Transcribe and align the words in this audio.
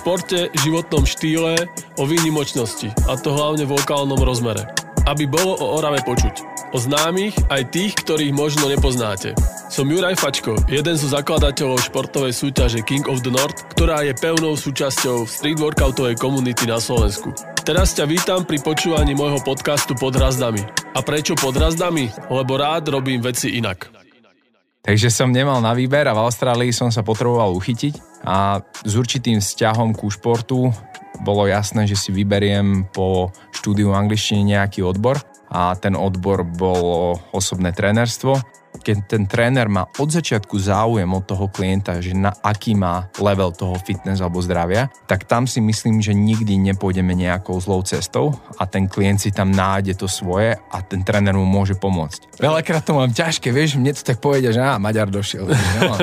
športe, 0.00 0.48
životnom 0.64 1.04
štýle, 1.04 1.68
o 2.00 2.08
výnimočnosti 2.08 2.88
a 3.04 3.20
to 3.20 3.36
hlavne 3.36 3.68
v 3.68 3.76
lokálnom 3.76 4.16
rozmere. 4.24 4.64
Aby 5.04 5.28
bolo 5.28 5.60
o 5.60 5.76
Orave 5.76 6.00
počuť. 6.00 6.40
O 6.72 6.80
známych 6.80 7.36
aj 7.52 7.68
tých, 7.68 7.92
ktorých 8.00 8.32
možno 8.32 8.72
nepoznáte. 8.72 9.36
Som 9.68 9.92
Juraj 9.92 10.16
Fačko, 10.16 10.56
jeden 10.72 10.96
zo 10.96 11.08
zakladateľov 11.12 11.84
športovej 11.84 12.32
súťaže 12.32 12.80
King 12.80 13.04
of 13.12 13.20
the 13.20 13.32
North, 13.32 13.60
ktorá 13.76 14.00
je 14.06 14.16
pevnou 14.16 14.56
súčasťou 14.56 15.28
street 15.28 15.60
workoutovej 15.60 16.16
komunity 16.16 16.64
na 16.64 16.80
Slovensku. 16.80 17.36
Teraz 17.60 17.92
ťa 17.92 18.08
vítam 18.08 18.40
pri 18.48 18.56
počúvaní 18.64 19.12
môjho 19.12 19.42
podcastu 19.44 19.92
Pod 19.98 20.16
hrazdami. 20.16 20.64
A 20.96 21.04
prečo 21.04 21.38
pod 21.38 21.54
hrazdami? 21.54 22.08
Lebo 22.32 22.56
rád 22.56 22.90
robím 22.90 23.20
veci 23.22 23.54
inak. 23.60 24.09
Takže 24.80 25.12
som 25.12 25.28
nemal 25.28 25.60
na 25.60 25.76
výber 25.76 26.08
a 26.08 26.16
v 26.16 26.24
Austrálii 26.24 26.72
som 26.72 26.88
sa 26.88 27.04
potreboval 27.04 27.52
uchytiť 27.52 28.24
a 28.24 28.64
s 28.64 28.92
určitým 28.96 29.38
vzťahom 29.38 29.92
ku 29.92 30.08
športu 30.08 30.72
bolo 31.20 31.44
jasné, 31.44 31.84
že 31.84 32.00
si 32.00 32.10
vyberiem 32.16 32.88
po 32.88 33.28
štúdiu 33.52 33.92
angličtiny 33.92 34.56
nejaký 34.56 34.80
odbor 34.80 35.20
a 35.52 35.76
ten 35.76 35.92
odbor 35.92 36.48
bolo 36.48 37.20
osobné 37.36 37.76
trénerstvo. 37.76 38.40
Keď 38.80 38.96
ten 39.06 39.28
tréner 39.28 39.68
má 39.68 39.84
od 40.00 40.08
začiatku 40.08 40.56
záujem 40.56 41.08
od 41.08 41.24
toho 41.28 41.46
klienta, 41.52 42.00
že 42.00 42.16
na 42.16 42.32
aký 42.40 42.72
má 42.72 43.12
level 43.20 43.52
toho 43.52 43.76
fitness 43.76 44.24
alebo 44.24 44.40
zdravia, 44.40 44.88
tak 45.04 45.28
tam 45.28 45.44
si 45.44 45.60
myslím, 45.60 46.00
že 46.00 46.16
nikdy 46.16 46.56
nepôjdeme 46.72 47.12
nejakou 47.12 47.60
zlou 47.60 47.84
cestou 47.84 48.32
a 48.56 48.64
ten 48.64 48.88
klient 48.88 49.20
si 49.20 49.30
tam 49.30 49.52
nájde 49.52 50.00
to 50.00 50.08
svoje 50.08 50.56
a 50.56 50.76
ten 50.80 51.04
tréner 51.04 51.36
mu 51.36 51.44
môže 51.44 51.76
pomôcť. 51.76 52.40
Veľakrát 52.40 52.82
to 52.82 52.96
mám 52.96 53.12
ťažké, 53.12 53.52
vieš, 53.52 53.76
mne 53.76 53.92
to 53.92 54.02
tak 54.02 54.18
povedia, 54.18 54.50
že 54.50 54.64
á, 54.64 54.80
Maďar 54.80 55.12
došiel. 55.12 55.46
No, 55.80 55.96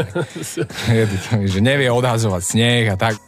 že 1.46 1.60
nevie 1.62 1.90
odhazovať 1.92 2.44
sneh 2.44 2.86
a 2.90 2.96
tak. 2.98 3.20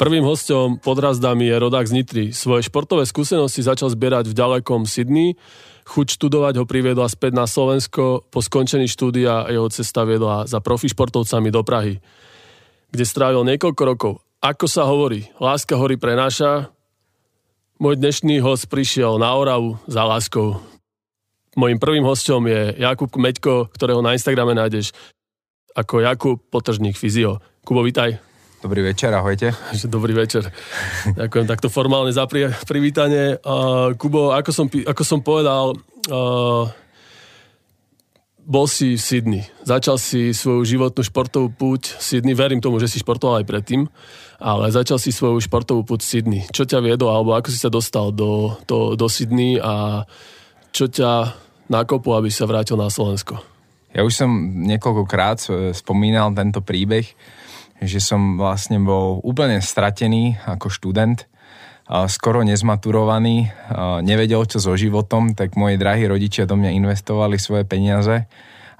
Prvým 0.00 0.24
hostom 0.24 0.80
pod 0.80 0.96
razdami 0.96 1.44
je 1.44 1.60
rodák 1.60 1.84
z 1.84 1.92
Nitry. 1.92 2.24
Svoje 2.32 2.64
športové 2.64 3.04
skúsenosti 3.04 3.60
začal 3.60 3.92
zbierať 3.92 4.32
v 4.32 4.36
ďalekom 4.36 4.88
Sydney. 4.88 5.36
Chuť 5.90 6.06
študovať 6.22 6.62
ho 6.62 6.64
priviedla 6.70 7.10
späť 7.10 7.34
na 7.34 7.50
Slovensko. 7.50 8.22
Po 8.30 8.38
skončení 8.38 8.86
štúdia 8.86 9.50
jeho 9.50 9.66
cesta 9.74 10.06
viedla 10.06 10.46
za 10.46 10.62
profi 10.62 10.86
športovcami 10.86 11.50
do 11.50 11.66
Prahy, 11.66 11.98
kde 12.94 13.02
strávil 13.02 13.42
niekoľko 13.42 13.82
rokov. 13.82 14.12
Ako 14.38 14.70
sa 14.70 14.86
hovorí, 14.86 15.26
láska 15.42 15.74
hory 15.74 15.98
prenáša. 15.98 16.70
Môj 17.82 17.98
dnešný 17.98 18.38
host 18.38 18.70
prišiel 18.70 19.18
na 19.18 19.34
Oravu 19.34 19.82
za 19.90 20.06
láskou. 20.06 20.62
Mojím 21.58 21.82
prvým 21.82 22.06
hostom 22.06 22.46
je 22.46 22.70
Jakub 22.78 23.10
Meďko, 23.18 23.66
ktorého 23.74 23.98
na 23.98 24.14
Instagrame 24.14 24.54
nájdeš 24.54 24.94
ako 25.74 26.06
Jakub 26.06 26.38
Potržník 26.54 26.94
Fyzio. 26.94 27.42
Kubo, 27.66 27.82
vitaj. 27.82 28.29
Dobrý 28.60 28.84
večer, 28.84 29.08
ahojte. 29.16 29.56
Dobrý 29.88 30.12
večer. 30.12 30.44
Ďakujem 31.16 31.48
takto 31.48 31.72
formálne 31.72 32.12
za 32.12 32.28
pri, 32.28 32.52
privítanie. 32.68 33.40
Uh, 33.40 33.96
Kubo, 33.96 34.36
ako 34.36 34.52
som, 34.52 34.68
ako 34.68 35.00
som 35.00 35.24
povedal, 35.24 35.72
uh, 36.12 36.68
bol 38.44 38.68
si 38.68 39.00
v 39.00 39.00
Sydney. 39.00 39.42
Začal 39.64 39.96
si 39.96 40.36
svoju 40.36 40.68
životnú 40.68 41.00
športovú 41.00 41.48
púť 41.56 41.96
v 41.96 42.02
Sydney. 42.04 42.36
Verím 42.36 42.60
tomu, 42.60 42.76
že 42.76 42.92
si 42.92 43.00
športoval 43.00 43.40
aj 43.40 43.48
predtým, 43.48 43.88
ale 44.36 44.68
začal 44.68 45.00
si 45.00 45.08
svoju 45.08 45.40
športovú 45.40 45.80
púť 45.80 46.04
v 46.04 46.10
Sydney. 46.12 46.42
Čo 46.52 46.68
ťa 46.68 46.84
viedlo, 46.84 47.16
alebo 47.16 47.32
ako 47.32 47.48
si 47.48 47.56
sa 47.56 47.72
dostal 47.72 48.12
do, 48.12 48.60
do, 48.68 48.92
do 48.92 49.08
Sydney 49.08 49.56
a 49.56 50.04
čo 50.68 50.84
ťa 50.84 51.32
nakoplo, 51.72 52.12
aby 52.12 52.28
sa 52.28 52.44
vrátil 52.44 52.76
na 52.76 52.92
Slovensko? 52.92 53.40
Ja 53.96 54.04
už 54.04 54.20
som 54.20 54.30
niekoľkokrát 54.68 55.48
spomínal 55.72 56.28
tento 56.36 56.60
príbeh 56.60 57.08
že 57.80 57.98
som 57.98 58.36
vlastne 58.36 58.76
bol 58.80 59.24
úplne 59.24 59.64
stratený 59.64 60.36
ako 60.44 60.68
študent, 60.68 61.24
skoro 62.06 62.46
nezmaturovaný, 62.46 63.50
nevedel 64.06 64.46
čo 64.46 64.62
so 64.62 64.78
životom, 64.78 65.34
tak 65.34 65.58
moji 65.58 65.74
drahí 65.74 66.06
rodičia 66.06 66.46
do 66.46 66.54
mňa 66.54 66.70
investovali 66.76 67.34
svoje 67.34 67.66
peniaze 67.66 68.30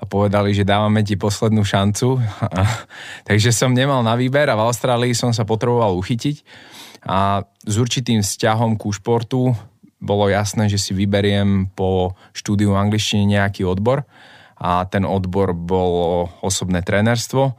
a 0.00 0.05
povedali, 0.06 0.55
že 0.55 0.69
dávame 0.69 1.03
ti 1.03 1.19
poslednú 1.19 1.66
šancu. 1.66 2.22
Takže 3.28 3.50
som 3.50 3.75
nemal 3.75 4.06
na 4.06 4.15
výber 4.15 4.47
a 4.47 4.56
v 4.56 4.65
Austrálii 4.65 5.12
som 5.12 5.34
sa 5.34 5.43
potreboval 5.43 5.99
uchytiť. 5.99 6.47
A 7.05 7.43
s 7.66 7.75
určitým 7.81 8.22
vzťahom 8.22 8.78
ku 8.78 8.94
športu 8.94 9.59
bolo 10.00 10.25
jasné, 10.31 10.71
že 10.71 10.78
si 10.81 10.97
vyberiem 10.97 11.69
po 11.75 12.16
štúdiu 12.33 12.72
angličtiny 12.78 13.37
nejaký 13.37 13.66
odbor. 13.66 14.06
A 14.60 14.87
ten 14.87 15.03
odbor 15.03 15.53
bolo 15.53 16.31
osobné 16.47 16.81
trénerstvo 16.84 17.59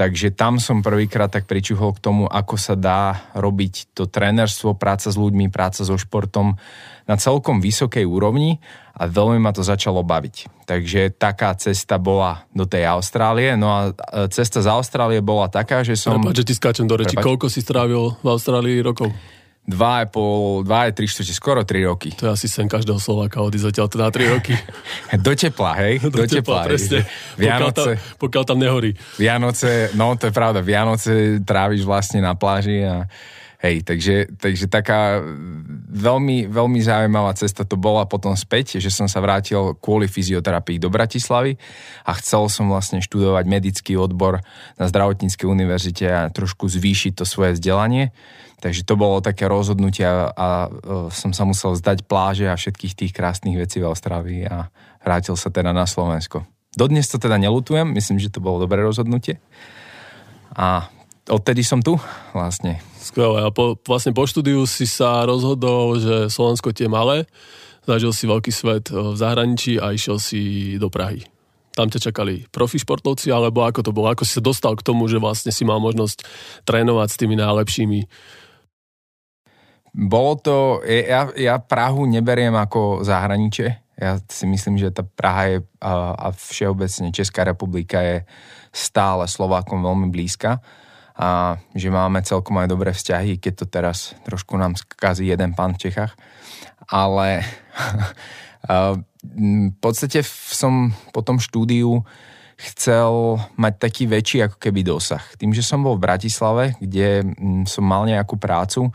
Takže 0.00 0.32
tam 0.32 0.56
som 0.56 0.80
prvýkrát 0.80 1.28
tak 1.28 1.44
pričuhol 1.44 1.92
k 1.92 2.00
tomu, 2.00 2.24
ako 2.24 2.56
sa 2.56 2.72
dá 2.72 3.28
robiť 3.36 3.92
to 3.92 4.08
trénerstvo, 4.08 4.72
práca 4.72 5.12
s 5.12 5.16
ľuďmi, 5.20 5.52
práca 5.52 5.84
so 5.84 5.92
športom 6.00 6.56
na 7.04 7.20
celkom 7.20 7.60
vysokej 7.60 8.08
úrovni 8.08 8.64
a 8.96 9.04
veľmi 9.04 9.36
ma 9.36 9.52
to 9.52 9.60
začalo 9.60 10.00
baviť. 10.00 10.64
Takže 10.64 11.12
taká 11.20 11.52
cesta 11.60 12.00
bola 12.00 12.48
do 12.56 12.64
tej 12.64 12.88
Austrálie. 12.88 13.60
No 13.60 13.68
a 13.68 13.80
cesta 14.32 14.64
z 14.64 14.72
Austrálie 14.72 15.20
bola 15.20 15.52
taká, 15.52 15.84
že 15.84 16.00
som... 16.00 16.16
Prepač, 16.16 16.40
že 16.40 16.48
ti 16.48 16.54
skáčem 16.56 16.88
do 16.88 16.96
reči. 16.96 17.12
Prepač. 17.12 17.36
Koľko 17.36 17.46
si 17.52 17.60
strávil 17.60 18.16
v 18.24 18.28
Austrálii 18.32 18.80
rokov? 18.80 19.12
Dva 19.66 20.02
a 20.02 20.08
pol, 20.08 20.66
dva 20.66 20.88
a 20.88 20.92
tri 20.92 21.06
štvrte, 21.06 21.34
skoro 21.36 21.60
tri 21.62 21.84
roky. 21.86 22.10
To 22.18 22.28
je 22.28 22.32
asi 22.32 22.46
sen 22.50 22.66
každého 22.66 22.98
Slováka 22.98 23.38
odísť 23.44 23.70
zatiaľ 23.70 23.86
teda 23.92 24.06
tri 24.10 24.24
roky. 24.26 24.54
Do 25.24 25.32
tepla, 25.36 25.72
hej? 25.78 26.00
Do, 26.04 26.10
Do 26.10 26.24
tepla, 26.26 26.64
tepla 26.64 26.68
presne. 26.68 26.98
Vianoce, 27.38 27.96
pokiaľ 27.96 27.96
tam, 27.96 28.18
pokiaľ 28.18 28.42
tam 28.44 28.58
nehorí. 28.58 28.90
Vianoce, 29.20 29.94
no 29.94 30.16
to 30.18 30.28
je 30.28 30.34
pravda, 30.34 30.58
Vianoce 30.64 31.38
tráviš 31.44 31.86
vlastne 31.86 32.24
na 32.24 32.34
pláži 32.34 32.82
a 32.82 33.06
Hej, 33.60 33.84
takže, 33.84 34.40
takže 34.40 34.72
taká 34.72 35.20
veľmi, 35.92 36.48
veľmi 36.48 36.80
zaujímavá 36.80 37.36
cesta 37.36 37.60
to 37.60 37.76
bola 37.76 38.08
potom 38.08 38.32
späť, 38.32 38.80
že 38.80 38.88
som 38.88 39.04
sa 39.04 39.20
vrátil 39.20 39.76
kvôli 39.76 40.08
fyzioterapii 40.08 40.80
do 40.80 40.88
Bratislavy 40.88 41.60
a 42.08 42.16
chcel 42.16 42.48
som 42.48 42.72
vlastne 42.72 43.04
študovať 43.04 43.44
medický 43.44 44.00
odbor 44.00 44.40
na 44.80 44.88
zdravotníckej 44.88 45.44
univerzite 45.44 46.08
a 46.08 46.32
trošku 46.32 46.72
zvýšiť 46.72 47.20
to 47.20 47.28
svoje 47.28 47.60
vzdelanie. 47.60 48.16
Takže 48.60 48.84
to 48.84 48.94
bolo 48.94 49.24
také 49.24 49.48
rozhodnutie 49.48 50.04
a, 50.04 50.28
a 50.36 50.48
e, 50.68 50.68
som 51.08 51.32
sa 51.32 51.48
musel 51.48 51.72
zdať 51.72 52.04
pláže 52.04 52.44
a 52.44 52.60
všetkých 52.60 52.92
tých 52.92 53.12
krásnych 53.16 53.56
vecí 53.56 53.80
v 53.80 53.88
Austrálii 53.88 54.44
a 54.44 54.68
vrátil 55.00 55.32
sa 55.34 55.48
teda 55.48 55.72
na 55.72 55.88
Slovensko. 55.88 56.44
Dodnes 56.76 57.08
to 57.08 57.16
teda 57.16 57.40
nelutujem, 57.40 57.88
myslím, 57.96 58.20
že 58.20 58.30
to 58.30 58.44
bolo 58.44 58.62
dobré 58.62 58.84
rozhodnutie. 58.84 59.40
A 60.54 60.92
odtedy 61.26 61.64
som 61.64 61.80
tu 61.80 61.96
vlastne. 62.36 62.78
Skvelé. 63.00 63.42
A 63.42 63.50
po, 63.50 63.80
vlastne 63.80 64.12
po 64.12 64.28
štúdiu 64.28 64.68
si 64.68 64.84
sa 64.84 65.24
rozhodol, 65.24 65.96
že 65.96 66.28
Slovensko 66.28 66.76
tie 66.76 66.86
malé, 66.86 67.24
zažil 67.88 68.12
si 68.12 68.28
veľký 68.28 68.52
svet 68.52 68.92
e, 68.92 68.94
v 68.94 69.16
zahraničí 69.16 69.80
a 69.80 69.96
išiel 69.96 70.20
si 70.20 70.76
do 70.76 70.92
Prahy. 70.92 71.24
Tam 71.70 71.86
ťa 71.86 72.10
čakali 72.10 72.44
profi 72.50 72.82
športovci, 72.82 73.30
alebo 73.30 73.62
ako 73.64 73.80
to 73.80 73.94
bolo? 73.94 74.10
Ako 74.10 74.26
si 74.26 74.36
sa 74.36 74.42
dostal 74.42 74.74
k 74.74 74.84
tomu, 74.84 75.06
že 75.06 75.22
vlastne 75.22 75.54
si 75.54 75.62
mal 75.62 75.78
možnosť 75.78 76.26
trénovať 76.66 77.08
s 77.08 77.16
tými 77.16 77.38
najlepšími 77.38 78.00
bolo 79.90 80.38
to, 80.38 80.56
ja, 80.86 81.30
ja 81.34 81.58
Prahu 81.58 82.06
neberiem 82.06 82.54
ako 82.54 83.02
zahraničie. 83.02 83.82
Ja 84.00 84.16
si 84.32 84.48
myslím, 84.48 84.80
že 84.80 84.94
tá 84.94 85.04
Praha 85.04 85.44
je 85.50 85.58
a, 85.82 86.32
všeobecne 86.32 87.12
Česká 87.12 87.44
republika 87.44 88.00
je 88.00 88.24
stále 88.72 89.26
Slovákom 89.28 89.82
veľmi 89.82 90.08
blízka 90.08 90.62
a 91.20 91.60
že 91.76 91.92
máme 91.92 92.24
celkom 92.24 92.56
aj 92.62 92.68
dobré 92.70 92.96
vzťahy, 92.96 93.36
keď 93.36 93.52
to 93.60 93.66
teraz 93.68 94.16
trošku 94.24 94.56
nám 94.56 94.78
skazí 94.78 95.28
jeden 95.28 95.52
pán 95.52 95.76
v 95.76 95.90
Čechách. 95.90 96.16
Ale 96.88 97.44
v 99.28 99.76
podstate 99.84 100.24
som 100.24 100.96
po 101.12 101.20
tom 101.20 101.36
štúdiu 101.36 102.00
chcel 102.56 103.40
mať 103.56 103.74
taký 103.80 104.04
väčší 104.08 104.48
ako 104.48 104.56
keby 104.56 104.80
dosah. 104.84 105.24
Tým, 105.36 105.52
že 105.52 105.64
som 105.64 105.84
bol 105.84 105.96
v 105.96 106.04
Bratislave, 106.08 106.64
kde 106.80 107.24
som 107.64 107.84
mal 107.84 108.04
nejakú 108.04 108.36
prácu, 108.36 108.92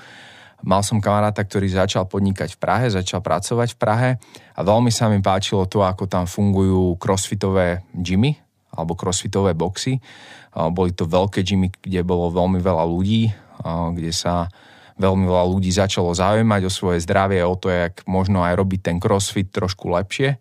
Mal 0.65 0.81
som 0.81 0.97
kamaráta, 0.97 1.45
ktorý 1.45 1.69
začal 1.69 2.09
podnikať 2.09 2.57
v 2.57 2.59
Prahe, 2.59 2.85
začal 2.89 3.21
pracovať 3.21 3.77
v 3.77 3.79
Prahe 3.79 4.09
a 4.57 4.59
veľmi 4.65 4.89
sa 4.89 5.05
mi 5.13 5.21
páčilo 5.21 5.69
to, 5.69 5.85
ako 5.85 6.09
tam 6.09 6.25
fungujú 6.25 6.97
crossfitové 6.97 7.85
gymy 7.93 8.33
alebo 8.73 8.97
crossfitové 8.97 9.53
boxy. 9.53 10.01
Boli 10.51 10.91
to 10.97 11.05
veľké 11.05 11.45
gymy, 11.45 11.69
kde 11.69 12.01
bolo 12.01 12.33
veľmi 12.33 12.57
veľa 12.57 12.81
ľudí, 12.81 13.29
kde 13.93 14.09
sa 14.09 14.49
veľmi 14.97 15.29
veľa 15.29 15.45
ľudí 15.53 15.69
začalo 15.69 16.09
zaujímať 16.15 16.61
o 16.65 16.71
svoje 16.73 17.03
zdravie, 17.05 17.45
o 17.45 17.53
to, 17.53 17.69
jak 17.69 18.01
možno 18.09 18.41
aj 18.41 18.57
robiť 18.57 18.79
ten 18.89 18.97
crossfit 18.97 19.53
trošku 19.53 19.93
lepšie 19.93 20.39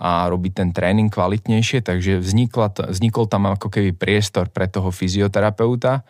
a 0.00 0.26
robiť 0.26 0.52
ten 0.56 0.68
tréning 0.74 1.12
kvalitnejšie, 1.12 1.84
takže 1.84 2.18
vznikla, 2.18 2.90
vznikol 2.90 3.28
tam 3.28 3.52
ako 3.52 3.68
keby 3.68 3.94
priestor 3.94 4.48
pre 4.48 4.66
toho 4.66 4.88
fyzioterapeuta, 4.88 6.02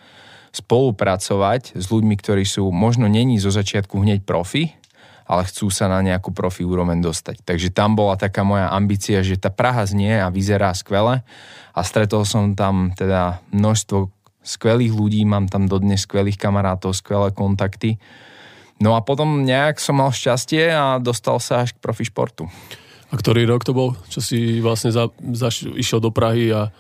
spolupracovať 0.50 1.78
s 1.78 1.86
ľuďmi, 1.90 2.14
ktorí 2.18 2.42
sú 2.42 2.70
možno 2.74 3.06
není 3.06 3.38
zo 3.38 3.54
začiatku 3.54 4.02
hneď 4.02 4.26
profi, 4.26 4.74
ale 5.30 5.46
chcú 5.46 5.70
sa 5.70 5.86
na 5.86 6.02
nejakú 6.02 6.34
profi 6.34 6.66
úroveň 6.66 6.98
dostať. 6.98 7.46
Takže 7.46 7.70
tam 7.70 7.94
bola 7.94 8.18
taká 8.18 8.42
moja 8.42 8.66
ambícia, 8.74 9.22
že 9.22 9.38
tá 9.38 9.46
Praha 9.46 9.86
znie 9.86 10.18
a 10.18 10.26
vyzerá 10.26 10.74
skvele 10.74 11.22
a 11.70 11.80
stretol 11.86 12.26
som 12.26 12.58
tam 12.58 12.90
teda 12.98 13.38
množstvo 13.54 14.10
skvelých 14.42 14.90
ľudí, 14.90 15.22
mám 15.22 15.46
tam 15.46 15.70
dodnes 15.70 16.02
skvelých 16.02 16.34
kamarátov, 16.34 16.98
skvelé 16.98 17.30
kontakty. 17.30 18.02
No 18.82 18.98
a 18.98 19.06
potom 19.06 19.46
nejak 19.46 19.78
som 19.78 20.02
mal 20.02 20.10
šťastie 20.10 20.72
a 20.72 20.98
dostal 20.98 21.38
sa 21.38 21.62
až 21.62 21.78
k 21.78 21.82
profi 21.84 22.10
športu. 22.10 22.50
A 23.10 23.14
ktorý 23.14 23.46
rok 23.46 23.62
to 23.62 23.70
bol? 23.70 23.94
Čo 24.10 24.18
si 24.18 24.58
vlastne 24.58 24.90
za, 24.90 25.14
za, 25.34 25.50
išiel 25.78 26.02
do 26.02 26.10
Prahy 26.10 26.50
a 26.50 26.74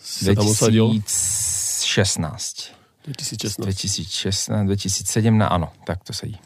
sa 0.00 0.32
tam 0.32 0.48
usadil? 0.48 1.00
2016. 1.04 2.83
2016. 3.04 3.60
2016, 3.60 4.64
2017, 4.64 5.28
áno, 5.44 5.68
tak 5.84 6.00
to 6.04 6.16
sedí. 6.16 6.40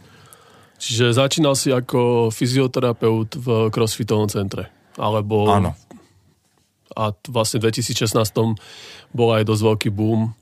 Čiže 0.79 1.15
začínal 1.15 1.59
si 1.59 1.75
ako 1.75 2.31
fyzioterapeut 2.31 3.35
v 3.35 3.47
crossfitovom 3.71 4.31
centre? 4.31 4.71
Alebo... 4.95 5.51
Áno. 5.51 5.75
A 6.99 7.15
vlastne 7.31 7.63
v 7.63 7.71
2016 7.71 8.11
bol 9.15 9.29
aj 9.31 9.47
dosť 9.47 9.63
veľký 9.63 9.91
boom 9.95 10.35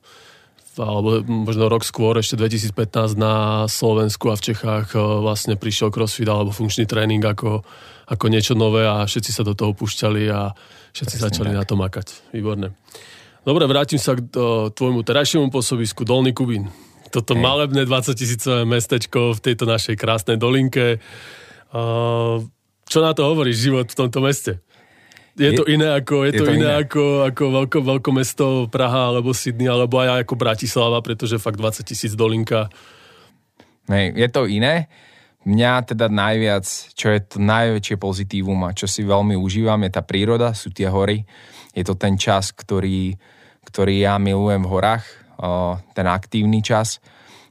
alebo 0.77 1.25
možno 1.25 1.73
rok 1.73 1.89
skôr, 1.89 2.21
ešte 2.21 2.37
2015 2.37 3.17
na 3.17 3.65
Slovensku 3.65 4.29
a 4.29 4.37
v 4.37 4.53
Čechách 4.53 4.93
e, 4.93 5.01
vlastne 5.01 5.57
prišiel 5.57 5.89
crossfit 5.89 6.29
alebo 6.29 6.53
funkčný 6.53 6.85
tréning 6.85 7.25
ako, 7.25 7.65
ako 8.13 8.25
niečo 8.29 8.53
nové 8.53 8.85
a 8.85 9.09
všetci 9.09 9.31
sa 9.33 9.41
do 9.41 9.57
toho 9.57 9.73
púšťali 9.73 10.29
a 10.29 10.53
všetci 10.93 11.17
Presne 11.17 11.27
začali 11.33 11.51
tak. 11.53 11.57
na 11.57 11.65
to 11.65 11.75
makať. 11.81 12.07
Výborné. 12.37 12.77
Dobre, 13.47 13.63
vrátim 13.71 13.95
sa 13.95 14.19
k 14.19 14.27
e, 14.27 14.75
tvojmu 14.75 15.07
terajšiemu 15.07 15.55
pôsobisku, 15.55 16.03
Dolný 16.03 16.35
Kubín. 16.35 16.67
Toto 17.15 17.39
hey. 17.39 17.47
malebné 17.47 17.87
20 17.87 18.19
tisícové 18.19 18.67
mestečko 18.67 19.39
v 19.39 19.41
tejto 19.41 19.71
našej 19.71 19.95
krásnej 19.95 20.35
dolinke. 20.35 20.99
Uh, 21.71 22.43
čo 22.91 22.99
na 22.99 23.15
to 23.15 23.23
hovoríš 23.23 23.71
život 23.71 23.87
v 23.87 23.95
tomto 23.95 24.19
meste? 24.19 24.59
Je, 25.39 25.47
je 25.47 25.63
to 25.63 25.69
iné 25.71 25.95
ako, 25.95 26.27
je, 26.27 26.35
je 26.35 26.41
to, 26.43 26.45
to 26.49 26.53
iné, 26.59 26.59
iné 26.59 26.71
ako, 26.83 27.03
ako 27.31 27.45
veľko, 27.63 27.79
veľko 27.87 28.11
mesto 28.11 28.45
Praha 28.67 29.15
alebo 29.15 29.31
Sydney 29.31 29.71
alebo 29.71 30.03
aj 30.03 30.27
ako 30.27 30.35
Bratislava, 30.35 30.99
pretože 30.99 31.39
fakt 31.39 31.63
20 31.63 31.87
tisíc 31.87 32.19
dolinka. 32.19 32.67
Nej, 33.87 34.11
je 34.11 34.27
to 34.27 34.51
iné. 34.51 34.91
Mňa 35.47 35.95
teda 35.95 36.11
najviac, 36.11 36.67
čo 36.99 37.15
je 37.15 37.21
to 37.23 37.39
najväčšie 37.39 37.95
pozitívum 37.95 38.59
a 38.67 38.75
čo 38.75 38.91
si 38.91 39.07
veľmi 39.07 39.39
užívam, 39.39 39.79
je 39.87 39.95
tá 39.95 40.03
príroda, 40.03 40.51
sú 40.51 40.75
tie 40.75 40.91
hory. 40.91 41.23
Je 41.71 41.87
to 41.87 41.95
ten 41.95 42.19
čas, 42.19 42.51
ktorý, 42.51 43.15
ktorý 43.77 44.09
ja 44.09 44.17
milujem 44.17 44.65
v 44.65 44.73
horách, 44.73 45.05
ten 45.93 46.09
aktívny 46.09 46.65
čas 46.65 46.97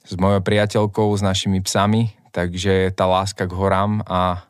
s 0.01 0.17
mojou 0.17 0.41
priateľkou, 0.41 1.13
s 1.13 1.21
našimi 1.21 1.61
psami, 1.61 2.17
takže 2.33 2.89
tá 2.97 3.05
láska 3.05 3.45
k 3.45 3.53
horám 3.53 4.01
a 4.09 4.41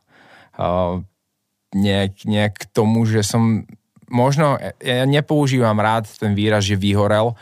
nejak, 1.75 2.23
nejak 2.23 2.53
k 2.63 2.65
tomu, 2.71 3.03
že 3.03 3.27
som 3.27 3.67
možno, 4.07 4.55
ja 4.79 5.03
nepoužívam 5.03 5.75
rád 5.75 6.07
ten 6.15 6.31
výraz, 6.31 6.63
že 6.63 6.79
vyhorel, 6.79 7.35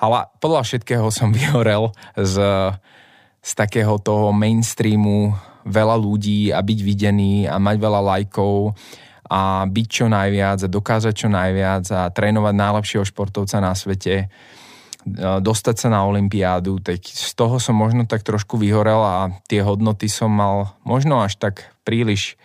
ale 0.00 0.32
podľa 0.40 0.64
všetkého 0.64 1.12
som 1.12 1.28
vyhorel 1.36 1.92
z, 2.16 2.40
z 3.44 3.50
takého 3.52 4.00
toho 4.00 4.32
mainstreamu. 4.32 5.36
Veľa 5.64 5.96
ľudí 5.96 6.52
a 6.52 6.60
byť 6.60 6.78
videný 6.80 7.48
a 7.48 7.56
mať 7.60 7.76
veľa 7.80 8.00
lajkov 8.00 8.76
a 9.30 9.64
byť 9.64 9.86
čo 9.88 10.06
najviac 10.10 10.58
a 10.64 10.68
dokázať 10.68 11.14
čo 11.16 11.28
najviac 11.32 11.84
a 11.92 12.12
trénovať 12.12 12.54
najlepšieho 12.54 13.04
športovca 13.08 13.60
na 13.60 13.72
svete 13.72 14.28
dostať 15.40 15.76
sa 15.76 15.88
na 15.92 16.00
Olympiádu, 16.08 16.80
tak 16.80 17.04
z 17.04 17.32
toho 17.36 17.60
som 17.60 17.76
možno 17.76 18.08
tak 18.08 18.24
trošku 18.24 18.56
vyhorel 18.56 19.04
a 19.04 19.36
tie 19.44 19.60
hodnoty 19.60 20.08
som 20.08 20.32
mal 20.32 20.72
možno 20.80 21.20
až 21.20 21.36
tak 21.36 21.68
príliš 21.84 22.40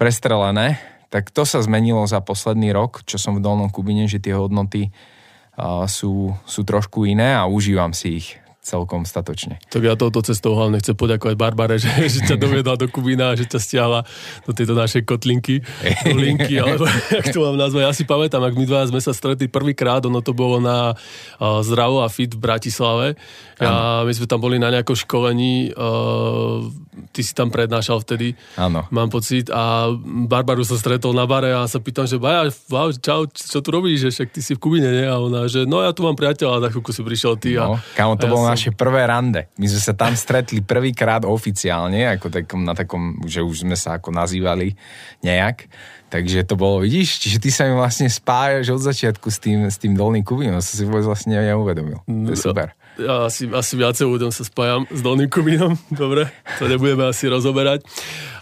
prestrelené, 0.00 0.80
tak 1.12 1.28
to 1.28 1.44
sa 1.44 1.60
zmenilo 1.60 2.08
za 2.08 2.24
posledný 2.24 2.72
rok, 2.72 3.04
čo 3.04 3.20
som 3.20 3.36
v 3.36 3.44
Dolnom 3.44 3.68
Kubine, 3.68 4.08
že 4.08 4.16
tie 4.16 4.32
hodnoty 4.32 4.88
uh, 4.88 5.84
sú, 5.84 6.32
sú 6.48 6.64
trošku 6.64 7.04
iné 7.04 7.36
a 7.36 7.44
užívam 7.44 7.92
si 7.92 8.24
ich 8.24 8.40
celkom 8.60 9.08
statočne. 9.08 9.56
Tak 9.72 9.80
ja 9.80 9.96
touto 9.96 10.20
cestou 10.20 10.52
hlavne 10.52 10.84
chcem 10.84 10.92
poďakovať 10.92 11.34
Barbare, 11.34 11.80
že, 11.80 11.88
že 12.12 12.28
ťa 12.28 12.36
dovedla 12.36 12.76
do 12.76 12.86
Kubína, 12.92 13.32
že 13.32 13.48
ťa 13.48 13.58
stiahla 13.58 14.00
do 14.44 14.52
tejto 14.52 14.76
našej 14.76 15.08
kotlinky, 15.08 15.64
do 16.04 16.16
linky, 16.16 16.60
alebo 16.60 16.84
jak 17.16 17.32
to 17.32 17.40
mám 17.40 17.56
nazvať. 17.56 17.82
Ja 17.88 17.92
si 17.96 18.04
pamätám, 18.04 18.44
ak 18.44 18.54
my 18.54 18.64
dva 18.68 18.84
sme 18.84 19.00
sa 19.00 19.16
stretli 19.16 19.48
prvýkrát, 19.48 20.04
ono 20.04 20.20
to 20.20 20.36
bolo 20.36 20.60
na 20.60 20.92
uh, 20.92 21.64
Zdravo 21.64 22.04
a 22.04 22.08
Fit 22.12 22.36
v 22.36 22.40
Bratislave. 22.40 23.16
Ja, 23.60 24.08
my 24.08 24.12
sme 24.16 24.24
tam 24.24 24.40
boli 24.40 24.56
na 24.56 24.72
nejakom 24.72 24.96
školení, 24.96 25.76
uh, 25.76 26.64
ty 27.12 27.20
si 27.20 27.36
tam 27.36 27.52
prednášal 27.52 28.00
vtedy, 28.00 28.32
Áno. 28.56 28.88
mám 28.88 29.12
pocit, 29.12 29.52
a 29.52 29.92
Barbaru 30.00 30.64
som 30.64 30.80
stretol 30.80 31.12
na 31.12 31.28
bare 31.28 31.52
a 31.52 31.68
sa 31.68 31.76
pýtam, 31.76 32.08
že 32.08 32.16
Baja, 32.16 32.48
wow, 32.72 32.88
čau, 32.96 33.28
čo 33.28 33.60
tu 33.60 33.68
robíš, 33.68 34.08
že 34.08 34.10
však 34.16 34.28
ty 34.32 34.40
si 34.40 34.56
v 34.56 34.64
Kubine, 34.64 34.88
nie? 34.88 35.04
A 35.04 35.20
ona, 35.20 35.44
že 35.44 35.68
no 35.68 35.84
ja 35.84 35.92
tu 35.92 36.08
mám 36.08 36.16
priateľa 36.16 36.56
a 36.56 36.62
za 36.64 36.68
chvíľku 36.72 36.88
si 36.88 37.04
prišiel 37.04 37.36
ty. 37.36 37.60
A, 37.60 37.76
no, 37.76 38.16
to 38.16 38.24
ja 38.24 38.32
bolo 38.32 38.48
som... 38.48 38.49
naše 38.50 38.70
prvé 38.74 39.06
rande. 39.06 39.46
My 39.56 39.66
sme 39.70 39.80
sa 39.80 39.94
tam 39.94 40.12
stretli 40.18 40.60
prvýkrát 40.60 41.22
oficiálne, 41.22 42.10
ako 42.10 42.26
takom, 42.28 42.60
na 42.66 42.74
takom, 42.74 43.22
že 43.24 43.40
už 43.40 43.62
sme 43.64 43.78
sa 43.78 44.02
ako 44.02 44.10
nazývali 44.10 44.74
nejak. 45.22 45.70
Takže 46.10 46.42
to 46.42 46.58
bolo, 46.58 46.82
vidíš, 46.82 47.22
čiže 47.22 47.38
ty 47.38 47.54
sa 47.54 47.70
mi 47.70 47.78
vlastne 47.78 48.10
spájaš 48.10 48.74
od 48.74 48.82
začiatku 48.82 49.30
s 49.30 49.38
tým, 49.38 49.70
s 49.70 49.78
tým 49.78 49.94
dolným 49.94 50.26
Kubínom, 50.26 50.58
som 50.58 50.74
si 50.74 50.82
vôbec 50.82 51.06
vlastne 51.06 51.38
neuvedomil. 51.38 52.02
To 52.02 52.34
je 52.34 52.34
no, 52.34 52.44
super 52.50 52.74
ja 53.00 53.26
asi, 53.26 53.48
asi 53.48 53.74
viacej 53.78 54.06
ľuďom 54.06 54.30
sa 54.30 54.42
spájam 54.44 54.84
s 54.90 55.00
Dolným 55.00 55.30
Kubínom, 55.30 55.78
dobre, 56.02 56.28
to 56.60 56.68
nebudeme 56.68 57.08
asi 57.08 57.30
rozoberať. 57.30 57.84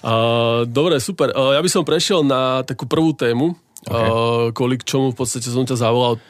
Uh, 0.03 0.67
dobre, 0.67 1.03
super. 1.03 1.35
Uh, 1.35 1.55
ja 1.55 1.61
by 1.61 1.71
som 1.71 1.87
prešiel 1.87 2.27
na 2.27 2.63
takú 2.67 2.87
prvú 2.87 3.15
tému, 3.15 3.55
okay. 3.89 4.09
uh, 4.09 4.47
kvôli 4.53 4.77
čomu 4.79 5.11
v 5.11 5.19
podstate 5.19 5.49
som 5.49 5.65
ťa 5.65 5.81
zavolal 5.81 6.21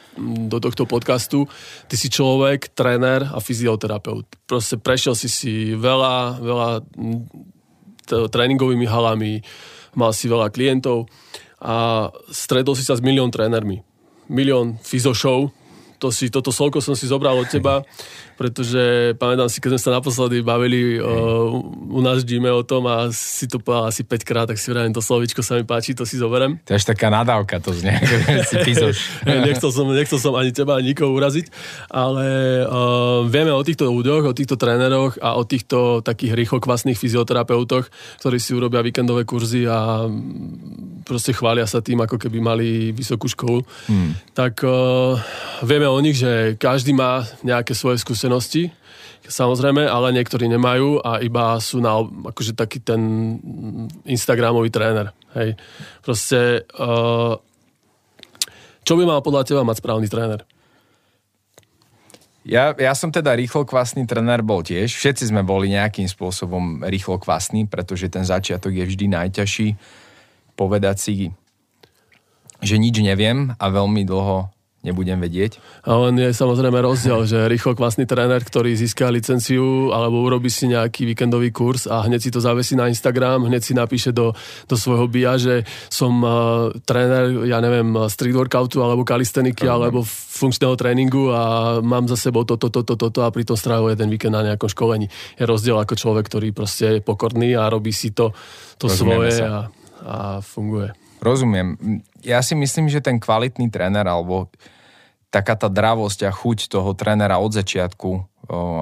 do 0.48 0.58
tohto 0.58 0.86
podcastu. 0.86 1.46
Ty 1.86 1.94
si 1.94 2.10
človek, 2.10 2.74
tréner 2.74 3.26
a 3.26 3.38
fyzioterapeut. 3.38 4.26
Proste 4.46 4.78
prešiel 4.78 5.14
si 5.14 5.28
si 5.30 5.52
veľa, 5.74 6.42
veľa 6.42 6.70
t- 8.06 8.28
tréningovými 8.30 8.86
halami, 8.86 9.42
mal 9.94 10.10
si 10.14 10.26
veľa 10.26 10.50
klientov 10.50 11.10
a 11.58 12.08
stretol 12.30 12.78
si 12.78 12.86
sa 12.86 12.94
s 12.94 13.02
milión 13.02 13.30
trénermi. 13.30 13.82
Milión 14.30 14.78
fyzošov, 14.78 15.50
to 15.98 16.14
si, 16.14 16.30
toto 16.30 16.54
slovko 16.54 16.78
som 16.78 16.94
si 16.94 17.10
zobral 17.10 17.34
od 17.38 17.50
teba, 17.50 17.82
pretože 18.38 19.18
pamätám 19.18 19.50
si, 19.50 19.58
keď 19.58 19.74
sme 19.74 19.82
sa 19.82 19.90
naposledy 19.98 20.46
bavili 20.46 21.02
o, 21.02 21.58
u 21.90 21.98
nás 21.98 22.22
v 22.22 22.38
o 22.46 22.62
tom 22.62 22.86
a 22.86 23.10
si 23.10 23.50
to 23.50 23.58
povedal 23.58 23.90
asi 23.90 24.06
5 24.06 24.22
krát, 24.22 24.46
tak 24.46 24.62
si 24.62 24.70
vrajím, 24.70 24.94
to 24.94 25.02
slovičko 25.02 25.42
sa 25.42 25.58
mi 25.58 25.66
páči, 25.66 25.90
to 25.90 26.06
si 26.06 26.22
zoberiem. 26.22 26.54
To 26.62 26.70
je 26.70 26.78
taká 26.86 27.10
nadávka, 27.10 27.58
to 27.58 27.74
znie, 27.74 27.98
si 28.46 28.62
nechcel, 29.26 29.74
som, 29.74 29.90
nechcel 29.90 30.22
som 30.22 30.38
ani 30.38 30.54
teba, 30.54 30.78
ani 30.78 30.94
nikoho 30.94 31.10
uraziť, 31.10 31.50
ale 31.90 32.62
uh, 32.62 33.26
vieme 33.26 33.50
o 33.50 33.58
týchto 33.66 33.90
ľuďoch, 33.90 34.30
o 34.30 34.36
týchto 34.38 34.54
tréneroch 34.54 35.18
a 35.18 35.34
o 35.34 35.42
týchto 35.42 36.06
takých 36.06 36.38
rýchlokvasných 36.38 36.94
fyzioterapeutoch, 36.94 37.90
ktorí 38.22 38.38
si 38.38 38.54
urobia 38.54 38.86
víkendové 38.86 39.26
kurzy 39.26 39.66
a 39.66 40.06
proste 41.02 41.34
chvália 41.34 41.66
sa 41.66 41.82
tým, 41.82 42.06
ako 42.06 42.22
keby 42.22 42.38
mali 42.38 42.94
vysokú 42.94 43.26
školu. 43.26 43.66
Hmm. 43.90 44.14
Tak 44.30 44.62
uh, 44.62 45.18
vieme 45.66 45.90
o 45.90 45.98
nich, 45.98 46.22
že 46.22 46.54
každý 46.54 46.94
má 46.94 47.26
nejaké 47.42 47.74
svoje 47.74 47.98
skúsenosti 47.98 48.27
skúsenosti, 48.28 48.68
samozrejme, 49.24 49.88
ale 49.88 50.12
niektorí 50.12 50.48
nemajú 50.52 51.00
a 51.00 51.24
iba 51.24 51.56
sú 51.60 51.80
na, 51.80 52.04
akože 52.04 52.52
taký 52.52 52.84
ten 52.84 53.00
Instagramový 54.04 54.68
tréner. 54.68 55.16
Hej. 55.32 55.56
Proste, 56.04 56.68
uh, 56.76 57.40
čo 58.84 58.92
by 58.96 59.04
mal 59.08 59.24
podľa 59.24 59.48
teba 59.48 59.64
mať 59.64 59.80
správny 59.80 60.08
tréner? 60.12 60.44
Ja, 62.48 62.72
ja 62.76 62.96
som 62.96 63.12
teda 63.12 63.36
rýchlo 63.36 63.68
kvasný 63.68 64.08
tréner 64.08 64.40
bol 64.40 64.64
tiež. 64.64 64.92
Všetci 64.92 65.28
sme 65.28 65.44
boli 65.44 65.68
nejakým 65.68 66.08
spôsobom 66.08 66.84
rýchlo 66.88 67.20
kvasní, 67.20 67.68
pretože 67.68 68.08
ten 68.08 68.24
začiatok 68.24 68.72
je 68.72 68.84
vždy 68.88 69.12
najťažší. 69.12 69.76
Povedať 70.56 70.96
si, 70.96 71.12
že 72.64 72.80
nič 72.80 73.04
neviem 73.04 73.52
a 73.52 73.66
veľmi 73.68 74.08
dlho 74.08 74.57
nebudem 74.86 75.18
vedieť. 75.18 75.58
A 75.82 75.98
len 76.06 76.14
je 76.22 76.30
samozrejme 76.30 76.78
rozdiel, 76.78 77.26
že 77.26 77.50
rýchlo 77.50 77.74
kvasný 77.74 78.06
tréner, 78.06 78.38
ktorý 78.38 78.78
získa 78.78 79.10
licenciu 79.10 79.90
alebo 79.90 80.22
urobí 80.22 80.46
si 80.46 80.70
nejaký 80.70 81.02
víkendový 81.02 81.50
kurz 81.50 81.90
a 81.90 82.06
hneď 82.06 82.20
si 82.22 82.30
to 82.30 82.38
zavesí 82.38 82.78
na 82.78 82.86
Instagram, 82.86 83.50
hneď 83.50 83.62
si 83.62 83.74
napíše 83.74 84.14
do, 84.14 84.38
do 84.70 84.76
svojho 84.78 85.10
bia, 85.10 85.34
že 85.34 85.66
som 85.90 86.22
uh, 86.22 86.70
tréner, 86.86 87.50
ja 87.50 87.58
neviem, 87.58 87.90
street 88.06 88.38
workoutu 88.38 88.78
alebo 88.78 89.02
kalisteniky 89.02 89.66
uh-huh. 89.66 89.82
alebo 89.82 90.06
funkčného 90.38 90.78
tréningu 90.78 91.34
a 91.34 91.42
mám 91.82 92.06
za 92.06 92.14
sebou 92.14 92.46
toto, 92.46 92.70
toto, 92.70 92.94
toto 92.94 93.10
to 93.10 93.20
a 93.26 93.34
pritom 93.34 93.58
strávuje 93.58 93.98
jeden 93.98 94.14
víkend 94.14 94.38
na 94.38 94.46
nejakom 94.46 94.70
školení. 94.70 95.10
Je 95.34 95.42
rozdiel 95.42 95.74
ako 95.74 95.98
človek, 95.98 96.30
ktorý 96.30 96.54
proste 96.54 96.98
je 96.98 97.00
pokorný 97.02 97.58
a 97.58 97.66
robí 97.66 97.90
si 97.90 98.14
to, 98.14 98.30
to 98.78 98.86
svoje 98.86 99.42
a, 99.42 99.66
a 100.06 100.16
funguje. 100.38 100.94
Rozumiem. 101.18 101.74
Ja 102.26 102.42
si 102.42 102.58
myslím, 102.58 102.90
že 102.90 103.04
ten 103.04 103.22
kvalitný 103.22 103.70
tréner 103.70 104.06
alebo 104.06 104.50
taká 105.28 105.54
tá 105.54 105.68
dravosť 105.68 106.26
a 106.26 106.32
chuť 106.32 106.72
toho 106.72 106.96
trénera 106.96 107.36
od 107.36 107.52
začiatku, 107.52 108.10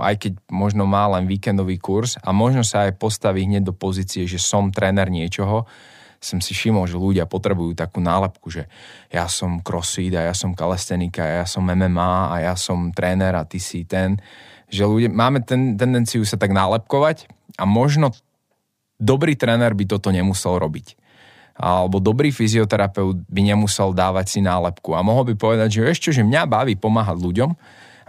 aj 0.03 0.15
keď 0.15 0.33
možno 0.47 0.87
má 0.87 1.11
len 1.19 1.27
víkendový 1.27 1.77
kurz 1.83 2.15
a 2.23 2.31
možno 2.31 2.63
sa 2.63 2.87
aj 2.87 3.03
postaví 3.03 3.43
hneď 3.43 3.67
do 3.67 3.75
pozície, 3.75 4.31
že 4.31 4.39
som 4.39 4.71
tréner 4.71 5.11
niečoho, 5.11 5.67
som 6.23 6.39
si 6.39 6.55
všimol, 6.55 6.87
že 6.87 6.97
ľudia 6.97 7.27
potrebujú 7.27 7.77
takú 7.77 7.99
nálepku, 7.99 8.49
že 8.49 8.71
ja 9.11 9.27
som 9.27 9.61
crossfit 9.61 10.15
a 10.15 10.31
ja 10.31 10.35
som 10.35 10.55
kalestenika 10.55 11.23
a 11.23 11.43
ja 11.43 11.47
som 11.47 11.67
MMA 11.67 12.15
a 12.31 12.37
ja 12.47 12.55
som 12.55 12.95
tréner 12.95 13.35
a 13.37 13.45
ty 13.45 13.59
si 13.59 13.85
ten. 13.85 14.17
Že 14.71 14.83
ľudia, 14.87 15.11
máme 15.11 15.43
ten, 15.43 15.75
tendenciu 15.75 16.23
sa 16.23 16.39
tak 16.39 16.55
nálepkovať 16.55 17.27
a 17.59 17.67
možno 17.69 18.15
dobrý 18.97 19.37
tréner 19.37 19.75
by 19.77 19.85
toto 19.87 20.09
nemusel 20.15 20.57
robiť. 20.57 21.06
Alebo 21.57 21.99
dobrý 22.05 22.29
fyzioterapeut 22.31 23.17
by 23.27 23.41
nemusel 23.41 23.97
dávať 23.97 24.27
si 24.37 24.41
nálepku 24.45 24.93
a 24.93 25.01
mohol 25.01 25.33
by 25.33 25.35
povedať, 25.41 25.81
že 25.81 25.89
ešte, 25.89 26.09
že 26.13 26.21
mňa 26.21 26.45
baví 26.45 26.77
pomáhať 26.77 27.17
ľuďom 27.17 27.51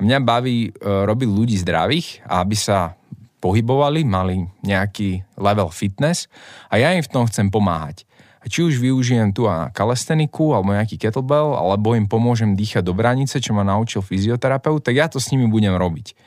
mňa 0.01 0.20
baví 0.22 0.70
e, 0.70 0.80
robiť 0.82 1.30
ľudí 1.30 1.58
zdravých 1.66 2.30
aby 2.30 2.56
sa 2.58 2.94
pohybovali, 3.38 4.01
mali 4.06 4.46
nejaký 4.66 5.38
level 5.38 5.70
fitness 5.70 6.25
a 6.74 6.82
ja 6.82 6.94
im 6.94 7.06
v 7.06 7.12
tom 7.12 7.30
chcem 7.30 7.54
pomáhať. 7.54 8.06
A 8.42 8.50
či 8.50 8.66
už 8.66 8.82
využijem 8.82 9.34
tu 9.34 9.46
a 9.50 9.70
kalesteniku 9.74 10.54
alebo 10.54 10.74
nejaký 10.74 10.98
kettlebell, 10.98 11.58
alebo 11.58 11.98
im 11.98 12.10
pomôžem 12.10 12.54
dýchať 12.54 12.86
do 12.86 12.94
bránice, 12.94 13.42
čo 13.42 13.54
ma 13.54 13.66
naučil 13.66 14.01
fyzioterapeut, 14.06 14.82
tak 14.82 14.94
ja 14.98 15.06
to 15.10 15.22
s 15.22 15.30
nimi 15.34 15.50
budem 15.50 15.74
robiť. 15.74 16.18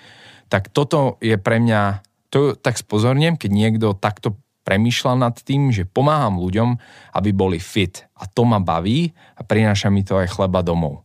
Tak 0.51 0.71
toto 0.75 1.19
je 1.23 1.39
pre 1.39 1.63
mňa, 1.63 2.03
to 2.31 2.59
tak 2.59 2.79
spozorniem, 2.79 3.39
keď 3.39 3.51
niekto 3.51 3.87
takto 3.95 4.39
premýšľa 4.71 5.19
nad 5.19 5.35
tým, 5.35 5.75
že 5.75 5.83
pomáham 5.83 6.39
ľuďom, 6.39 6.79
aby 7.19 7.35
boli 7.35 7.59
fit. 7.59 8.07
A 8.15 8.31
to 8.31 8.47
ma 8.47 8.63
baví 8.63 9.11
a 9.35 9.43
prináša 9.43 9.91
mi 9.91 10.07
to 10.07 10.15
aj 10.23 10.31
chleba 10.31 10.63
domov 10.63 11.03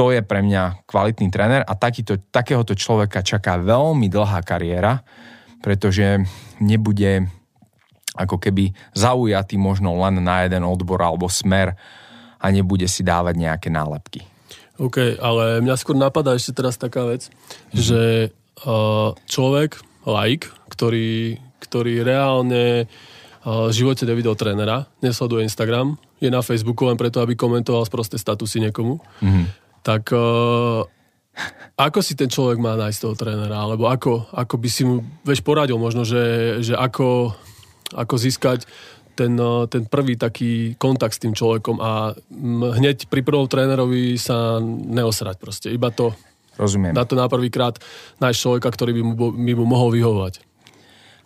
to 0.00 0.16
je 0.16 0.24
pre 0.24 0.40
mňa 0.40 0.88
kvalitný 0.88 1.28
tréner 1.28 1.60
a 1.60 1.76
takýto, 1.76 2.16
takéhoto 2.32 2.72
človeka 2.72 3.20
čaká 3.20 3.60
veľmi 3.60 4.08
dlhá 4.08 4.40
kariéra, 4.40 5.04
pretože 5.60 6.24
nebude 6.56 7.28
ako 8.16 8.40
keby 8.40 8.72
zaujatý 8.96 9.60
možno 9.60 9.92
len 10.00 10.24
na 10.24 10.48
jeden 10.48 10.64
odbor 10.64 11.04
alebo 11.04 11.28
smer 11.28 11.76
a 12.40 12.46
nebude 12.48 12.88
si 12.88 13.04
dávať 13.04 13.34
nejaké 13.36 13.68
nálepky. 13.68 14.24
OK, 14.80 15.20
ale 15.20 15.60
mňa 15.60 15.76
skôr 15.76 15.92
napadá 15.92 16.32
ešte 16.32 16.56
teraz 16.56 16.80
taká 16.80 17.04
vec, 17.04 17.28
mm-hmm. 17.28 17.76
že 17.76 18.02
uh, 18.64 19.12
človek, 19.28 19.76
like, 20.08 20.48
ktorý, 20.72 21.36
ktorý 21.60 22.00
reálne 22.02 22.88
uh, 23.44 23.68
v 23.68 23.72
živote 23.76 24.08
nevidel 24.08 24.32
trénera, 24.34 24.88
nesleduje 25.04 25.44
Instagram, 25.44 26.00
je 26.18 26.32
na 26.32 26.40
Facebooku 26.40 26.88
len 26.88 26.96
preto, 26.96 27.20
aby 27.20 27.36
komentoval 27.36 27.84
prosté 27.92 28.16
statusy 28.16 28.64
niekomu. 28.64 28.98
Mm-hmm 29.20 29.60
tak 29.80 30.12
uh, 30.12 30.84
ako 31.76 31.98
si 32.04 32.12
ten 32.12 32.28
človek 32.28 32.60
má 32.60 32.76
nájsť 32.76 33.00
toho 33.00 33.14
trénera? 33.16 33.64
Alebo 33.64 33.88
ako, 33.88 34.28
ako 34.32 34.54
by 34.60 34.68
si 34.68 34.82
mu, 34.84 35.00
veď 35.24 35.38
poradil 35.40 35.80
možno, 35.80 36.04
že, 36.04 36.56
že 36.60 36.76
ako, 36.76 37.32
ako 37.96 38.14
získať 38.20 38.68
ten, 39.16 39.32
eh, 39.40 39.64
ten 39.72 39.88
prvý 39.88 40.20
taký 40.20 40.76
kontakt 40.76 41.16
s 41.16 41.22
tým 41.22 41.32
človekom 41.32 41.80
a 41.80 42.12
hneď 42.76 43.08
pri 43.08 43.24
prvom 43.24 43.48
trénerovi 43.48 44.20
sa 44.20 44.60
neosrať 44.64 45.36
proste. 45.40 45.68
Iba 45.72 45.88
to, 45.88 46.12
Rozumiem. 46.60 46.92
Na 46.92 47.08
to 47.08 47.16
na 47.16 47.24
prvýkrát 47.24 47.80
nájsť 48.20 48.36
človeka, 48.36 48.68
ktorý 48.68 48.92
by 48.92 49.02
mu, 49.06 49.14
by 49.32 49.52
mu 49.56 49.64
mohol 49.64 49.96
vyhovovať 49.96 50.49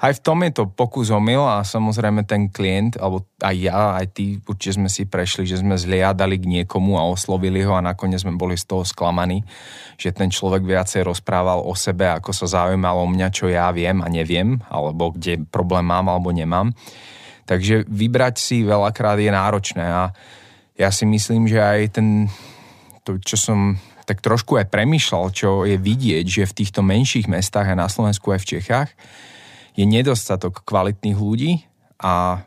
aj 0.03 0.13
v 0.19 0.23
tom 0.23 0.43
je 0.43 0.53
to 0.53 0.65
pokus 0.67 1.15
omyl 1.15 1.47
a 1.47 1.63
samozrejme 1.63 2.27
ten 2.27 2.51
klient, 2.51 2.99
alebo 2.99 3.27
aj 3.39 3.55
ja, 3.55 3.95
aj 3.95 4.07
ty, 4.11 4.43
určite 4.43 4.83
sme 4.83 4.91
si 4.91 5.07
prešli, 5.07 5.47
že 5.47 5.63
sme 5.63 5.79
zliadali 5.79 6.39
k 6.41 6.51
niekomu 6.51 6.99
a 6.99 7.07
oslovili 7.07 7.63
ho 7.63 7.79
a 7.79 7.85
nakoniec 7.85 8.23
sme 8.23 8.35
boli 8.35 8.59
z 8.59 8.67
toho 8.67 8.83
sklamaní, 8.83 9.47
že 9.95 10.11
ten 10.11 10.29
človek 10.29 10.67
viacej 10.67 11.07
rozprával 11.07 11.63
o 11.63 11.73
sebe, 11.79 12.11
ako 12.11 12.35
sa 12.35 12.47
zaujímal 12.51 12.99
o 12.99 13.07
mňa, 13.07 13.29
čo 13.31 13.47
ja 13.47 13.71
viem 13.71 14.03
a 14.03 14.11
neviem, 14.11 14.59
alebo 14.67 15.15
kde 15.15 15.47
problém 15.47 15.87
mám 15.87 16.11
alebo 16.11 16.35
nemám. 16.35 16.75
Takže 17.45 17.85
vybrať 17.87 18.35
si 18.41 18.65
veľakrát 18.65 19.21
je 19.21 19.31
náročné 19.31 19.85
a 19.85 20.11
ja 20.75 20.91
si 20.91 21.07
myslím, 21.07 21.47
že 21.47 21.63
aj 21.63 21.81
ten, 21.95 22.27
to, 23.07 23.21
čo 23.23 23.39
som 23.39 23.79
tak 24.05 24.21
trošku 24.21 24.61
aj 24.61 24.69
premyšľal, 24.69 25.33
čo 25.33 25.65
je 25.65 25.81
vidieť, 25.81 26.25
že 26.29 26.51
v 26.51 26.57
týchto 26.61 26.85
menších 26.85 27.25
mestách 27.25 27.73
a 27.73 27.79
na 27.79 27.89
Slovensku 27.89 28.33
aj 28.33 28.41
v 28.45 28.49
Čechách, 28.59 28.91
je 29.75 29.85
nedostatok 29.85 30.63
kvalitných 30.63 31.19
ľudí 31.19 31.53
a 31.99 32.47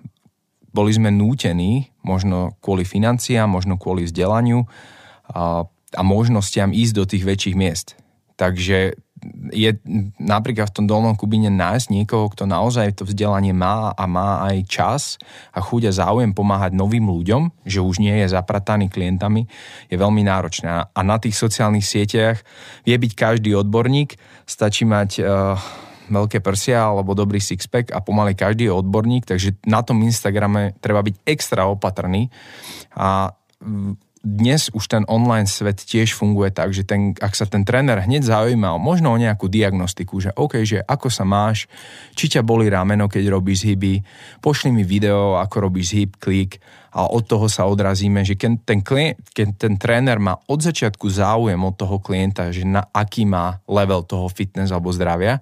boli 0.71 0.91
sme 0.93 1.09
nútení, 1.11 1.91
možno 2.05 2.55
kvôli 2.63 2.85
financiám, 2.85 3.49
možno 3.49 3.75
kvôli 3.75 4.05
vzdelaniu 4.05 4.67
a, 5.27 5.65
a 5.67 6.01
možnostiam 6.03 6.71
ísť 6.71 6.93
do 6.93 7.03
tých 7.07 7.23
väčších 7.25 7.55
miest. 7.57 7.97
Takže 8.37 8.93
je 9.49 9.73
napríklad 10.21 10.69
v 10.69 10.75
tom 10.77 10.85
Dolnom 10.85 11.17
Kubine 11.17 11.49
nájsť 11.49 11.87
niekoho, 11.89 12.29
kto 12.29 12.45
naozaj 12.45 13.01
to 13.01 13.03
vzdelanie 13.09 13.49
má 13.49 13.89
a 13.97 14.03
má 14.05 14.45
aj 14.45 14.57
čas 14.69 15.01
a 15.49 15.59
chuť 15.59 15.89
a 15.89 15.95
záujem 15.97 16.37
pomáhať 16.37 16.77
novým 16.77 17.09
ľuďom, 17.09 17.65
že 17.65 17.81
už 17.81 17.97
nie 17.97 18.13
je 18.21 18.29
zaprataný 18.29 18.93
klientami, 18.93 19.49
je 19.89 19.97
veľmi 19.97 20.21
náročné. 20.21 20.69
A 20.69 20.99
na 21.01 21.17
tých 21.17 21.33
sociálnych 21.33 21.85
sieťach 21.85 22.45
vie 22.85 22.93
byť 22.93 23.11
každý 23.17 23.57
odborník, 23.57 24.21
stačí 24.45 24.85
mať 24.85 25.09
uh, 25.17 25.57
veľké 26.07 26.39
prsia 26.43 26.87
alebo 26.91 27.13
dobrý 27.13 27.39
sixpack 27.39 27.91
a 27.91 28.03
pomaly 28.03 28.33
každý 28.33 28.67
je 28.67 28.73
odborník, 28.75 29.27
takže 29.27 29.59
na 29.67 29.83
tom 29.83 30.01
Instagrame 30.03 30.75
treba 30.79 31.03
byť 31.03 31.15
extra 31.27 31.67
opatrný. 31.67 32.31
A 32.97 33.31
dnes 34.27 34.67
už 34.75 34.91
ten 34.91 35.03
online 35.07 35.47
svet 35.47 35.79
tiež 35.79 36.11
funguje 36.11 36.51
tak, 36.51 36.75
že 36.75 36.83
ten, 36.83 37.15
ak 37.15 37.31
sa 37.31 37.47
ten 37.47 37.63
tréner 37.63 38.03
hneď 38.03 38.27
zaujíma 38.27 38.75
možno 38.75 39.15
o 39.15 39.17
nejakú 39.17 39.47
diagnostiku, 39.47 40.19
že 40.19 40.35
OK, 40.35 40.67
že 40.67 40.83
ako 40.83 41.07
sa 41.07 41.23
máš, 41.23 41.71
či 42.11 42.27
ťa 42.27 42.43
boli 42.43 42.67
rameno, 42.67 43.07
keď 43.07 43.31
robíš 43.31 43.63
hyby, 43.63 44.03
pošli 44.43 44.75
mi 44.75 44.83
video, 44.83 45.39
ako 45.39 45.71
robíš 45.71 45.95
hyb, 45.95 46.11
klik 46.19 46.59
a 46.91 47.07
od 47.07 47.23
toho 47.23 47.47
sa 47.47 47.69
odrazíme, 47.69 48.27
že 48.27 48.35
keď 48.35 48.51
ten, 48.67 48.79
klient, 48.83 49.15
keď 49.31 49.47
ten 49.55 49.73
tréner 49.79 50.19
má 50.19 50.35
od 50.49 50.59
začiatku 50.59 51.07
záujem 51.07 51.59
od 51.61 51.75
toho 51.79 52.01
klienta, 52.03 52.51
že 52.51 52.67
na 52.67 52.83
aký 52.91 53.23
má 53.23 53.63
level 53.69 54.03
toho 54.03 54.27
fitness 54.27 54.75
alebo 54.75 54.91
zdravia, 54.91 55.39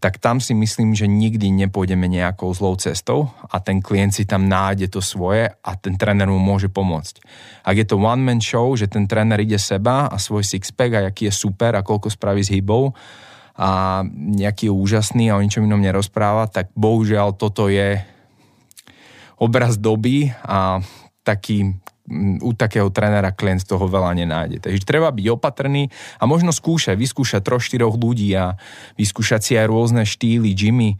tak 0.00 0.16
tam 0.16 0.40
si 0.40 0.56
myslím, 0.56 0.96
že 0.96 1.04
nikdy 1.04 1.52
nepôjdeme 1.52 2.08
nejakou 2.08 2.48
zlou 2.56 2.72
cestou 2.80 3.28
a 3.52 3.60
ten 3.60 3.84
klient 3.84 4.16
si 4.16 4.24
tam 4.24 4.48
nájde 4.48 4.88
to 4.88 5.04
svoje 5.04 5.52
a 5.52 5.70
ten 5.76 6.00
tréner 6.00 6.24
mu 6.24 6.40
môže 6.40 6.72
pomôcť. 6.72 7.20
Ak 7.68 7.76
je 7.76 7.84
to 7.84 8.00
one-man 8.00 8.40
show, 8.40 8.72
že 8.72 8.88
ten 8.88 9.04
tréner 9.04 9.44
ide 9.44 9.60
seba 9.60 10.08
a 10.08 10.16
svoj 10.16 10.40
six-pack 10.40 10.90
a 10.96 11.00
aký 11.12 11.28
je 11.28 11.34
super 11.36 11.76
a 11.76 11.84
koľko 11.84 12.08
spraví 12.08 12.40
s 12.40 12.48
hybou 12.48 12.96
a 13.60 14.00
nejaký 14.16 14.72
je 14.72 14.74
úžasný 14.74 15.28
a 15.28 15.36
o 15.36 15.44
ničom 15.44 15.68
inom 15.68 15.84
nerozpráva, 15.84 16.48
tak 16.48 16.72
bohužiaľ 16.72 17.36
toto 17.36 17.68
je 17.68 18.00
obraz 19.36 19.76
doby 19.76 20.32
a 20.48 20.80
taký 21.28 21.76
u 22.42 22.50
takého 22.52 22.90
trénera 22.90 23.30
klient 23.30 23.62
toho 23.62 23.86
veľa 23.86 24.18
nenájde. 24.18 24.58
Takže 24.66 24.82
treba 24.82 25.14
byť 25.14 25.26
opatrný 25.30 25.88
a 26.18 26.26
možno 26.26 26.50
skúšať, 26.50 26.98
vyskúšať 26.98 27.40
troch, 27.46 27.62
štyroch 27.62 27.94
ľudí 27.94 28.34
a 28.34 28.58
vyskúšať 28.98 29.40
si 29.40 29.52
aj 29.54 29.70
rôzne 29.70 30.02
štýly, 30.02 30.50
gymy, 30.52 30.98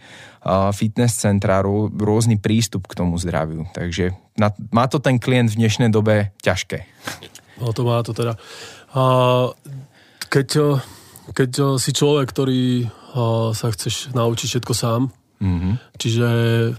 fitness 0.73 1.21
centra, 1.21 1.61
rôzny 1.91 2.39
prístup 2.39 2.87
k 2.87 2.97
tomu 2.97 3.19
zdraviu. 3.19 3.67
Takže 3.75 4.15
na, 4.39 4.55
má 4.71 4.87
to 4.87 5.03
ten 5.03 5.19
klient 5.21 5.53
v 5.53 5.67
dnešnej 5.67 5.91
dobe 5.91 6.33
ťažké. 6.41 6.87
No 7.61 7.75
to 7.75 7.85
má 7.85 8.01
to 8.07 8.17
teda. 8.17 8.41
A 8.95 9.03
keď, 10.31 10.81
keď 11.35 11.51
si 11.77 11.91
človek, 11.93 12.31
ktorý 12.31 12.89
sa 13.53 13.67
chceš 13.75 14.15
naučiť 14.15 14.47
všetko 14.57 14.73
sám, 14.73 15.11
Mm-hmm. 15.41 15.97
Čiže 15.97 16.29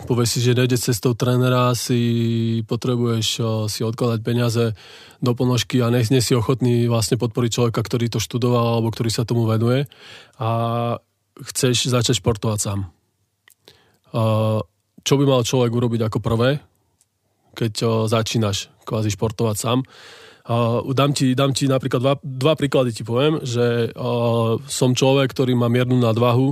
povieš 0.05 0.29
si, 0.37 0.39
že 0.45 0.53
nejde 0.53 0.77
cestou 0.77 1.17
trénera, 1.17 1.73
si 1.73 2.61
potrebuješ 2.69 3.27
si 3.65 3.81
odkladať 3.81 4.21
peniaze 4.21 4.77
do 5.17 5.33
ponožky 5.33 5.81
a 5.81 5.89
nie, 5.89 6.05
si 6.05 6.37
ochotný 6.37 6.85
vlastne 6.85 7.17
podporiť 7.17 7.51
človeka, 7.57 7.81
ktorý 7.81 8.13
to 8.13 8.21
študoval 8.21 8.77
alebo 8.77 8.93
ktorý 8.93 9.09
sa 9.09 9.25
tomu 9.25 9.49
venuje 9.49 9.89
a 10.37 10.49
chceš 11.41 11.89
začať 11.89 12.21
športovať 12.21 12.59
sám. 12.61 12.79
Čo 15.01 15.13
by 15.17 15.23
mal 15.25 15.41
človek 15.41 15.73
urobiť 15.73 16.01
ako 16.05 16.21
prvé, 16.21 16.61
keď 17.57 18.05
začínaš 18.05 18.69
kvázi 18.85 19.09
športovať 19.09 19.57
sám? 19.57 19.81
Uh, 20.41 20.81
dám, 20.97 21.13
ti, 21.13 21.37
dám 21.37 21.53
ti 21.53 21.69
napríklad 21.69 22.01
dva, 22.01 22.15
dva 22.17 22.53
príklady 22.57 22.89
ti 22.89 23.05
poviem, 23.05 23.45
že 23.45 23.93
uh, 23.93 24.57
som 24.65 24.97
človek, 24.97 25.29
ktorý 25.37 25.53
má 25.53 25.69
miernu 25.69 26.01
nadvahu, 26.01 26.49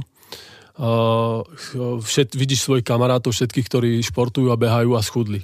všet, 0.80 2.40
vidíš 2.40 2.64
svojich 2.64 2.88
kamarátov, 2.88 3.36
všetkých, 3.36 3.68
ktorí 3.68 3.92
športujú 4.00 4.48
a 4.50 4.60
behajú 4.60 4.96
a 4.96 5.04
schudli. 5.04 5.44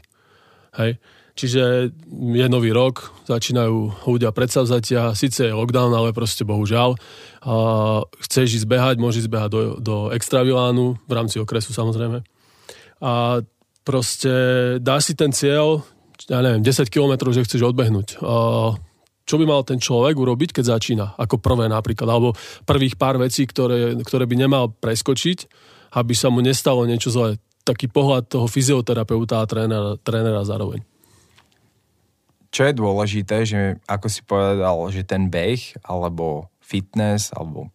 Hej. 0.79 0.95
Čiže 1.35 1.91
je 2.15 2.47
nový 2.47 2.71
rok, 2.71 3.11
začínajú 3.27 4.07
ľudia 4.07 4.31
predsavzatia, 4.31 5.11
síce 5.19 5.51
je 5.51 5.51
lockdown, 5.51 5.91
ale 5.91 6.15
proste 6.15 6.47
bohužiaľ. 6.47 6.95
Uh, 7.43 8.07
chceš 8.23 8.63
ísť 8.63 8.67
behať, 8.71 8.95
môžeš 9.03 9.27
ísť 9.27 9.33
behať 9.35 9.49
do, 9.51 9.61
do 9.83 9.95
extravilánu, 10.15 10.95
v 10.95 11.11
rámci 11.11 11.43
okresu 11.43 11.75
samozrejme. 11.75 12.23
A 13.03 13.43
proste 13.83 14.31
dáš 14.79 15.11
si 15.11 15.13
ten 15.19 15.35
cieľ, 15.35 15.83
ja 16.31 16.39
neviem, 16.39 16.63
10 16.63 16.87
km, 16.87 17.27
že 17.35 17.43
chceš 17.43 17.67
odbehnúť. 17.67 18.23
Uh, 18.23 18.79
čo 19.25 19.41
by 19.41 19.45
mal 19.49 19.65
ten 19.65 19.81
človek 19.81 20.13
urobiť, 20.13 20.53
keď 20.53 20.65
začína, 20.77 21.05
ako 21.17 21.41
prvé 21.41 21.65
napríklad, 21.65 22.05
alebo 22.05 22.37
prvých 22.63 22.95
pár 22.95 23.17
vecí, 23.17 23.49
ktoré, 23.49 23.97
ktoré 24.05 24.29
by 24.29 24.35
nemal 24.37 24.69
preskočiť, 24.69 25.49
aby 25.97 26.13
sa 26.13 26.29
mu 26.29 26.45
nestalo 26.45 26.85
niečo 26.85 27.09
zlé. 27.09 27.41
taký 27.65 27.89
pohľad 27.89 28.29
toho 28.29 28.45
fyzioterapeuta 28.45 29.41
a 29.41 29.49
trénera, 29.49 29.97
trénera 29.97 30.45
zároveň. 30.45 30.85
Čo 32.53 32.69
je 32.69 32.77
dôležité, 32.77 33.37
že 33.43 33.81
ako 33.89 34.07
si 34.07 34.21
povedal, 34.21 34.77
že 34.93 35.01
ten 35.01 35.27
beh 35.33 35.81
alebo 35.81 36.53
fitness 36.61 37.33
alebo 37.33 37.73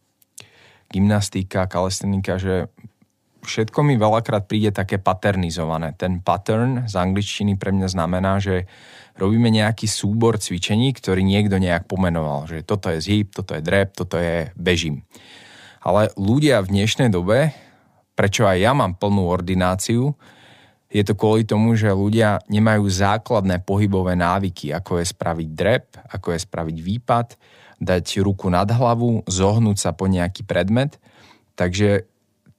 gymnastika, 0.89 1.67
kalestenika, 1.67 2.39
že 2.39 2.71
všetko 3.45 3.83
mi 3.83 3.99
veľakrát 3.99 4.47
príde 4.47 4.71
také 4.71 5.03
paternizované. 5.03 5.93
Ten 5.99 6.23
pattern 6.23 6.87
z 6.87 6.95
angličtiny 6.97 7.59
pre 7.59 7.75
mňa 7.75 7.89
znamená, 7.91 8.39
že 8.39 8.71
robíme 9.21 9.53
nejaký 9.53 9.85
súbor 9.85 10.41
cvičení, 10.41 10.97
ktorý 10.97 11.21
niekto 11.21 11.61
nejak 11.61 11.85
pomenoval, 11.85 12.49
že 12.49 12.65
toto 12.65 12.89
je 12.89 13.05
zhyb, 13.05 13.29
toto 13.29 13.53
je 13.53 13.63
drep, 13.63 13.93
toto 13.93 14.17
je 14.17 14.49
bežím. 14.57 15.05
Ale 15.85 16.09
ľudia 16.17 16.65
v 16.65 16.73
dnešnej 16.73 17.13
dobe, 17.13 17.53
prečo 18.17 18.49
aj 18.49 18.57
ja 18.57 18.73
mám 18.73 18.97
plnú 18.97 19.29
ordináciu, 19.29 20.17
je 20.91 21.07
to 21.07 21.15
kvôli 21.15 21.47
tomu, 21.47 21.79
že 21.79 21.95
ľudia 21.95 22.43
nemajú 22.51 22.83
základné 22.91 23.63
pohybové 23.63 24.19
návyky, 24.19 24.75
ako 24.75 24.99
je 24.99 25.07
spraviť 25.07 25.49
drep, 25.55 25.87
ako 26.11 26.35
je 26.35 26.41
spraviť 26.43 26.77
výpad, 26.83 27.27
dať 27.79 28.21
ruku 28.21 28.51
nad 28.51 28.67
hlavu, 28.67 29.23
zohnúť 29.31 29.79
sa 29.79 29.95
po 29.95 30.11
nejaký 30.11 30.43
predmet. 30.43 30.99
Takže 31.55 32.11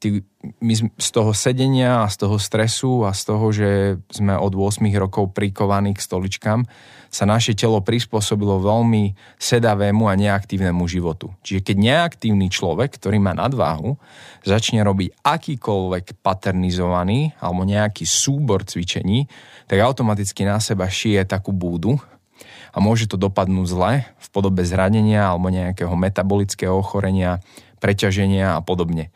ty, 0.01 0.25
my 0.59 0.73
z 0.97 1.09
toho 1.13 1.29
sedenia 1.37 2.01
a 2.01 2.09
z 2.09 2.25
toho 2.25 2.41
stresu 2.41 3.05
a 3.05 3.13
z 3.13 3.21
toho, 3.29 3.45
že 3.53 3.69
sme 4.09 4.33
od 4.33 4.57
8 4.57 4.81
rokov 4.97 5.29
prikovaní 5.37 5.93
k 5.93 6.01
stoličkám, 6.01 6.65
sa 7.13 7.29
naše 7.29 7.53
telo 7.53 7.77
prispôsobilo 7.85 8.57
veľmi 8.63 9.13
sedavému 9.37 10.09
a 10.09 10.17
neaktívnemu 10.17 10.81
životu. 10.89 11.29
Čiže 11.45 11.61
keď 11.61 11.77
neaktívny 11.77 12.49
človek, 12.49 12.97
ktorý 12.97 13.21
má 13.21 13.37
nadváhu, 13.37 14.01
začne 14.41 14.81
robiť 14.81 15.21
akýkoľvek 15.21 16.23
paternizovaný 16.25 17.37
alebo 17.37 17.61
nejaký 17.61 18.07
súbor 18.07 18.65
cvičení, 18.65 19.29
tak 19.69 19.85
automaticky 19.85 20.47
na 20.47 20.57
seba 20.57 20.89
šije 20.89 21.29
takú 21.29 21.53
búdu 21.53 22.01
a 22.71 22.77
môže 22.79 23.05
to 23.05 23.19
dopadnúť 23.19 23.67
zle 23.69 23.93
v 24.07 24.27
podobe 24.31 24.63
zranenia 24.63 25.29
alebo 25.29 25.51
nejakého 25.51 25.93
metabolického 25.93 26.73
ochorenia, 26.73 27.43
preťaženia 27.83 28.55
a 28.55 28.63
podobne. 28.63 29.11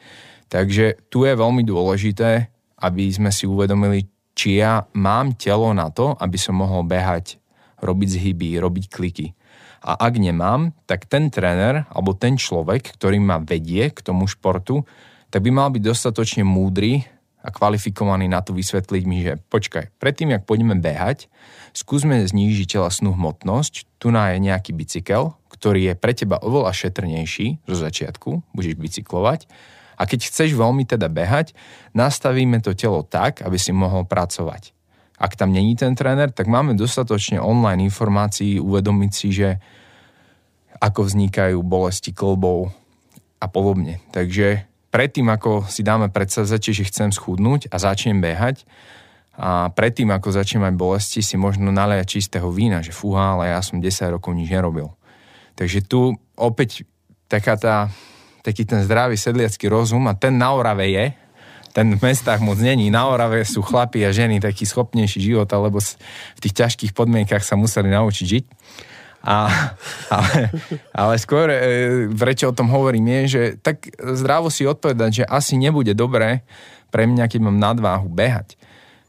Takže 0.49 1.09
tu 1.09 1.25
je 1.25 1.33
veľmi 1.33 1.65
dôležité, 1.65 2.53
aby 2.79 3.09
sme 3.09 3.33
si 3.33 3.49
uvedomili, 3.49 4.05
či 4.35 4.61
ja 4.61 4.85
mám 4.93 5.33
telo 5.39 5.71
na 5.71 5.89
to, 5.89 6.13
aby 6.19 6.35
som 6.35 6.59
mohol 6.59 6.83
behať 6.83 7.39
robiť 7.79 8.09
zhyby, 8.19 8.59
robiť 8.59 8.85
kliky. 8.91 9.27
A 9.85 10.09
ak 10.09 10.17
nemám, 10.17 10.73
tak 10.89 11.05
ten 11.05 11.29
tréner 11.29 11.85
alebo 11.93 12.17
ten 12.17 12.35
človek, 12.41 12.97
ktorý 12.97 13.21
ma 13.21 13.37
vedie 13.37 13.93
k 13.93 13.99
tomu 14.01 14.25
športu, 14.25 14.81
tak 15.29 15.45
by 15.45 15.51
mal 15.53 15.69
byť 15.69 15.83
dostatočne 15.85 16.41
múdry 16.41 17.05
a 17.45 17.53
kvalifikovaný 17.53 18.25
na 18.25 18.41
to 18.41 18.57
vysvetliť 18.57 19.03
mi, 19.05 19.21
že 19.21 19.37
počkaj, 19.53 19.93
predtým, 20.01 20.33
jak 20.33 20.49
pôjdeme 20.49 20.73
behať, 20.81 21.29
skúsme 21.77 22.25
znížiť 22.25 22.81
telesnú 22.81 23.13
hmotnosť, 23.13 24.01
tu 24.01 24.09
na 24.09 24.33
je 24.33 24.41
nejaký 24.41 24.73
bicykel, 24.73 25.37
ktorý 25.53 25.93
je 25.93 25.93
pre 25.93 26.17
teba 26.17 26.41
oveľa 26.41 26.73
šetrnejší 26.73 27.61
zo 27.69 27.77
začiatku, 27.77 28.41
budeš 28.57 28.73
bicyklovať, 28.81 29.45
a 29.95 30.01
keď 30.03 30.27
chceš 30.27 30.53
veľmi 30.53 30.83
teda 30.83 31.07
behať, 31.07 31.55
nastavíme 31.95 32.59
to 32.59 32.75
telo 32.75 33.01
tak, 33.03 33.41
aby 33.41 33.55
si 33.55 33.71
mohol 33.71 34.03
pracovať 34.03 34.75
ak 35.15 35.39
tam 35.39 35.55
není 35.55 35.75
ten 35.79 35.95
tréner, 35.95 36.31
tak 36.31 36.51
máme 36.51 36.75
dostatočne 36.75 37.39
online 37.39 37.87
informácií 37.87 38.59
uvedomiť 38.59 39.11
si, 39.15 39.31
že 39.31 39.49
ako 40.83 41.07
vznikajú 41.07 41.63
bolesti 41.63 42.11
klbov 42.11 42.75
a 43.39 43.47
podobne. 43.47 44.03
Takže 44.11 44.67
predtým, 44.91 45.31
ako 45.31 45.71
si 45.71 45.87
dáme 45.87 46.11
predsavzatie, 46.11 46.75
že 46.75 46.87
chcem 46.91 47.15
schudnúť 47.15 47.71
a 47.71 47.79
začnem 47.79 48.19
behať, 48.19 48.67
a 49.35 49.67
predtým, 49.67 50.07
ako 50.15 50.31
začnem 50.31 50.63
mať 50.63 50.75
bolesti, 50.79 51.19
si 51.19 51.35
možno 51.35 51.67
naliať 51.67 52.07
čistého 52.07 52.47
vína, 52.55 52.79
že 52.79 52.95
fúha, 52.95 53.35
ale 53.35 53.51
ja 53.51 53.59
som 53.59 53.83
10 53.83 54.15
rokov 54.15 54.31
nič 54.31 54.47
nerobil. 54.47 54.95
Takže 55.59 55.83
tu 55.83 56.15
opäť 56.39 56.87
taká 57.27 57.59
tá, 57.59 57.91
taký 58.45 58.61
ten 58.69 58.85
zdravý 58.85 59.17
sedliacký 59.17 59.65
rozum 59.65 60.05
a 60.05 60.13
ten 60.13 60.37
na 60.37 60.53
Orave 60.53 60.85
je, 60.93 61.05
ten 61.73 61.91
v 61.91 61.99
mestách 61.99 62.39
moc 62.39 62.61
není. 62.61 62.93
Na 62.93 63.09
Orave 63.09 63.43
sú 63.43 63.65
chlapi 63.65 64.05
a 64.05 64.13
ženy 64.13 64.39
taký 64.39 64.63
schopnejší 64.63 65.19
život, 65.19 65.49
alebo 65.51 65.81
v 65.81 66.39
tých 66.39 66.55
ťažkých 66.55 66.95
podmienkach 66.95 67.43
sa 67.43 67.57
museli 67.59 67.91
naučiť 67.91 68.25
žiť. 68.29 68.45
A, 69.25 69.49
ale, 70.13 70.53
ale 70.93 71.13
skôr, 71.17 71.49
e, 71.49 71.59
prečo 72.13 72.53
o 72.53 72.55
tom 72.55 72.69
hovorím, 72.69 73.09
je, 73.09 73.21
že 73.27 73.41
tak 73.57 73.89
zdravo 73.97 74.53
si 74.53 74.69
odpovedať, 74.69 75.11
že 75.11 75.25
asi 75.25 75.57
nebude 75.57 75.97
dobré 75.97 76.45
pre 76.93 77.09
mňa, 77.09 77.25
keď 77.27 77.39
mám 77.41 77.57
nadváhu, 77.57 78.07
behať. 78.07 78.55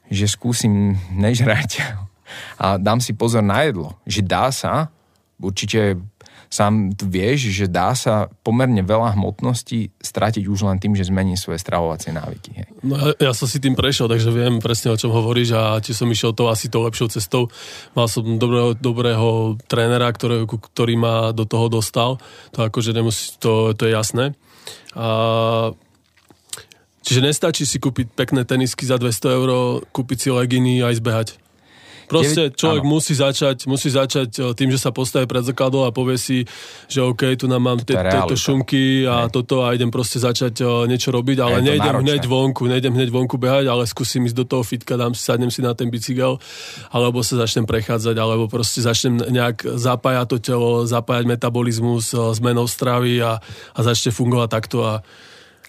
Že 0.09 0.27
skúsim 0.27 0.97
nežrať 1.13 1.85
a 2.59 2.81
dám 2.81 2.99
si 2.99 3.15
pozor 3.15 3.45
na 3.45 3.63
jedlo. 3.63 3.95
Že 4.09 4.21
dá 4.27 4.51
sa, 4.51 4.91
určite 5.39 6.01
sám 6.49 6.95
vieš, 6.97 7.53
že 7.53 7.67
dá 7.67 7.93
sa 7.93 8.31
pomerne 8.43 8.81
veľa 8.83 9.15
hmotnosti 9.19 9.93
stratiť 9.99 10.45
už 10.47 10.67
len 10.67 10.79
tým, 10.81 10.95
že 10.95 11.09
zmení 11.09 11.37
svoje 11.37 11.61
stravovacie 11.61 12.15
návyky. 12.15 12.51
Hej. 12.57 12.67
No 12.83 12.95
ja, 12.97 13.31
ja 13.31 13.33
som 13.37 13.47
si 13.51 13.59
tým 13.63 13.75
prešiel, 13.75 14.07
takže 14.07 14.31
viem 14.33 14.63
presne 14.63 14.95
o 14.95 14.99
čom 14.99 15.13
hovoríš 15.13 15.55
a 15.55 15.79
či 15.83 15.93
som 15.93 16.11
išiel 16.11 16.33
to 16.33 16.49
asi 16.49 16.71
tou 16.71 16.87
lepšou 16.87 17.11
cestou. 17.11 17.53
Mal 17.93 18.07
som 18.07 18.25
dobrého, 18.39 18.75
dobrého 18.79 19.61
trénera, 19.67 20.11
ktorý, 20.11 20.47
ktorý 20.47 20.95
ma 20.99 21.15
do 21.31 21.45
toho 21.45 21.69
dostal. 21.69 22.23
To 22.57 22.67
akože 22.67 22.95
nemusí, 22.97 23.37
to, 23.39 23.75
to 23.75 23.87
je 23.87 23.93
jasné. 23.93 24.35
A 24.97 25.73
Čiže 27.07 27.23
nestačí 27.23 27.63
si 27.63 27.79
kúpiť 27.79 28.19
pekné 28.19 28.43
tenisky 28.43 28.83
za 28.83 28.99
200 28.99 29.39
eur, 29.39 29.49
kúpiť 29.95 30.27
si 30.27 30.29
leginy 30.35 30.83
a 30.83 30.91
ísť 30.91 31.05
behať. 31.07 31.29
Proste 32.07 32.55
človek 32.55 32.83
áno. 32.87 32.93
musí 32.97 33.13
začať, 33.13 33.67
musí 33.69 33.91
začať 33.91 34.31
e, 34.39 34.41
tým, 34.55 34.71
že 34.71 34.79
sa 34.79 34.95
postaví 34.95 35.27
pred 35.27 35.43
zrkadlo 35.43 35.85
a 35.85 35.91
povie 35.91 36.17
si, 36.17 36.47
že 36.87 37.03
OK, 37.03 37.35
tu 37.35 37.51
nám 37.51 37.67
mám 37.67 37.79
te, 37.83 37.99
tieto 37.99 38.39
šumky 38.39 39.03
a 39.05 39.27
ne. 39.27 39.33
toto 39.35 39.67
a 39.67 39.75
idem 39.75 39.91
proste 39.91 40.23
začať 40.23 40.63
uh, 40.63 40.87
niečo 40.87 41.11
robiť, 41.11 41.39
ale 41.43 41.59
nejdem 41.67 42.07
hneď 42.07 42.23
vonku, 42.31 42.71
nejdem 42.71 42.95
hneď 42.95 43.11
vonku 43.11 43.37
behať, 43.37 43.67
ale 43.67 43.83
skúsim 43.91 44.23
ísť 44.23 44.39
do 44.39 44.45
toho 44.47 44.63
fitka, 44.63 44.95
dám 44.95 45.19
si, 45.19 45.27
sadnem 45.27 45.51
si 45.51 45.61
na 45.61 45.75
ten 45.75 45.91
bicykel, 45.91 46.39
alebo 46.95 47.27
sa 47.27 47.43
začnem 47.43 47.67
prechádzať, 47.67 48.15
alebo 48.15 48.47
proste 48.47 48.87
začnem 48.87 49.19
nejak 49.35 49.67
zapájať 49.67 50.27
to 50.31 50.37
telo, 50.39 50.71
zapájať 50.87 51.27
metabolizmus, 51.27 52.15
uh, 52.15 52.31
zmenou 52.31 52.71
stravy 52.71 53.19
a, 53.19 53.43
a 53.75 53.81
začne 53.83 54.15
fungovať 54.15 54.49
takto 54.49 54.87
a 54.87 55.03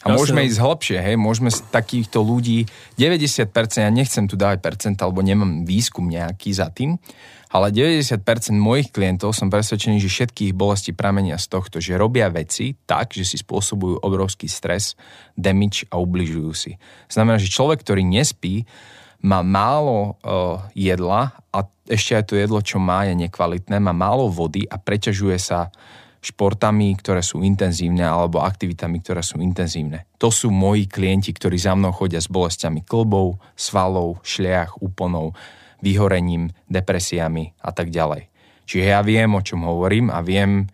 a 0.05 0.13
Jasne. 0.13 0.17
môžeme 0.21 0.41
ísť 0.45 0.59
hlbšie, 0.61 0.97
hej, 1.01 1.15
môžeme 1.17 1.49
z 1.49 1.59
takýchto 1.73 2.21
ľudí, 2.21 2.69
90%, 3.01 3.49
ja 3.81 3.89
nechcem 3.89 4.29
tu 4.29 4.37
dávať 4.37 4.61
percent, 4.61 4.97
alebo 5.01 5.25
nemám 5.25 5.65
výskum 5.65 6.05
nejaký 6.05 6.53
za 6.53 6.69
tým, 6.69 7.01
ale 7.49 7.71
90% 7.71 8.21
mojich 8.59 8.91
klientov 8.93 9.31
som 9.31 9.47
presvedčený, 9.47 9.97
že 10.03 10.11
všetkých 10.11 10.51
bolesti 10.51 10.91
pramenia 10.91 11.39
z 11.39 11.47
tohto, 11.47 11.79
že 11.79 11.97
robia 11.97 12.27
veci 12.29 12.75
tak, 12.75 13.15
že 13.15 13.23
si 13.23 13.39
spôsobujú 13.39 14.03
obrovský 14.03 14.51
stres, 14.51 14.99
damage 15.33 15.87
a 15.89 15.97
ubližujú 15.97 16.51
si. 16.53 16.75
Znamená, 17.07 17.39
že 17.39 17.49
človek, 17.49 17.81
ktorý 17.81 18.03
nespí, 18.03 18.67
má 19.23 19.41
málo 19.41 20.19
uh, 20.21 20.61
jedla 20.77 21.33
a 21.49 21.65
ešte 21.89 22.13
aj 22.19 22.23
to 22.29 22.33
jedlo, 22.37 22.59
čo 22.61 22.77
má, 22.77 23.07
je 23.07 23.15
nekvalitné, 23.17 23.81
má 23.81 23.95
málo 23.95 24.29
vody 24.29 24.67
a 24.69 24.77
preťažuje 24.77 25.37
sa 25.41 25.73
športami, 26.27 26.91
ktoré 26.99 27.23
sú 27.23 27.39
intenzívne 27.39 28.03
alebo 28.03 28.43
aktivitami, 28.43 28.99
ktoré 28.99 29.23
sú 29.23 29.39
intenzívne. 29.39 30.03
To 30.19 30.27
sú 30.27 30.51
moji 30.51 30.91
klienti, 30.91 31.31
ktorí 31.31 31.55
za 31.55 31.71
mnou 31.77 31.95
chodia 31.95 32.19
s 32.19 32.27
bolestiami 32.27 32.83
klbov, 32.83 33.39
svalov, 33.55 34.19
šliach, 34.27 34.83
úponov, 34.83 35.37
vyhorením, 35.79 36.51
depresiami 36.67 37.55
a 37.63 37.71
tak 37.71 37.93
ďalej. 37.93 38.27
Čiže 38.67 38.83
ja 38.83 38.99
viem, 38.99 39.31
o 39.31 39.41
čom 39.41 39.63
hovorím 39.63 40.11
a 40.11 40.19
viem, 40.19 40.67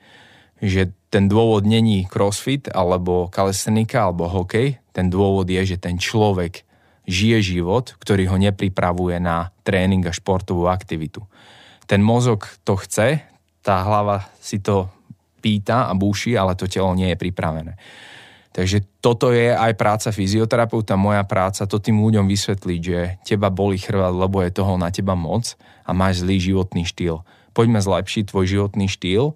že 0.58 0.90
ten 1.14 1.30
dôvod 1.30 1.70
není 1.70 2.10
crossfit 2.10 2.66
alebo 2.74 3.30
kalesenika 3.30 4.10
alebo 4.10 4.26
hokej. 4.26 4.82
Ten 4.90 5.14
dôvod 5.14 5.46
je, 5.46 5.76
že 5.76 5.78
ten 5.78 6.02
človek 6.02 6.66
žije 7.06 7.60
život, 7.60 7.94
ktorý 8.02 8.32
ho 8.32 8.38
nepripravuje 8.40 9.22
na 9.22 9.54
tréning 9.62 10.02
a 10.08 10.16
športovú 10.16 10.66
aktivitu. 10.72 11.22
Ten 11.86 12.00
mozog 12.00 12.48
to 12.64 12.80
chce, 12.80 13.22
tá 13.62 13.84
hlava 13.84 14.32
si 14.40 14.64
to 14.64 14.90
pýta 15.44 15.92
a 15.92 15.94
búši, 15.94 16.40
ale 16.40 16.56
to 16.56 16.72
telo 16.72 16.96
nie 16.96 17.12
je 17.12 17.20
pripravené. 17.20 17.76
Takže 18.54 19.02
toto 19.02 19.34
je 19.34 19.50
aj 19.50 19.74
práca 19.76 20.14
fyzioterapeuta, 20.14 20.94
moja 20.94 21.26
práca, 21.26 21.66
to 21.66 21.82
tým 21.82 22.00
ľuďom 22.00 22.30
vysvetliť, 22.30 22.80
že 22.80 23.00
teba 23.26 23.50
boli 23.50 23.82
chrbát, 23.82 24.14
lebo 24.14 24.40
je 24.46 24.54
toho 24.54 24.78
na 24.78 24.94
teba 24.94 25.18
moc 25.18 25.58
a 25.84 25.92
máš 25.92 26.22
zlý 26.22 26.38
životný 26.40 26.86
štýl. 26.86 27.26
Poďme 27.58 27.82
zlepšiť 27.82 28.30
tvoj 28.30 28.46
životný 28.46 28.86
štýl, 28.86 29.34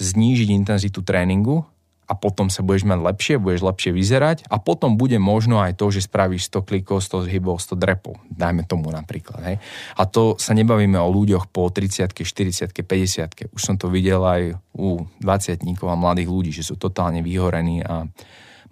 znížiť 0.00 0.48
intenzitu 0.56 1.04
tréningu 1.04 1.68
a 2.10 2.18
potom 2.18 2.50
sa 2.50 2.66
budeš 2.66 2.90
mať 2.90 2.98
lepšie, 3.06 3.34
budeš 3.38 3.62
lepšie 3.62 3.94
vyzerať 3.94 4.50
a 4.50 4.58
potom 4.58 4.98
bude 4.98 5.14
možno 5.22 5.62
aj 5.62 5.78
to, 5.78 5.94
že 5.94 6.10
spravíš 6.10 6.50
100 6.50 6.66
klikov, 6.66 6.98
100 7.06 7.30
zhybov, 7.30 7.62
100 7.62 7.78
drepov. 7.78 8.18
Dajme 8.26 8.66
tomu 8.66 8.90
napríklad. 8.90 9.38
Hej. 9.46 9.56
A 9.94 10.02
to 10.10 10.34
sa 10.34 10.50
nebavíme 10.50 10.98
o 10.98 11.06
ľuďoch 11.06 11.46
po 11.54 11.70
30 11.70 12.10
40 12.10 12.74
50 12.74 13.54
Už 13.54 13.62
som 13.62 13.78
to 13.78 13.86
videl 13.86 14.26
aj 14.26 14.58
u 14.74 15.06
20 15.22 15.62
a 15.62 15.94
mladých 15.94 16.26
ľudí, 16.26 16.50
že 16.50 16.66
sú 16.66 16.74
totálne 16.74 17.22
vyhorení 17.22 17.86
a 17.86 18.10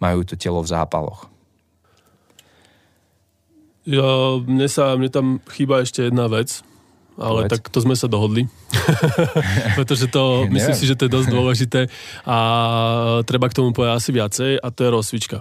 majú 0.03 0.27
to 0.27 0.35
telo 0.35 0.59
v 0.59 0.71
zápaloch. 0.75 1.31
Ja, 3.89 4.37
mne, 4.43 4.69
sa, 4.69 4.99
mne 4.99 5.09
tam 5.09 5.27
chýba 5.49 5.81
ešte 5.81 6.11
jedna 6.11 6.29
vec, 6.29 6.61
ale 7.19 7.45
Povedz. 7.45 7.51
tak 7.51 7.63
to 7.69 7.79
sme 7.83 7.99
sa 7.99 8.07
dohodli. 8.07 8.47
Pretože 9.79 10.07
to, 10.07 10.47
myslím 10.47 10.75
si, 10.79 10.87
že 10.87 10.95
to 10.95 11.11
je 11.11 11.15
dosť 11.19 11.29
dôležité 11.35 11.81
a 12.23 12.39
treba 13.27 13.51
k 13.51 13.57
tomu 13.59 13.75
povedať 13.75 13.95
asi 13.99 14.11
viacej 14.15 14.51
a 14.63 14.67
to 14.71 14.81
je 14.87 14.91
rozcvička. 14.95 15.39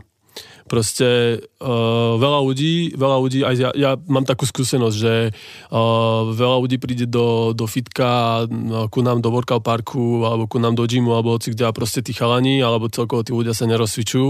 Proste 0.67 1.39
uh, 1.63 2.13
veľa 2.19 2.39
ľudí, 2.43 2.91
veľa 2.93 3.17
ľudí, 3.23 3.39
aj 3.47 3.55
ja, 3.55 3.69
ja 3.71 3.91
mám 4.07 4.27
takú 4.27 4.43
skúsenosť, 4.43 4.97
že 4.99 5.31
uh, 5.31 6.27
veľa 6.27 6.57
ľudí 6.59 6.77
príde 6.77 7.07
do, 7.07 7.55
do 7.55 7.63
fitka, 7.65 8.43
uh, 8.43 8.85
ku 8.91 8.99
nám 8.99 9.23
do 9.23 9.31
workout 9.31 9.63
parku, 9.63 10.27
alebo 10.27 10.45
ku 10.45 10.59
nám 10.59 10.75
do 10.75 10.83
gymu, 10.83 11.15
alebo 11.15 11.39
hoci 11.39 11.55
kde 11.55 11.65
a 11.65 11.71
proste 11.71 12.03
tí 12.03 12.11
chalani, 12.11 12.59
alebo 12.59 12.91
celkovo 12.91 13.23
tí 13.23 13.31
ľudia 13.31 13.55
sa 13.55 13.63
nerozcvičujú. 13.63 14.29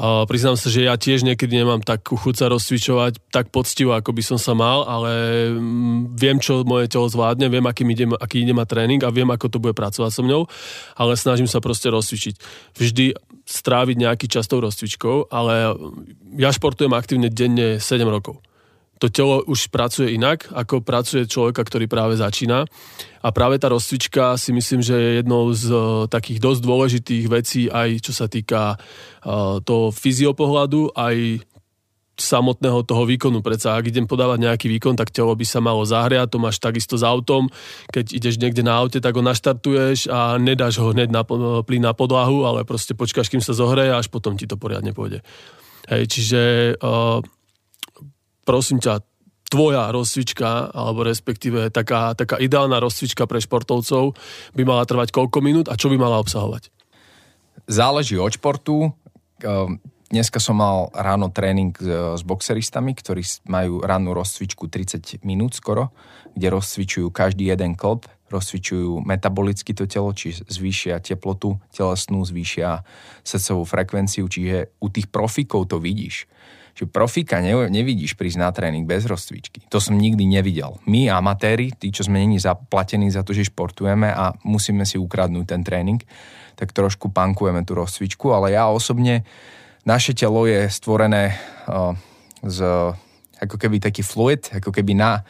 Uh, 0.00 0.24
priznám 0.24 0.56
sa, 0.56 0.72
že 0.72 0.88
ja 0.88 0.96
tiež 0.96 1.28
niekedy 1.28 1.60
nemám 1.60 1.84
takú 1.84 2.16
chuť 2.16 2.34
sa 2.34 2.46
rozcvičovať 2.48 3.20
tak 3.28 3.52
poctivo, 3.52 3.92
ako 3.92 4.16
by 4.16 4.22
som 4.24 4.38
sa 4.40 4.56
mal, 4.56 4.88
ale 4.88 5.12
um, 5.52 6.08
viem, 6.16 6.40
čo 6.40 6.64
moje 6.64 6.88
telo 6.88 7.04
zvládne, 7.06 7.52
viem, 7.52 7.68
aký 7.68 7.84
ide, 7.84 8.08
aký 8.16 8.42
ide 8.42 8.56
ma 8.56 8.64
tréning 8.64 9.04
a 9.04 9.12
viem, 9.12 9.28
ako 9.28 9.52
to 9.52 9.58
bude 9.60 9.76
pracovať 9.76 10.08
so 10.08 10.24
mňou, 10.24 10.48
ale 10.96 11.12
snažím 11.20 11.46
sa 11.46 11.60
proste 11.60 11.92
rozcvičiť. 11.92 12.34
Vždy 12.80 13.35
stráviť 13.46 13.96
nejaký 14.02 14.26
čas 14.26 14.50
tou 14.50 14.58
rozcvičkou, 14.58 15.30
ale 15.30 15.78
ja 16.34 16.50
športujem 16.50 16.90
aktívne 16.92 17.30
denne 17.30 17.78
7 17.78 18.02
rokov. 18.10 18.42
To 18.98 19.12
telo 19.12 19.44
už 19.44 19.68
pracuje 19.68 20.16
inak, 20.16 20.48
ako 20.56 20.80
pracuje 20.80 21.28
človeka, 21.28 21.62
ktorý 21.68 21.84
práve 21.84 22.16
začína. 22.16 22.64
A 23.20 23.28
práve 23.28 23.60
tá 23.60 23.68
rozcvička 23.68 24.40
si 24.40 24.56
myslím, 24.56 24.80
že 24.80 24.96
je 24.96 25.10
jednou 25.20 25.52
z 25.52 25.68
uh, 25.68 26.08
takých 26.08 26.40
dosť 26.40 26.60
dôležitých 26.64 27.24
vecí, 27.28 27.62
aj 27.68 28.00
čo 28.00 28.12
sa 28.16 28.24
týka 28.24 28.80
uh, 28.80 29.60
toho 29.60 29.92
fyziopohľadu, 29.92 30.96
aj 30.96 31.44
samotného 32.16 32.82
toho 32.82 33.04
výkonu. 33.04 33.44
Predsa 33.44 33.76
ak 33.76 33.92
idem 33.92 34.08
podávať 34.08 34.42
nejaký 34.48 34.66
výkon, 34.72 34.96
tak 34.96 35.12
telo 35.12 35.36
by 35.36 35.44
sa 35.44 35.60
malo 35.60 35.84
zahriať, 35.84 36.32
to 36.32 36.38
máš 36.40 36.56
takisto 36.58 36.96
s 36.96 37.04
autom. 37.04 37.52
Keď 37.92 38.16
ideš 38.16 38.40
niekde 38.40 38.64
na 38.64 38.80
aute, 38.80 38.98
tak 38.98 39.12
ho 39.14 39.22
naštartuješ 39.22 40.08
a 40.08 40.40
nedáš 40.40 40.80
ho 40.80 40.90
hneď 40.90 41.12
na 41.12 41.22
plyn 41.62 41.84
na 41.84 41.92
podlahu, 41.92 42.48
ale 42.48 42.64
proste 42.64 42.96
počkáš, 42.96 43.28
kým 43.28 43.44
sa 43.44 43.52
zohreje 43.52 43.92
a 43.92 44.00
až 44.00 44.08
potom 44.08 44.34
ti 44.34 44.48
to 44.48 44.56
poriadne 44.56 44.96
pôjde. 44.96 45.20
Hej, 45.86 46.02
čiže 46.10 46.40
uh, 46.80 47.22
prosím 48.42 48.82
ťa, 48.82 49.04
tvoja 49.46 49.94
rozcvička, 49.94 50.74
alebo 50.74 51.06
respektíve 51.06 51.70
taká, 51.70 52.18
taká 52.18 52.36
ideálna 52.42 52.82
rozcvička 52.82 53.30
pre 53.30 53.38
športovcov 53.38 54.18
by 54.58 54.62
mala 54.66 54.82
trvať 54.82 55.14
koľko 55.14 55.38
minút 55.38 55.66
a 55.70 55.78
čo 55.78 55.86
by 55.86 55.96
mala 55.98 56.18
obsahovať? 56.18 56.74
Záleží 57.70 58.18
od 58.18 58.34
športu. 58.34 58.90
Dneska 60.06 60.38
som 60.38 60.62
mal 60.62 60.86
ráno 60.94 61.34
tréning 61.34 61.74
s 62.14 62.22
boxeristami, 62.22 62.94
ktorí 62.94 63.26
majú 63.50 63.82
rannú 63.82 64.14
rozcvičku 64.14 64.70
30 64.70 65.26
minút 65.26 65.58
skoro, 65.58 65.90
kde 66.30 66.46
rozcvičujú 66.54 67.10
každý 67.10 67.50
jeden 67.50 67.74
klb, 67.74 68.06
rozcvičujú 68.30 69.02
metabolicky 69.02 69.74
to 69.74 69.90
telo, 69.90 70.14
či 70.14 70.30
zvýšia 70.38 71.02
teplotu 71.02 71.58
telesnú, 71.74 72.22
zvýšia 72.22 72.86
srdcovú 73.26 73.66
frekvenciu, 73.66 74.30
čiže 74.30 74.78
u 74.78 74.86
tých 74.94 75.10
profikov 75.10 75.66
to 75.66 75.82
vidíš. 75.82 76.30
Čiže 76.76 76.92
profika 76.92 77.40
ne, 77.40 77.66
nevidíš 77.72 78.14
prísť 78.14 78.38
na 78.38 78.52
tréning 78.52 78.84
bez 78.84 79.08
rozcvičky. 79.08 79.64
To 79.72 79.80
som 79.80 79.96
nikdy 79.96 80.28
nevidel. 80.28 80.76
My, 80.84 81.08
amatéri, 81.08 81.72
tí, 81.72 81.88
čo 81.88 82.04
sme 82.04 82.20
není 82.20 82.36
zaplatení 82.36 83.08
za 83.08 83.24
to, 83.24 83.32
že 83.32 83.48
športujeme 83.48 84.12
a 84.12 84.36
musíme 84.44 84.84
si 84.84 85.00
ukradnúť 85.00 85.46
ten 85.50 85.64
tréning, 85.64 85.98
tak 86.54 86.76
trošku 86.76 87.10
pankujeme 87.10 87.64
tú 87.64 87.74
rozcvičku, 87.80 88.28
ale 88.30 88.54
ja 88.54 88.68
osobne, 88.68 89.24
naše 89.86 90.12
telo 90.18 90.44
je 90.44 90.66
stvorené 90.66 91.38
z 92.42 92.58
ako 93.36 93.56
keby 93.56 93.78
taký 93.78 94.02
fluid, 94.02 94.48
ako 94.50 94.74
keby 94.74 94.96
na, 94.96 95.22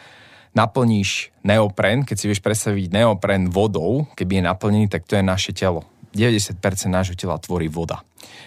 naplníš 0.57 1.35
neopren, 1.45 2.07
keď 2.07 2.16
si 2.16 2.27
vieš 2.31 2.40
predstaviť 2.40 2.88
neopren 2.88 3.53
vodou, 3.53 4.09
keby 4.16 4.40
je 4.40 4.42
naplnený, 4.49 4.87
tak 4.88 5.05
to 5.05 5.21
je 5.21 5.25
naše 5.27 5.53
telo. 5.53 5.85
90% 6.16 6.57
nášho 6.88 7.12
tela 7.12 7.37
tvorí 7.37 7.69
voda. 7.69 8.01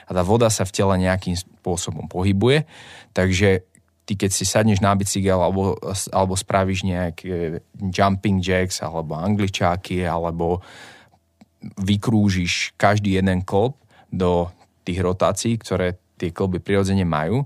A 0.10 0.18
tá 0.18 0.26
voda 0.26 0.50
sa 0.50 0.66
v 0.66 0.74
tele 0.74 0.96
nejakým 0.98 1.38
spôsobom 1.38 2.10
pohybuje, 2.10 2.66
takže 3.14 3.70
ty 4.10 4.18
keď 4.18 4.32
si 4.34 4.42
sadneš 4.42 4.82
na 4.82 4.98
bicykel 4.98 5.38
alebo, 5.38 5.78
alebo 6.10 6.34
spravíš 6.34 6.82
nejaké 6.82 7.62
jumping 7.94 8.42
jacks 8.42 8.82
alebo 8.82 9.14
angličáky 9.14 10.02
alebo 10.02 10.66
vykrúžiš 11.78 12.74
každý 12.74 13.22
jeden 13.22 13.46
klop 13.46 13.78
do 14.10 14.50
tých 14.90 14.98
rotácií, 14.98 15.62
ktoré 15.62 16.02
tie 16.18 16.34
klby 16.34 16.58
prirodzene 16.58 17.06
majú, 17.06 17.46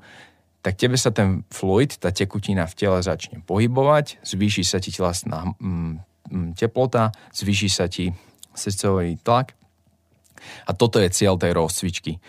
tak 0.64 0.80
tebe 0.80 0.96
sa 0.96 1.12
ten 1.12 1.44
fluid, 1.52 2.00
tá 2.00 2.16
tekutina 2.16 2.64
v 2.64 2.78
tele 2.80 3.04
začne 3.04 3.44
pohybovať, 3.44 4.24
zvýši 4.24 4.64
sa 4.64 4.80
ti 4.80 4.96
telesná 4.96 5.52
mm, 5.60 5.94
mm, 6.32 6.50
teplota, 6.56 7.12
zvýši 7.36 7.68
sa 7.68 7.92
ti 7.92 8.16
srdcový 8.56 9.20
tlak 9.20 9.52
a 10.64 10.72
toto 10.72 11.04
je 11.04 11.12
cieľ 11.12 11.36
tej 11.36 11.52
rozcvičky. 11.52 12.24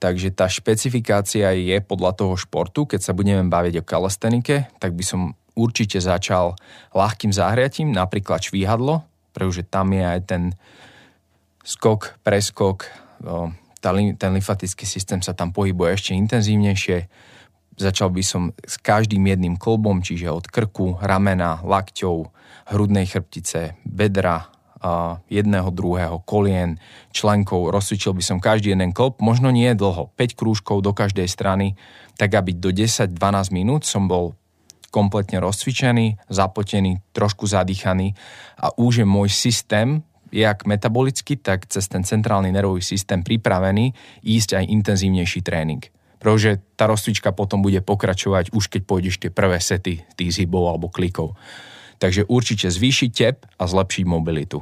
Takže 0.00 0.32
tá 0.32 0.48
špecifikácia 0.48 1.52
je 1.52 1.76
podľa 1.80 2.16
toho 2.16 2.34
športu, 2.36 2.88
keď 2.88 3.00
sa 3.00 3.16
budeme 3.16 3.48
baviť 3.48 3.80
o 3.80 3.86
kalestenike, 3.88 4.68
tak 4.80 4.96
by 4.96 5.04
som 5.04 5.20
určite 5.56 6.00
začal 6.00 6.56
ľahkým 6.96 7.32
zahriatím, 7.32 7.92
napríklad 7.92 8.44
švíhadlo, 8.44 9.04
pretože 9.32 9.64
tam 9.68 9.92
je 9.92 10.04
aj 10.04 10.20
ten 10.24 10.42
skok, 11.64 12.16
preskok, 12.24 12.88
ten 13.80 14.30
lymfatický 14.36 14.84
systém 14.84 15.24
sa 15.24 15.32
tam 15.32 15.50
pohybuje 15.56 15.90
ešte 15.96 16.12
intenzívnejšie, 16.16 16.98
Začal 17.80 18.12
by 18.12 18.20
som 18.20 18.42
s 18.60 18.76
každým 18.76 19.24
jedným 19.24 19.56
klbom, 19.56 20.04
čiže 20.04 20.28
od 20.28 20.44
krku, 20.44 21.00
ramena, 21.00 21.64
lakťov, 21.64 22.28
hrudnej 22.68 23.08
chrbtice, 23.08 23.72
bedra, 23.88 24.52
jedného, 25.32 25.72
druhého, 25.72 26.20
kolien, 26.28 26.76
členkov, 27.12 27.72
rozcvičil 27.72 28.12
by 28.12 28.20
som 28.20 28.36
každý 28.36 28.76
jeden 28.76 28.92
klb, 28.92 29.16
možno 29.24 29.48
nie 29.48 29.72
dlho, 29.72 30.12
5 30.12 30.36
krúžkov 30.36 30.84
do 30.84 30.92
každej 30.92 31.24
strany, 31.24 31.72
tak 32.20 32.36
aby 32.36 32.52
do 32.52 32.68
10-12 32.68 33.16
minút 33.48 33.88
som 33.88 34.04
bol 34.04 34.36
kompletne 34.92 35.40
rozcvičený, 35.40 36.20
zapotený, 36.28 37.00
trošku 37.16 37.48
zadýchaný 37.48 38.12
a 38.60 38.76
už 38.76 39.04
je 39.04 39.06
môj 39.08 39.32
systém, 39.32 40.04
jak 40.30 40.66
metabolicky, 40.66 41.36
tak 41.36 41.66
cez 41.66 41.86
ten 41.90 42.06
centrálny 42.06 42.54
nervový 42.54 42.82
systém 42.82 43.22
pripravený 43.22 43.92
ísť 44.24 44.62
aj 44.62 44.64
intenzívnejší 44.70 45.42
tréning 45.42 45.82
pretože 46.20 46.60
tá 46.76 46.84
rozcvička 46.84 47.32
potom 47.32 47.64
bude 47.64 47.80
pokračovať 47.80 48.52
už 48.52 48.68
keď 48.68 48.82
pôjdeš 48.84 49.16
tie 49.16 49.32
prvé 49.32 49.56
sety 49.56 50.04
tých 50.14 50.30
zhybov 50.36 50.68
alebo 50.68 50.92
klikov. 50.92 51.34
Takže 51.96 52.28
určite 52.28 52.68
zvýšiť 52.68 53.10
tep 53.16 53.48
a 53.56 53.64
zlepšiť 53.64 54.04
mobilitu. 54.04 54.60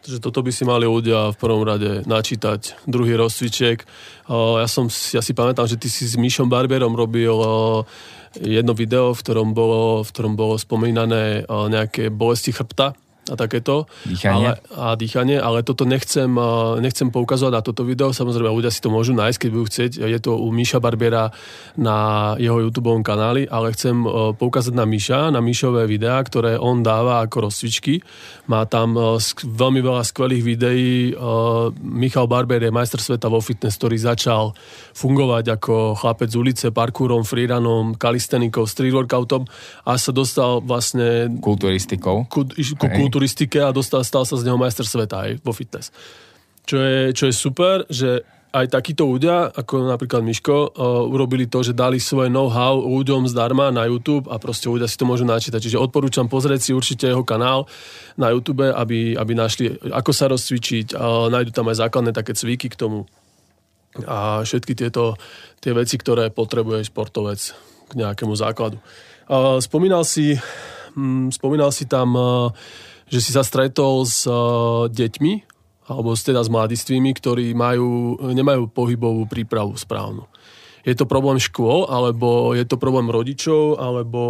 Takže 0.00 0.22
toto 0.22 0.40
by 0.40 0.52
si 0.54 0.64
mali 0.64 0.86
ľudia 0.88 1.34
v 1.34 1.40
prvom 1.40 1.66
rade 1.66 2.06
načítať. 2.06 2.86
Druhý 2.86 3.18
rozcviček. 3.18 3.84
Ja, 4.30 4.68
som, 4.70 4.86
ja 4.88 5.18
si 5.18 5.32
pamätám, 5.34 5.66
že 5.66 5.80
ty 5.80 5.90
si 5.90 6.06
s 6.06 6.14
Mišom 6.14 6.46
Barberom 6.46 6.94
robil 6.94 7.34
jedno 8.38 8.72
video, 8.76 9.12
v 9.16 9.20
ktorom 9.20 9.50
bolo, 9.50 10.06
v 10.06 10.10
ktorom 10.14 10.38
bolo 10.38 10.54
spomínané 10.60 11.42
nejaké 11.48 12.08
bolesti 12.14 12.54
chrbta 12.54 12.94
a 13.26 13.34
takéto. 13.34 13.90
Dýchanie. 14.06 14.54
Ale, 14.54 14.62
a 14.74 14.94
dýchanie, 14.94 15.36
ale 15.42 15.66
toto 15.66 15.82
nechcem, 15.82 16.30
nechcem 16.78 17.10
poukazovať 17.10 17.52
na 17.54 17.62
toto 17.62 17.82
video, 17.82 18.14
samozrejme 18.14 18.50
ľudia 18.50 18.70
si 18.70 18.78
to 18.78 18.90
môžu 18.90 19.14
nájsť, 19.18 19.38
keď 19.38 19.50
budú 19.50 19.64
chcieť. 19.66 19.90
Je 20.06 20.20
to 20.22 20.38
u 20.38 20.48
Míša 20.54 20.78
Barbiera 20.78 21.34
na 21.74 22.32
jeho 22.38 22.62
YouTube 22.62 22.94
kanáli, 23.02 23.50
ale 23.50 23.74
chcem 23.74 23.98
poukázať 24.38 24.72
na 24.72 24.86
Míša, 24.86 25.34
na 25.34 25.42
Míšové 25.42 25.90
videá, 25.90 26.22
ktoré 26.22 26.54
on 26.54 26.86
dáva 26.86 27.20
ako 27.26 27.50
rozcvičky. 27.50 27.98
Má 28.46 28.62
tam 28.70 28.94
veľmi 29.42 29.80
veľa 29.82 30.06
skvelých 30.06 30.42
videí. 30.46 31.10
Michal 31.82 32.30
Barber 32.30 32.62
je 32.62 32.70
majster 32.70 33.02
sveta 33.02 33.26
vo 33.26 33.42
fitness, 33.42 33.74
ktorý 33.74 33.98
začal 33.98 34.54
fungovať 34.94 35.58
ako 35.58 35.98
chlapec 35.98 36.30
z 36.30 36.36
ulice, 36.38 36.66
parkúrom, 36.70 37.26
freerunom, 37.26 37.98
kalistenikou, 37.98 38.70
street 38.70 38.94
workoutom 38.94 39.44
a 39.82 39.98
sa 39.98 40.14
dostal 40.14 40.62
vlastne... 40.62 41.26
Kulturistikou. 41.42 42.30
Ku, 42.30 42.46
ku 42.46 42.86
turistike 43.16 43.64
a 43.64 43.72
dostal, 43.72 44.04
stal 44.04 44.28
sa 44.28 44.36
z 44.36 44.44
neho 44.44 44.60
majster 44.60 44.84
sveta 44.84 45.24
aj 45.24 45.30
vo 45.40 45.56
fitness. 45.56 45.88
Čo 46.68 46.76
je, 46.76 47.00
čo 47.16 47.24
je 47.30 47.34
super, 47.34 47.88
že 47.88 48.20
aj 48.56 48.72
takíto 48.72 49.04
ľudia, 49.04 49.52
ako 49.52 49.84
napríklad 49.84 50.24
Miško, 50.24 50.56
uh, 50.56 51.04
urobili 51.04 51.44
to, 51.44 51.60
že 51.60 51.76
dali 51.76 52.00
svoje 52.00 52.32
know-how 52.32 52.80
ľuďom 52.80 53.28
zdarma 53.28 53.68
na 53.68 53.84
YouTube 53.84 54.32
a 54.32 54.40
proste 54.40 54.72
ľudia 54.72 54.88
si 54.88 54.96
to 54.96 55.04
môžu 55.04 55.28
načítať. 55.28 55.60
Čiže 55.60 55.76
odporúčam 55.76 56.24
pozrieť 56.24 56.60
si 56.64 56.70
určite 56.72 57.12
jeho 57.12 57.20
kanál 57.20 57.68
na 58.16 58.32
YouTube, 58.32 58.64
aby, 58.64 59.12
aby 59.12 59.32
našli, 59.36 59.76
ako 59.92 60.10
sa 60.14 60.32
rozcvičiť. 60.32 60.96
Uh, 60.96 61.28
nájdu 61.28 61.52
tam 61.52 61.68
aj 61.68 61.84
základné 61.84 62.16
také 62.16 62.32
cviky 62.32 62.72
k 62.72 62.80
tomu. 62.80 63.04
A 64.08 64.44
všetky 64.44 64.72
tieto 64.76 65.20
tie 65.60 65.76
veci, 65.76 66.00
ktoré 66.00 66.32
potrebuje 66.32 66.88
športovec 66.88 67.40
k 67.86 67.92
nejakému 67.92 68.32
základu. 68.36 68.80
Uh, 69.28 69.60
spomínal 69.60 70.06
si, 70.08 70.32
hm, 70.96 71.28
spomínal 71.28 71.68
si 71.76 71.84
tam 71.84 72.16
uh, 72.16 72.48
že 73.06 73.18
si 73.22 73.30
sa 73.30 73.46
stretol 73.46 74.06
s 74.06 74.26
uh, 74.26 74.90
deťmi, 74.90 75.32
alebo 75.86 76.18
teda 76.18 76.42
s 76.42 76.50
mladistvými, 76.50 77.14
ktorí 77.14 77.54
majú, 77.54 78.18
nemajú 78.18 78.66
pohybovú 78.70 79.30
prípravu 79.30 79.78
správnu. 79.78 80.26
je 80.82 80.94
to 80.94 81.06
problém 81.06 81.38
škôl, 81.38 81.86
alebo 81.86 82.54
je 82.54 82.66
to 82.66 82.78
problém 82.78 83.10
rodičov, 83.10 83.78
alebo... 83.78 84.22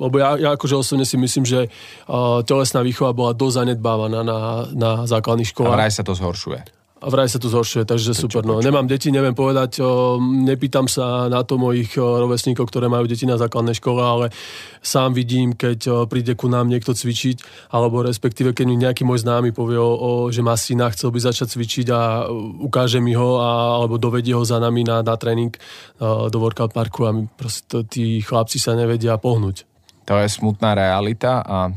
Lebo 0.00 0.16
ja, 0.20 0.36
ja 0.36 0.48
akože 0.56 0.76
osobne 0.76 1.08
si 1.08 1.16
myslím, 1.16 1.44
že 1.44 1.68
uh, 1.68 2.40
telesná 2.44 2.80
výchova 2.84 3.16
bola 3.16 3.32
dosť 3.36 3.64
zanedbávaná 3.64 4.20
na, 4.24 4.40
na 4.72 4.90
základných 5.04 5.52
školách. 5.52 5.72
A 5.72 5.78
vraj 5.80 5.92
sa 5.92 6.04
to 6.04 6.12
zhoršuje 6.12 6.83
a 7.04 7.06
vraj 7.12 7.28
sa 7.28 7.36
to 7.36 7.52
zhoršuje, 7.52 7.84
takže 7.84 8.16
to 8.16 8.24
super. 8.24 8.40
No. 8.40 8.64
Nemám 8.64 8.88
deti, 8.88 9.12
neviem 9.12 9.36
povedať, 9.36 9.84
o, 9.84 10.16
nepýtam 10.16 10.88
sa 10.88 11.28
na 11.28 11.44
to 11.44 11.60
mojich 11.60 11.92
o, 12.00 12.24
rovesníkov, 12.24 12.64
ktoré 12.72 12.88
majú 12.88 13.04
deti 13.04 13.28
na 13.28 13.36
základnej 13.36 13.76
škole, 13.76 14.00
ale 14.00 14.26
sám 14.80 15.12
vidím, 15.12 15.52
keď 15.52 15.78
o, 15.84 15.92
príde 16.08 16.32
ku 16.32 16.48
nám 16.48 16.72
niekto 16.72 16.96
cvičiť, 16.96 17.68
alebo 17.76 18.00
respektíve, 18.00 18.56
keď 18.56 18.64
mi 18.64 18.80
nejaký 18.80 19.04
môj 19.04 19.20
známy 19.20 19.52
povie, 19.52 19.76
o, 19.76 19.92
o, 19.92 20.10
že 20.32 20.40
má 20.40 20.56
syna, 20.56 20.88
chcel 20.96 21.12
by 21.12 21.20
začať 21.20 21.52
cvičiť 21.52 21.86
a 21.92 22.24
ukáže 22.64 23.04
mi 23.04 23.12
ho, 23.12 23.36
a, 23.36 23.84
alebo 23.84 24.00
dovedie 24.00 24.32
ho 24.32 24.40
za 24.40 24.56
nami 24.56 24.88
na, 24.88 25.04
na 25.04 25.14
tréning 25.20 25.52
o, 26.00 26.32
do 26.32 26.40
workout 26.40 26.72
parku 26.72 27.04
a 27.04 27.12
my 27.12 27.28
proste, 27.36 27.84
tí 27.84 28.24
chlapci 28.24 28.56
sa 28.56 28.72
nevedia 28.72 29.20
pohnúť. 29.20 29.68
To 30.08 30.16
je 30.20 30.28
smutná 30.32 30.72
realita 30.72 31.44
a 31.44 31.68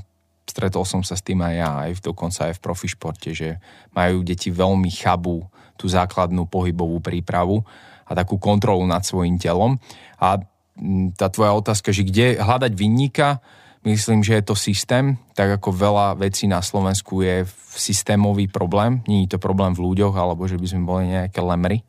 stretol 0.57 0.89
som 0.89 1.05
sa 1.05 1.13
s 1.13 1.21
tým 1.21 1.37
aj 1.45 1.53
ja, 1.53 1.71
aj 1.85 1.91
dokonca 2.01 2.49
aj 2.49 2.57
v 2.57 2.63
profišporte, 2.65 3.29
že 3.37 3.61
majú 3.93 4.25
deti 4.25 4.49
veľmi 4.49 4.89
chabú 4.89 5.45
tú 5.77 5.85
základnú 5.85 6.49
pohybovú 6.49 6.97
prípravu 6.97 7.61
a 8.09 8.17
takú 8.17 8.41
kontrolu 8.41 8.81
nad 8.89 9.05
svojim 9.05 9.37
telom. 9.37 9.77
A 10.17 10.41
tá 11.13 11.29
tvoja 11.29 11.53
otázka, 11.53 11.93
že 11.93 12.01
kde 12.01 12.41
hľadať 12.41 12.73
vinníka, 12.73 13.37
myslím, 13.85 14.25
že 14.25 14.41
je 14.41 14.43
to 14.49 14.57
systém, 14.57 15.21
tak 15.37 15.61
ako 15.61 15.69
veľa 15.69 16.17
vecí 16.17 16.49
na 16.49 16.65
Slovensku 16.65 17.21
je 17.21 17.45
systémový 17.77 18.49
problém. 18.49 19.05
Je 19.05 19.29
to 19.29 19.37
problém 19.37 19.77
v 19.77 19.93
ľuďoch, 19.93 20.17
alebo 20.17 20.49
že 20.49 20.57
by 20.57 20.65
sme 20.65 20.81
boli 20.89 21.03
nejaké 21.13 21.37
lemry 21.37 21.85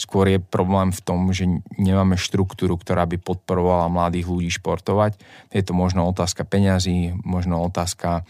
Skôr 0.00 0.32
je 0.32 0.40
problém 0.40 0.96
v 0.96 1.00
tom, 1.04 1.28
že 1.28 1.44
nemáme 1.76 2.16
štruktúru, 2.16 2.80
ktorá 2.80 3.04
by 3.04 3.20
podporovala 3.20 3.92
mladých 3.92 4.32
ľudí 4.32 4.48
športovať. 4.48 5.20
Je 5.52 5.60
to 5.60 5.76
možno 5.76 6.08
otázka 6.08 6.48
peňazí, 6.48 7.12
možno 7.20 7.60
otázka 7.60 8.24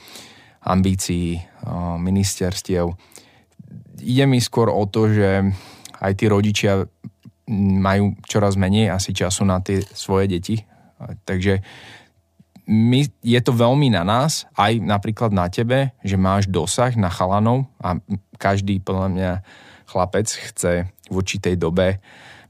ambícií 0.67 1.39
ministerstiev. 2.03 2.99
Ide 4.03 4.27
mi 4.27 4.43
skôr 4.43 4.67
o 4.67 4.83
to, 4.91 5.15
že 5.15 5.47
aj 6.03 6.13
tí 6.19 6.27
rodičia 6.27 6.91
majú 7.55 8.19
čoraz 8.27 8.59
menej 8.59 8.91
asi 8.91 9.15
času 9.15 9.47
na 9.47 9.63
tie 9.63 9.79
svoje 9.95 10.27
deti. 10.27 10.59
Takže 11.23 11.63
my, 12.67 13.01
je 13.23 13.41
to 13.47 13.55
veľmi 13.55 13.95
na 13.95 14.03
nás, 14.03 14.51
aj 14.59 14.83
napríklad 14.83 15.31
na 15.31 15.47
tebe, 15.47 15.95
že 16.03 16.19
máš 16.19 16.51
dosah 16.51 16.95
na 16.99 17.15
chalanov 17.15 17.71
a 17.79 17.99
každý 18.43 18.83
podľa 18.83 19.09
mňa 19.11 19.33
chlapec 19.91 20.31
chce 20.31 20.87
v 21.11 21.15
určitej 21.15 21.59
dobe 21.59 21.99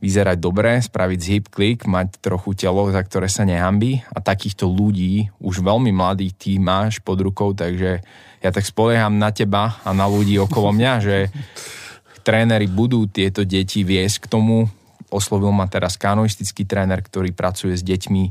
vyzerať 0.00 0.40
dobre, 0.40 0.80
spraviť 0.80 1.20
zhip 1.20 1.44
klik, 1.52 1.84
mať 1.84 2.24
trochu 2.24 2.56
telo, 2.56 2.88
za 2.88 3.04
ktoré 3.04 3.28
sa 3.28 3.44
nehambí 3.44 4.00
a 4.08 4.24
takýchto 4.24 4.64
ľudí, 4.64 5.28
už 5.44 5.60
veľmi 5.60 5.92
mladých 5.92 6.32
ty 6.40 6.50
máš 6.56 7.04
pod 7.04 7.20
rukou, 7.20 7.52
takže 7.52 8.00
ja 8.40 8.50
tak 8.50 8.64
spolieham 8.64 9.20
na 9.20 9.28
teba 9.28 9.76
a 9.84 9.92
na 9.92 10.08
ľudí 10.08 10.40
okolo 10.40 10.72
mňa, 10.72 10.92
že 11.04 11.16
tréneri 12.24 12.64
budú 12.64 13.04
tieto 13.04 13.44
deti 13.44 13.84
viesť 13.84 14.24
k 14.24 14.30
tomu. 14.32 14.72
Oslovil 15.12 15.52
ma 15.52 15.68
teraz 15.68 16.00
kanoistický 16.00 16.64
tréner, 16.64 17.04
ktorý 17.04 17.36
pracuje 17.36 17.76
s 17.76 17.84
deťmi. 17.84 18.24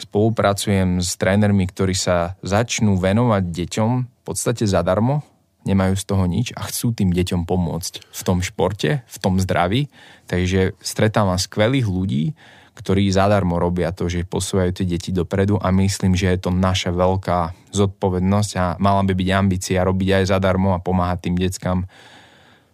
Spolupracujem 0.00 1.00
s 1.00 1.16
trénermi, 1.16 1.64
ktorí 1.64 1.96
sa 1.96 2.36
začnú 2.44 3.00
venovať 3.00 3.44
deťom 3.48 3.90
v 4.04 4.22
podstate 4.24 4.68
zadarmo, 4.68 5.24
nemajú 5.68 5.94
z 5.96 6.04
toho 6.08 6.24
nič 6.24 6.56
a 6.56 6.64
chcú 6.64 6.96
tým 6.96 7.12
deťom 7.12 7.44
pomôcť 7.44 8.00
v 8.00 8.20
tom 8.24 8.40
športe, 8.40 9.04
v 9.04 9.16
tom 9.20 9.36
zdraví. 9.36 9.92
Takže 10.24 10.78
stretávam 10.80 11.36
skvelých 11.36 11.84
ľudí, 11.84 12.24
ktorí 12.70 13.12
zadarmo 13.12 13.60
robia 13.60 13.92
to, 13.92 14.08
že 14.08 14.24
posúvajú 14.24 14.72
tie 14.72 14.88
deti 14.88 15.12
dopredu 15.12 15.60
a 15.60 15.68
myslím, 15.68 16.16
že 16.16 16.32
je 16.32 16.48
to 16.48 16.50
naša 16.54 16.96
veľká 16.96 17.52
zodpovednosť 17.76 18.50
a 18.56 18.64
mala 18.80 19.04
by 19.04 19.12
byť 19.12 19.28
ambícia 19.36 19.84
robiť 19.84 20.22
aj 20.22 20.24
zadarmo 20.32 20.72
a 20.72 20.80
pomáhať 20.80 21.28
tým 21.28 21.36
deckám 21.36 21.84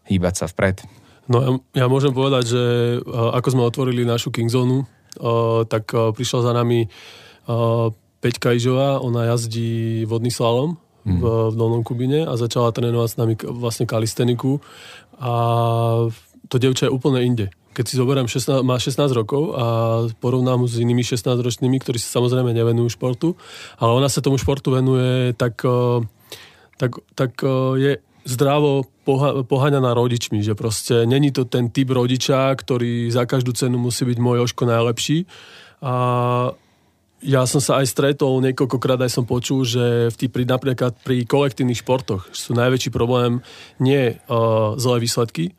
hýbať 0.07 0.35
sa 0.39 0.47
vpred. 0.47 0.87
No 1.27 1.37
ja, 1.43 1.51
ja 1.83 1.87
môžem 1.91 2.15
povedať, 2.15 2.55
že 2.55 2.63
ako 3.03 3.49
sme 3.51 3.67
otvorili 3.67 4.07
našu 4.07 4.31
Kingzonu, 4.31 4.87
tak 5.67 5.91
prišla 5.91 6.41
za 6.47 6.53
nami 6.55 6.87
Peťka 8.23 8.55
Ižová, 8.55 9.03
ona 9.03 9.35
jazdí 9.35 10.07
vodný 10.07 10.31
slalom 10.31 10.79
v, 11.07 11.23
v 11.23 11.55
Dolnom 11.55 11.87
Kubine 11.87 12.27
a 12.27 12.35
začala 12.35 12.75
trénovať 12.75 13.09
s 13.09 13.17
nami 13.17 13.35
vlastne 13.47 13.87
kalisteniku 13.87 14.59
a 15.23 15.33
to 16.51 16.57
devča 16.59 16.91
je 16.91 16.95
úplne 16.95 17.23
inde. 17.23 17.47
Keď 17.77 17.85
si 17.85 18.01
zoberiem, 18.01 18.25
16, 18.25 18.65
má 18.65 18.81
16 18.81 19.13
rokov 19.13 19.53
a 19.53 19.65
porovnám 20.17 20.65
s 20.65 20.81
inými 20.81 21.05
16-ročnými, 21.05 21.77
ktorí 21.77 22.01
sa 22.01 22.21
samozrejme 22.21 22.57
nevenujú 22.57 22.97
športu, 22.97 23.37
ale 23.77 23.93
ona 23.93 24.09
sa 24.09 24.25
tomu 24.25 24.41
športu 24.41 24.73
venuje 24.73 25.37
tak, 25.37 25.61
eh, 25.61 26.01
tak, 26.81 27.05
tak 27.13 27.33
eh, 27.45 27.53
je 27.77 27.93
zdravo 28.27 28.83
poháňaná 29.47 29.95
rodičmi, 29.95 30.43
že 30.43 30.59
proste 30.59 31.07
není 31.07 31.31
to 31.31 31.47
ten 31.47 31.71
typ 31.71 31.95
rodiča, 31.95 32.51
ktorý 32.59 33.07
za 33.15 33.23
každú 33.23 33.55
cenu 33.55 33.79
musí 33.79 34.03
byť 34.03 34.19
môj 34.19 34.51
oško 34.51 34.67
najlepší 34.67 35.31
a 35.79 35.95
ja 37.25 37.49
som 37.49 37.65
sa 37.65 37.81
aj 37.81 37.89
stretol, 37.89 38.45
niekoľkokrát 38.45 39.01
aj 39.01 39.11
som 39.17 39.25
počul, 39.25 39.65
že 39.65 40.13
v 40.13 40.17
tý, 40.17 40.27
napríklad 40.29 40.93
pri 41.01 41.25
kolektívnych 41.25 41.81
športoch 41.81 42.29
sú 42.37 42.53
najväčší 42.53 42.93
problém 42.93 43.41
nie 43.81 44.17
uh, 44.17 44.77
zlé 44.77 45.01
výsledky 45.01 45.57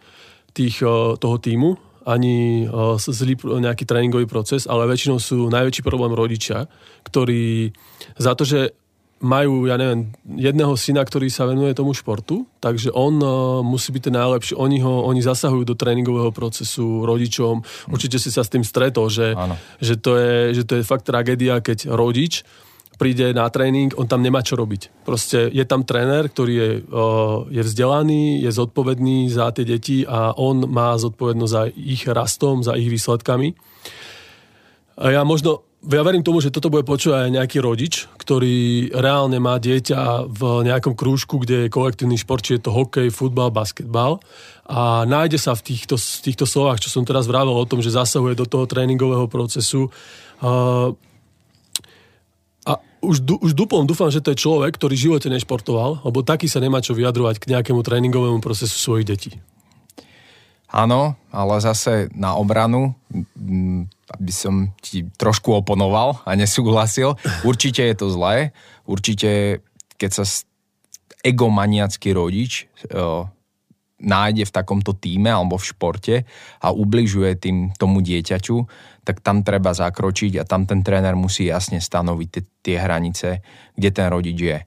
tých, 0.53 0.85
uh, 0.85 1.17
toho 1.17 1.37
týmu, 1.41 1.81
ani 2.05 2.69
uh, 2.69 2.95
zlý 3.01 3.35
nejaký 3.41 3.89
tréningový 3.89 4.29
proces, 4.29 4.69
ale 4.69 4.85
väčšinou 4.85 5.17
sú 5.17 5.49
najväčší 5.49 5.81
problém 5.81 6.13
rodičia, 6.13 6.69
ktorí 7.09 7.73
za 8.21 8.37
to, 8.37 8.45
že 8.45 8.77
majú, 9.17 9.65
ja 9.65 9.81
neviem, 9.81 10.13
jedného 10.25 10.77
syna, 10.77 11.01
ktorý 11.01 11.33
sa 11.33 11.49
venuje 11.49 11.73
tomu 11.73 11.97
športu, 11.97 12.45
takže 12.61 12.93
on 12.93 13.17
uh, 13.17 13.65
musí 13.65 13.89
byť 13.89 14.03
ten 14.09 14.15
najlepší. 14.15 14.53
Oni, 14.53 14.77
ho, 14.81 15.05
oni 15.09 15.25
zasahujú 15.25 15.65
do 15.65 15.73
tréningového 15.73 16.29
procesu 16.29 17.01
rodičom. 17.01 17.65
Určite 17.89 18.21
si 18.21 18.29
sa 18.29 18.45
s 18.45 18.53
tým 18.53 18.61
stretol, 18.61 19.09
že, 19.09 19.33
že, 19.81 19.97
to, 19.97 20.17
je, 20.17 20.61
že 20.61 20.63
to 20.69 20.77
je 20.77 20.83
fakt 20.85 21.09
tragédia, 21.09 21.57
keď 21.61 21.89
rodič 21.89 22.45
príde 22.97 23.29
na 23.29 23.45
tréning, 23.45 23.93
on 23.93 24.09
tam 24.09 24.25
nemá 24.25 24.41
čo 24.41 24.57
robiť. 24.57 25.05
Proste 25.05 25.53
je 25.53 25.61
tam 25.69 25.85
tréner, 25.85 26.33
ktorý 26.33 26.53
je, 26.57 26.69
uh, 26.81 27.45
je 27.53 27.61
vzdelaný, 27.61 28.41
je 28.41 28.49
zodpovedný 28.49 29.29
za 29.29 29.53
tie 29.53 29.69
deti 29.69 30.01
a 30.01 30.33
on 30.33 30.65
má 30.65 30.97
zodpovednosť 30.97 31.53
za 31.53 31.63
ich 31.77 32.09
rastom, 32.09 32.65
za 32.65 32.73
ich 32.73 32.89
výsledkami. 32.89 33.53
A 34.97 35.13
ja 35.13 35.21
možno 35.21 35.66
ja 35.85 36.01
verím 36.01 36.25
tomu, 36.25 36.41
že 36.41 36.49
toto 36.49 36.73
bude 36.73 36.81
počúvať 36.81 37.29
aj 37.29 37.35
nejaký 37.37 37.57
rodič, 37.61 38.09
ktorý 38.17 38.89
reálne 38.97 39.37
má 39.37 39.61
dieťa 39.61 40.25
v 40.25 40.65
nejakom 40.65 40.97
krúžku, 40.97 41.37
kde 41.37 41.67
je 41.67 41.73
kolektívny 41.73 42.17
šport, 42.17 42.41
či 42.41 42.57
je 42.57 42.65
to 42.65 42.73
hokej, 42.73 43.13
futbal, 43.13 43.53
basketbal 43.53 44.17
a 44.65 45.05
nájde 45.05 45.37
sa 45.37 45.53
v 45.53 45.73
týchto, 45.73 45.95
v 45.95 46.21
týchto 46.25 46.49
slovách, 46.49 46.81
čo 46.81 46.89
som 46.89 47.05
teraz 47.05 47.29
vravel 47.29 47.53
o 47.53 47.69
tom, 47.69 47.85
že 47.85 47.93
zasahuje 47.93 48.35
do 48.35 48.49
toho 48.49 48.65
tréningového 48.65 49.29
procesu. 49.29 49.93
A 50.41 52.81
už, 52.99 53.23
už 53.23 53.53
dupom 53.53 53.85
dúfam, 53.85 54.09
že 54.09 54.19
to 54.19 54.33
je 54.33 54.43
človek, 54.43 54.75
ktorý 54.75 54.97
v 54.97 55.05
živote 55.07 55.29
nešportoval, 55.29 56.03
lebo 56.03 56.25
taký 56.25 56.49
sa 56.49 56.57
nemá 56.57 56.81
čo 56.81 56.97
vyjadrovať 56.97 57.37
k 57.37 57.53
nejakému 57.53 57.85
tréningovému 57.85 58.41
procesu 58.41 58.75
svojich 58.75 59.07
detí. 59.07 59.31
Áno, 60.67 61.15
ale 61.31 61.53
zase 61.63 62.11
na 62.11 62.35
obranu 62.35 62.95
aby 64.07 64.31
som 64.31 64.71
ti 64.79 65.03
trošku 65.19 65.51
oponoval 65.51 66.23
a 66.23 66.31
nesúhlasil. 66.39 67.19
Určite 67.43 67.83
je 67.83 67.95
to 67.95 68.07
zlé. 68.07 68.55
Určite, 68.87 69.59
keď 69.99 70.23
sa 70.23 70.25
egomaniacký 71.27 72.15
rodič 72.15 72.71
o, 72.87 73.27
nájde 73.99 74.47
v 74.47 74.55
takomto 74.55 74.95
týme 74.95 75.27
alebo 75.27 75.59
v 75.59 75.67
športe 75.67 76.15
a 76.63 76.67
ubližuje 76.71 77.35
tým 77.35 77.57
tomu 77.75 77.99
dieťaťu, 77.99 78.57
tak 79.03 79.19
tam 79.19 79.43
treba 79.43 79.75
zakročiť 79.75 80.39
a 80.39 80.47
tam 80.47 80.63
ten 80.63 80.85
tréner 80.85 81.19
musí 81.19 81.51
jasne 81.51 81.83
stanoviť 81.83 82.27
tie, 82.31 82.43
tie 82.63 82.75
hranice, 82.79 83.43
kde 83.75 83.89
ten 83.91 84.07
rodič 84.07 84.37
je. 84.39 84.59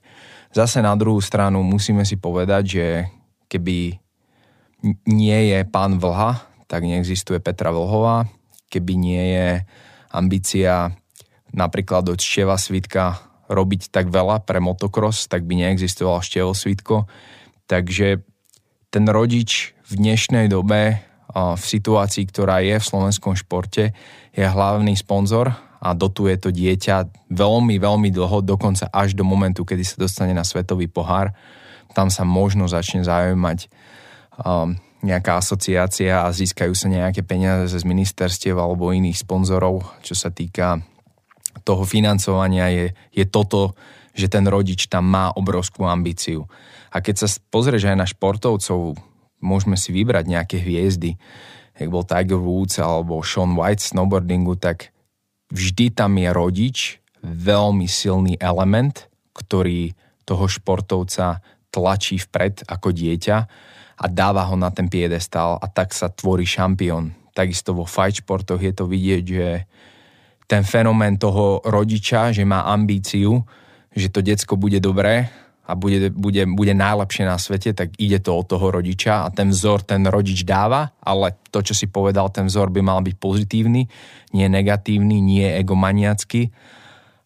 Zase 0.52 0.84
na 0.84 0.92
druhú 0.98 1.22
stranu 1.22 1.64
musíme 1.64 2.04
si 2.04 2.20
povedať, 2.20 2.62
že 2.66 2.86
keby 3.46 3.96
nie 5.06 5.40
je 5.52 5.64
pán 5.68 6.00
Vlha, 6.00 6.40
tak 6.70 6.86
neexistuje 6.86 7.42
Petra 7.42 7.74
Vlhová, 7.74 8.30
keby 8.70 8.92
nie 8.94 9.24
je 9.34 9.48
ambícia 10.14 10.94
napríklad 11.50 12.06
od 12.06 12.18
Števa 12.22 12.54
Svitka 12.54 13.18
robiť 13.50 13.90
tak 13.90 14.14
veľa 14.14 14.46
pre 14.46 14.62
motocross, 14.62 15.26
tak 15.26 15.42
by 15.42 15.58
neexistoval 15.58 16.22
Števo 16.22 16.54
Svitko. 16.54 17.10
Takže 17.66 18.22
ten 18.94 19.04
rodič 19.10 19.74
v 19.90 19.98
dnešnej 19.98 20.46
dobe 20.46 21.02
v 21.34 21.62
situácii, 21.62 22.26
ktorá 22.30 22.62
je 22.62 22.78
v 22.78 22.88
slovenskom 22.88 23.34
športe, 23.34 23.94
je 24.34 24.46
hlavný 24.46 24.94
sponzor 24.94 25.54
a 25.82 25.94
dotuje 25.94 26.38
to 26.38 26.50
dieťa 26.54 27.30
veľmi, 27.30 27.78
veľmi 27.78 28.10
dlho, 28.14 28.42
dokonca 28.42 28.90
až 28.90 29.14
do 29.14 29.22
momentu, 29.26 29.66
kedy 29.66 29.82
sa 29.82 29.96
dostane 29.98 30.34
na 30.34 30.46
svetový 30.46 30.86
pohár. 30.90 31.34
Tam 31.94 32.06
sa 32.10 32.22
možno 32.22 32.70
začne 32.70 33.02
zaujímať 33.02 33.66
um, 34.44 34.76
nejaká 35.00 35.40
asociácia 35.40 36.24
a 36.24 36.29
získajú 36.29 36.76
sa 36.76 36.92
nejaké 36.92 37.24
peniaze 37.24 37.72
z 37.72 37.85
ministerstiev 37.88 38.57
alebo 38.61 38.92
iných 38.92 39.24
sponzorov, 39.24 39.85
čo 40.05 40.12
sa 40.12 40.29
týka 40.29 40.85
toho 41.64 41.85
financovania, 41.88 42.68
je, 42.68 42.87
je 43.12 43.24
toto, 43.26 43.72
že 44.12 44.29
ten 44.29 44.44
rodič 44.44 44.87
tam 44.87 45.09
má 45.09 45.33
obrovskú 45.33 45.88
ambíciu. 45.88 46.44
A 46.92 47.00
keď 47.00 47.24
sa 47.24 47.29
pozrieš 47.48 47.88
aj 47.88 47.96
na 47.96 48.07
športovcov, 48.07 48.98
môžeme 49.40 49.76
si 49.79 49.90
vybrať 49.94 50.24
nejaké 50.29 50.57
hviezdy, 50.61 51.16
jak 51.81 51.88
bol 51.88 52.05
Tiger 52.05 52.37
Woods 52.37 52.76
alebo 52.76 53.24
Sean 53.24 53.57
White 53.57 53.81
snowboardingu, 53.81 54.61
tak 54.61 54.92
vždy 55.48 55.96
tam 55.96 56.20
je 56.20 56.29
rodič, 56.29 56.79
veľmi 57.24 57.88
silný 57.88 58.37
element, 58.37 59.09
ktorý 59.33 59.96
toho 60.29 60.44
športovca 60.48 61.40
tlačí 61.72 62.20
vpred 62.20 62.68
ako 62.68 62.92
dieťa 62.92 63.38
a 64.00 64.08
dáva 64.08 64.48
ho 64.48 64.56
na 64.56 64.72
ten 64.72 64.88
piedestal 64.88 65.60
a 65.60 65.66
tak 65.68 65.92
sa 65.92 66.08
tvorí 66.08 66.48
šampión. 66.48 67.12
Takisto 67.36 67.76
vo 67.76 67.84
fight 67.84 68.24
športoch 68.24 68.60
je 68.60 68.72
to 68.72 68.88
vidieť, 68.88 69.24
že 69.28 69.48
ten 70.48 70.64
fenomén 70.64 71.20
toho 71.20 71.60
rodiča, 71.62 72.32
že 72.32 72.42
má 72.48 72.64
ambíciu, 72.66 73.44
že 73.92 74.08
to 74.08 74.24
decko 74.24 74.56
bude 74.56 74.80
dobré 74.80 75.28
a 75.68 75.78
bude, 75.78 76.10
bude, 76.10 76.42
bude 76.50 76.74
najlepšie 76.74 77.22
na 77.28 77.38
svete, 77.38 77.70
tak 77.70 77.94
ide 78.00 78.18
to 78.18 78.34
od 78.34 78.50
toho 78.50 78.74
rodiča 78.74 79.22
a 79.22 79.28
ten 79.30 79.54
vzor 79.54 79.86
ten 79.86 80.02
rodič 80.08 80.42
dáva, 80.42 80.90
ale 80.98 81.38
to, 81.54 81.62
čo 81.62 81.76
si 81.76 81.86
povedal, 81.86 82.32
ten 82.34 82.50
vzor 82.50 82.74
by 82.74 82.82
mal 82.82 82.98
byť 83.06 83.14
pozitívny, 83.20 83.86
nie 84.34 84.46
negatívny, 84.50 85.22
nie 85.22 85.46
egomaniacký 85.46 86.50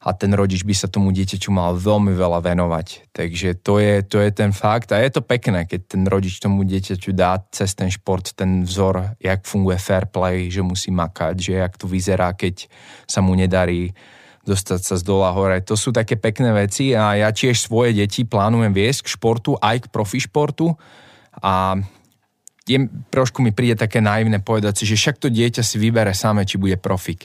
a 0.04 0.12
ten 0.12 0.36
rodič 0.36 0.68
by 0.68 0.76
sa 0.76 0.84
tomu 0.84 1.16
dieťaťu 1.16 1.48
mal 1.48 1.80
veľmi 1.80 2.12
veľa 2.12 2.44
venovať. 2.44 3.08
Takže 3.16 3.56
to 3.64 3.80
je, 3.80 4.04
to 4.04 4.20
je 4.20 4.30
ten 4.36 4.52
fakt 4.52 4.92
a 4.92 5.00
je 5.00 5.08
to 5.08 5.24
pekné, 5.24 5.64
keď 5.64 5.96
ten 5.96 6.04
rodič 6.04 6.36
tomu 6.44 6.60
dieťaťu 6.68 7.16
dá 7.16 7.40
cez 7.48 7.72
ten 7.72 7.88
šport 7.88 8.36
ten 8.36 8.68
vzor, 8.68 9.16
jak 9.16 9.48
funguje 9.48 9.80
fair 9.80 10.04
play, 10.04 10.52
že 10.52 10.60
musí 10.60 10.92
makať, 10.92 11.34
že 11.40 11.52
jak 11.56 11.72
to 11.80 11.88
vyzerá, 11.88 12.36
keď 12.36 12.68
sa 13.08 13.24
mu 13.24 13.32
nedarí 13.32 13.96
dostať 14.44 14.80
sa 14.84 14.94
z 15.00 15.02
dola 15.08 15.32
hore. 15.32 15.56
To 15.64 15.72
sú 15.72 15.88
také 15.88 16.20
pekné 16.20 16.52
veci 16.52 16.92
a 16.92 17.16
ja 17.16 17.32
tiež 17.32 17.64
svoje 17.64 17.96
deti 17.96 18.28
plánujem 18.28 18.76
viesť 18.76 19.08
k 19.08 19.12
športu, 19.16 19.56
aj 19.56 19.88
k 19.88 19.90
profišportu 19.90 20.76
a 21.40 21.80
je, 22.68 22.76
trošku 23.08 23.40
mi 23.40 23.56
príde 23.56 23.80
také 23.80 24.04
naivné 24.04 24.44
povedať 24.44 24.80
si, 24.80 24.84
že 24.84 25.00
však 25.00 25.16
to 25.16 25.28
dieťa 25.32 25.64
si 25.64 25.80
vybere 25.80 26.12
same, 26.12 26.44
či 26.44 26.60
bude 26.60 26.76
profik 26.76 27.24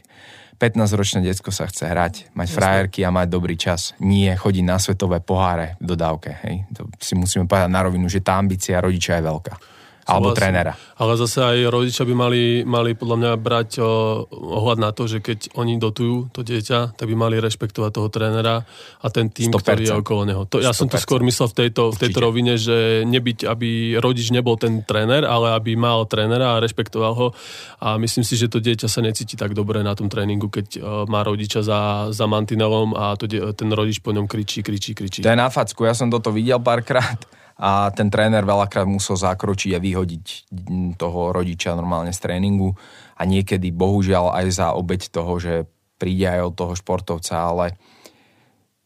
15-ročné 0.59 1.23
detsko 1.23 1.55
sa 1.55 1.63
chce 1.71 1.87
hrať, 1.87 2.35
mať 2.35 2.47
frajerky 2.51 3.07
a 3.07 3.15
mať 3.15 3.27
dobrý 3.31 3.55
čas. 3.55 3.95
Nie 4.03 4.35
chodiť 4.35 4.63
na 4.67 4.75
svetové 4.75 5.23
poháre 5.23 5.79
v 5.79 5.95
dodávke. 5.95 6.35
Hej. 6.43 6.67
To 6.75 6.91
si 6.99 7.15
musíme 7.15 7.47
povedať 7.47 7.71
na 7.71 7.87
rovinu, 7.87 8.11
že 8.11 8.19
tá 8.19 8.35
ambícia 8.35 8.75
rodiča 8.83 9.17
je 9.17 9.23
veľká. 9.23 9.78
Alebo 10.09 10.33
trénera. 10.33 10.73
Ale 10.99 11.15
zase 11.15 11.39
aj 11.39 11.57
rodičia 11.71 12.03
by 12.03 12.15
mali, 12.17 12.43
mali 12.67 12.91
podľa 12.97 13.17
mňa 13.21 13.31
brať 13.39 13.69
o, 13.79 13.87
ohľad 14.29 14.83
na 14.83 14.91
to, 14.91 15.07
že 15.07 15.23
keď 15.23 15.55
oni 15.55 15.79
dotujú 15.79 16.33
to 16.33 16.43
dieťa, 16.43 16.97
tak 16.97 17.05
by 17.07 17.15
mali 17.15 17.39
rešpektovať 17.39 17.91
toho 17.93 18.09
trénera 18.11 18.67
a 18.99 19.07
ten 19.07 19.31
tým, 19.31 19.47
100%. 19.47 19.63
ktorý 19.63 19.83
je 19.85 19.95
okolo 19.95 20.21
neho. 20.27 20.41
To, 20.51 20.59
ja 20.59 20.75
100%. 20.75 20.79
som 20.81 20.87
to 20.91 20.99
skôr 20.99 21.23
myslel 21.23 21.47
v 21.47 21.55
tejto, 21.55 21.95
v 21.95 21.97
tejto 22.03 22.19
rovine, 22.19 22.59
že 22.59 23.07
nebyť, 23.07 23.47
aby 23.47 23.95
rodič 24.01 24.35
nebol 24.35 24.59
ten 24.59 24.83
tréner, 24.83 25.23
ale 25.23 25.55
aby 25.55 25.79
mal 25.79 26.03
trénera 26.03 26.57
a 26.57 26.61
rešpektoval 26.61 27.13
ho. 27.15 27.27
A 27.79 27.95
myslím 27.95 28.27
si, 28.27 28.35
že 28.35 28.51
to 28.51 28.59
dieťa 28.59 28.91
sa 28.91 28.99
necíti 28.99 29.39
tak 29.39 29.55
dobre 29.55 29.79
na 29.85 29.95
tom 29.95 30.11
tréningu, 30.11 30.51
keď 30.51 30.67
o, 30.75 30.81
má 31.07 31.23
rodiča 31.23 31.63
za, 31.63 32.11
za 32.11 32.25
mantinelom 32.27 32.91
a 32.97 33.15
to, 33.15 33.29
ten 33.55 33.69
rodič 33.71 34.03
po 34.03 34.11
ňom 34.11 34.27
kričí, 34.27 34.59
kričí, 34.65 34.91
kričí. 34.91 35.23
To 35.23 35.31
je 35.31 35.39
na 35.39 35.47
facku, 35.47 35.87
ja 35.87 35.95
som 35.95 36.11
toto 36.11 36.35
videl 36.35 36.59
párkrát 36.59 37.38
a 37.59 37.91
ten 37.91 38.07
tréner 38.07 38.47
veľakrát 38.47 38.87
musel 38.87 39.19
zakročiť 39.19 39.75
a 39.75 39.83
vyhodiť 39.83 40.25
toho 40.95 41.35
rodiča 41.35 41.75
normálne 41.75 42.15
z 42.15 42.19
tréningu. 42.23 42.71
A 43.19 43.27
niekedy 43.27 43.75
bohužiaľ 43.75 44.31
aj 44.31 44.47
za 44.55 44.67
obeď 44.71 45.11
toho, 45.11 45.35
že 45.43 45.67
príde 45.99 46.23
aj 46.23 46.41
od 46.47 46.53
toho 46.55 46.73
športovca, 46.79 47.35
ale 47.35 47.75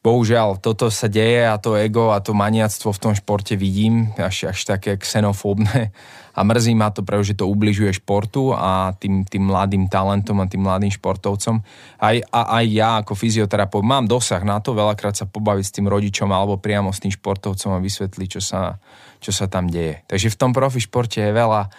bohužiaľ 0.03 0.59
toto 0.59 0.91
sa 0.91 1.07
deje 1.07 1.47
a 1.47 1.55
to 1.55 1.79
ego 1.79 2.11
a 2.11 2.19
to 2.19 2.35
maniactvo 2.35 2.91
v 2.91 3.01
tom 3.01 3.13
športe 3.15 3.55
vidím 3.55 4.11
až, 4.19 4.51
až 4.51 4.59
také 4.67 4.99
xenofóbne 4.99 5.95
a 6.35 6.39
mrzí 6.43 6.75
ma 6.75 6.91
to, 6.91 7.07
pretože 7.07 7.39
to 7.39 7.47
ubližuje 7.47 8.03
športu 8.03 8.51
a 8.51 8.91
tým, 8.99 9.23
tým 9.23 9.47
mladým 9.47 9.87
talentom 9.87 10.43
a 10.43 10.49
tým 10.49 10.65
mladým 10.65 10.91
športovcom. 10.91 11.63
Aj, 12.03 12.15
a, 12.19 12.41
aj 12.59 12.65
ja 12.67 12.89
ako 12.99 13.15
fyzioterapeut 13.15 13.85
mám 13.85 14.03
dosah 14.09 14.43
na 14.43 14.59
to 14.59 14.75
veľakrát 14.75 15.15
sa 15.15 15.23
pobaviť 15.23 15.65
s 15.65 15.75
tým 15.79 15.87
rodičom 15.87 16.27
alebo 16.27 16.59
priamo 16.59 16.91
s 16.91 16.99
tým 16.99 17.15
športovcom 17.15 17.71
a 17.71 17.79
vysvetliť, 17.79 18.27
čo 18.27 18.41
sa, 18.43 18.75
čo 19.23 19.31
sa 19.31 19.47
tam 19.47 19.71
deje. 19.71 20.03
Takže 20.11 20.27
v 20.33 20.39
tom 20.39 20.51
profi 20.51 20.83
športe 20.83 21.23
je 21.23 21.31
veľa 21.31 21.71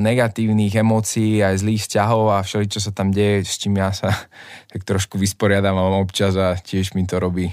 negatívnych 0.00 0.76
emócií, 0.76 1.40
aj 1.40 1.64
zlých 1.64 1.88
vzťahov 1.88 2.36
a 2.36 2.44
všeli, 2.44 2.66
čo 2.68 2.80
sa 2.84 2.92
tam 2.92 3.08
deje, 3.08 3.48
s 3.48 3.56
čím 3.56 3.80
ja 3.80 3.90
sa 3.96 4.12
tak 4.72 4.84
trošku 4.84 5.16
vysporiadam 5.16 5.76
občas 5.96 6.36
a 6.36 6.56
tiež 6.56 6.92
mi 6.92 7.08
to 7.08 7.16
robí 7.16 7.48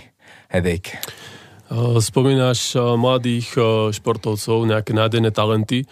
headache. 0.51 0.99
Spomínaš 2.03 2.75
mladých 2.99 3.55
športovcov, 3.95 4.67
nejaké 4.67 4.91
nádejné 4.91 5.31
talenty. 5.31 5.87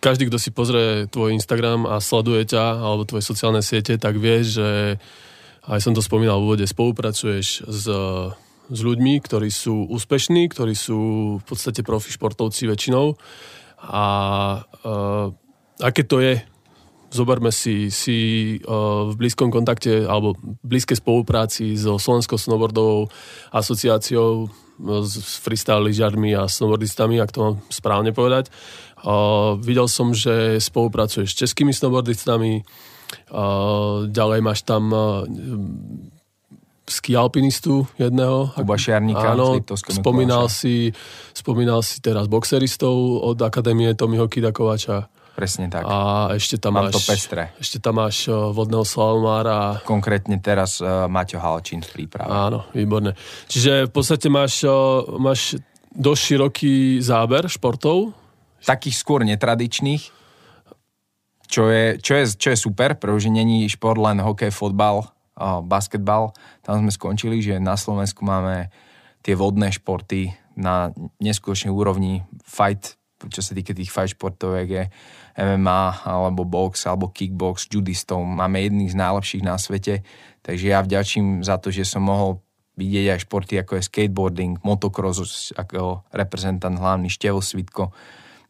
Každý, 0.00 0.32
kto 0.32 0.40
si 0.40 0.48
pozrie 0.48 1.04
tvoj 1.12 1.36
Instagram 1.36 1.84
a 1.84 2.00
sleduje 2.00 2.48
ťa, 2.48 2.80
alebo 2.80 3.04
tvoje 3.04 3.28
sociálne 3.28 3.60
siete, 3.60 4.00
tak 4.00 4.16
vie, 4.16 4.40
že 4.40 4.96
aj 5.68 5.84
som 5.84 5.92
to 5.92 6.00
spomínal 6.00 6.40
v 6.40 6.44
úvode, 6.48 6.64
spolupracuješ 6.64 7.68
s, 7.68 7.84
s 8.72 8.80
ľuďmi, 8.80 9.20
ktorí 9.20 9.52
sú 9.52 9.84
úspešní, 9.92 10.48
ktorí 10.48 10.72
sú 10.72 11.00
v 11.36 11.44
podstate 11.44 11.84
profi 11.84 12.08
športovci 12.08 12.64
väčšinou. 12.64 13.12
A 13.78 14.04
uh, 14.84 15.30
aké 15.78 16.02
to 16.02 16.18
je 16.18 16.42
zoberme 17.08 17.48
si, 17.52 17.88
si 17.88 18.16
uh, 18.68 19.08
v 19.08 19.14
blízkom 19.16 19.48
kontakte 19.48 20.04
alebo 20.04 20.36
blízkej 20.60 21.00
spolupráci 21.00 21.72
so 21.76 21.96
Slovenskou 21.96 22.36
snowboardovou 22.36 23.08
asociáciou 23.52 24.44
uh, 24.44 24.50
s 25.04 25.40
freestyle 25.40 25.88
lyžiarmi 25.88 26.36
a 26.36 26.44
snowboardistami, 26.44 27.16
ak 27.20 27.32
to 27.32 27.40
mám 27.40 27.54
správne 27.72 28.12
povedať. 28.12 28.52
Uh, 29.00 29.56
videl 29.56 29.88
som, 29.88 30.12
že 30.12 30.60
spolupracuješ 30.60 31.32
s 31.32 31.38
českými 31.48 31.72
snowboardistami, 31.72 32.60
uh, 33.32 34.04
ďalej 34.04 34.40
máš 34.44 34.60
tam 34.68 34.92
uh, 34.92 35.24
ski 36.90 37.14
alpinistu 37.14 37.86
jedného. 38.00 38.52
Kuba 38.56 38.76
Šiarníka. 38.76 39.36
Áno, 39.36 39.60
spomínal 39.88 40.48
si, 40.48 40.92
spomínal 41.36 41.84
si 41.84 42.00
teraz 42.00 42.26
boxeristov 42.26 43.24
od 43.24 43.38
Akadémie 43.44 43.92
Tomiho 43.94 44.26
Kidakovača. 44.26 45.08
Presne 45.38 45.70
tak. 45.70 45.86
A 45.86 46.34
ešte 46.34 46.58
tam 46.58 46.74
Mám 46.74 46.90
máš, 46.90 46.98
to 46.98 47.00
pestre. 47.14 47.54
Ešte 47.62 47.78
tam 47.78 48.02
máš 48.02 48.26
eh, 48.26 48.34
vodného 48.34 48.82
slalomára. 48.82 49.78
Konkrétne 49.86 50.42
teraz 50.42 50.82
uh, 50.82 51.06
Maťo 51.06 51.38
Halčín 51.38 51.86
v 51.86 51.90
príprave. 51.94 52.26
Áno, 52.26 52.66
výborné. 52.74 53.14
Čiže 53.46 53.86
v 53.86 53.92
podstate 53.94 54.26
máš, 54.26 54.66
uh, 54.66 55.06
máš 55.22 55.54
dosť 55.94 56.22
široký 56.26 56.74
záber 56.98 57.46
športov. 57.46 58.10
Takých 58.66 58.98
skôr 58.98 59.22
netradičných, 59.22 60.10
čo 61.46 61.70
je, 61.70 62.02
čo 62.02 62.12
je, 62.18 62.24
čo 62.34 62.48
je 62.50 62.58
super, 62.58 62.98
pretože 62.98 63.30
není 63.30 63.70
šport 63.70 64.02
len 64.02 64.18
hokej, 64.18 64.50
fotbal, 64.50 65.06
basketbal. 65.64 66.34
Tam 66.66 66.82
sme 66.82 66.90
skončili, 66.90 67.38
že 67.38 67.62
na 67.62 67.78
Slovensku 67.78 68.26
máme 68.26 68.68
tie 69.22 69.38
vodné 69.38 69.70
športy 69.70 70.34
na 70.58 70.90
neskutočnej 71.22 71.70
úrovni. 71.70 72.26
Fight, 72.42 72.98
čo 73.30 73.40
sa 73.42 73.54
týka 73.54 73.74
tých 73.74 73.94
fight 73.94 74.18
športov, 74.18 74.58
je 74.58 74.90
MMA 75.38 76.02
alebo 76.02 76.42
box 76.42 76.86
alebo 76.90 77.14
kickbox, 77.14 77.70
judistov. 77.70 78.26
Máme 78.26 78.58
jedných 78.66 78.90
z 78.90 78.98
najlepších 78.98 79.46
na 79.46 79.54
svete, 79.54 80.02
takže 80.42 80.66
ja 80.74 80.82
vďačím 80.82 81.46
za 81.46 81.62
to, 81.62 81.70
že 81.70 81.86
som 81.86 82.06
mohol 82.06 82.42
vidieť 82.78 83.06
aj 83.14 83.22
športy 83.26 83.54
ako 83.58 83.78
je 83.78 83.86
skateboarding, 83.90 84.62
motocross 84.62 85.50
ako 85.58 86.06
reprezentant 86.14 86.78
hlavný 86.78 87.10
Števo 87.10 87.42
Svitko. 87.42 87.90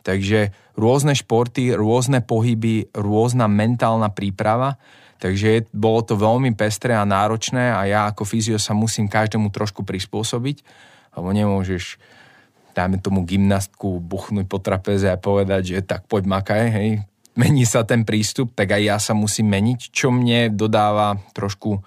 Takže 0.05 0.53
rôzne 0.77 1.13
športy, 1.17 1.73
rôzne 1.77 2.25
pohyby, 2.25 2.93
rôzna 2.97 3.49
mentálna 3.49 4.13
príprava, 4.13 4.81
takže 5.19 5.71
bolo 5.75 6.03
to 6.03 6.15
veľmi 6.15 6.55
pestré 6.55 6.95
a 6.95 7.07
náročné 7.07 7.75
a 7.75 7.85
ja 7.85 8.01
ako 8.09 8.23
fyzio 8.25 8.59
sa 8.59 8.73
musím 8.73 9.11
každému 9.11 9.51
trošku 9.51 9.83
prispôsobiť, 9.83 10.63
lebo 11.19 11.29
nemôžeš 11.35 11.99
dajme 12.79 13.03
tomu 13.03 13.27
gymnastku 13.27 13.99
buchnúť 13.99 14.47
po 14.47 14.63
trapeze 14.63 15.11
a 15.11 15.19
povedať, 15.19 15.63
že 15.75 15.79
tak 15.83 16.07
poď 16.07 16.31
makaj, 16.31 16.63
hej, 16.71 17.03
mení 17.35 17.67
sa 17.67 17.83
ten 17.83 18.07
prístup, 18.07 18.55
tak 18.55 18.71
aj 18.71 18.83
ja 18.83 18.97
sa 19.03 19.19
musím 19.19 19.51
meniť, 19.51 19.91
čo 19.91 20.15
mne 20.15 20.55
dodáva 20.55 21.19
trošku, 21.35 21.83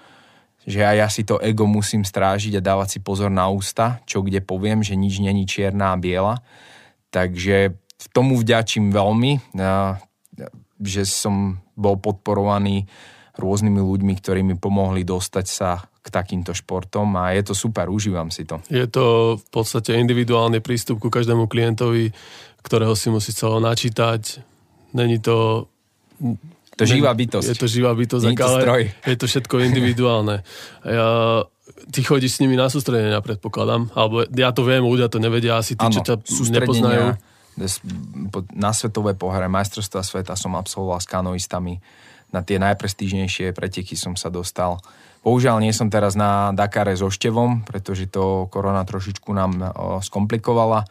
že 0.67 0.83
aj 0.83 0.95
ja 0.99 1.07
si 1.07 1.23
to 1.23 1.39
ego 1.39 1.63
musím 1.63 2.03
strážiť 2.03 2.59
a 2.59 2.65
dávať 2.65 2.97
si 2.97 2.99
pozor 2.99 3.31
na 3.31 3.47
ústa, 3.47 4.03
čo 4.03 4.19
kde 4.19 4.43
poviem, 4.43 4.83
že 4.83 4.99
nič 4.99 5.23
není 5.23 5.47
čierna 5.47 5.95
a 5.95 5.99
biela. 5.99 6.43
Takže 7.07 7.75
tomu 8.11 8.39
vďačím 8.39 8.91
veľmi, 8.91 9.55
že 10.83 11.03
som 11.07 11.59
bol 11.75 11.99
podporovaný 11.99 12.87
rôznymi 13.37 13.79
ľuďmi, 13.79 14.13
ktorí 14.19 14.41
mi 14.43 14.55
pomohli 14.59 15.07
dostať 15.07 15.45
sa 15.47 15.79
k 16.01 16.07
takýmto 16.09 16.51
športom 16.57 17.13
a 17.13 17.37
je 17.37 17.45
to 17.45 17.53
super, 17.53 17.87
užívam 17.87 18.33
si 18.33 18.43
to. 18.43 18.57
Je 18.67 18.89
to 18.89 19.37
v 19.37 19.47
podstate 19.53 19.93
individuálny 19.93 20.59
prístup 20.59 20.97
ku 20.97 21.13
každému 21.13 21.45
klientovi, 21.45 22.09
ktorého 22.65 22.97
si 22.97 23.13
musí 23.13 23.31
celé 23.31 23.61
načítať. 23.61 24.41
Není 24.97 25.21
to... 25.21 25.69
To 26.79 26.83
živá 26.87 27.13
bytosť. 27.13 27.45
Je 27.45 27.57
to 27.57 27.67
živá 27.69 27.93
bytosť, 27.93 28.25
to 28.33 28.47
stroj. 28.57 28.83
je 28.89 29.17
to 29.17 29.25
všetko 29.29 29.55
individuálne. 29.61 30.41
Ja, 30.81 31.45
ty 31.93 32.01
chodíš 32.01 32.37
s 32.37 32.41
nimi 32.41 32.57
na 32.57 32.67
sústredenia, 32.67 33.21
predpokladám. 33.21 33.93
Alebo 33.93 34.25
ja 34.25 34.49
to 34.49 34.65
viem, 34.65 34.81
ľudia 34.81 35.07
to 35.07 35.21
nevedia, 35.21 35.61
asi 35.61 35.77
tí, 35.77 35.85
ano, 35.85 35.93
čo 35.93 36.01
ťa 36.01 36.15
nepoznajú. 36.57 37.05
Na 38.57 38.71
svetové 38.73 39.13
pohre 39.13 39.45
majstrovstva 39.45 40.01
sveta 40.01 40.33
som 40.33 40.57
absolvoval 40.57 40.97
s 40.97 41.07
kanoistami. 41.07 41.77
Na 42.31 42.41
tie 42.43 42.57
najprestížnejšie 42.63 43.51
preteky 43.51 43.99
som 43.99 44.15
sa 44.15 44.31
dostal. 44.31 44.79
Bohužiaľ 45.21 45.61
nie 45.61 45.75
som 45.75 45.91
teraz 45.91 46.17
na 46.17 46.55
Dakare 46.55 46.97
so 46.97 47.11
Števom, 47.11 47.61
pretože 47.67 48.09
to 48.09 48.49
korona 48.49 48.81
trošičku 48.81 49.29
nám 49.35 49.51
skomplikovala. 50.01 50.87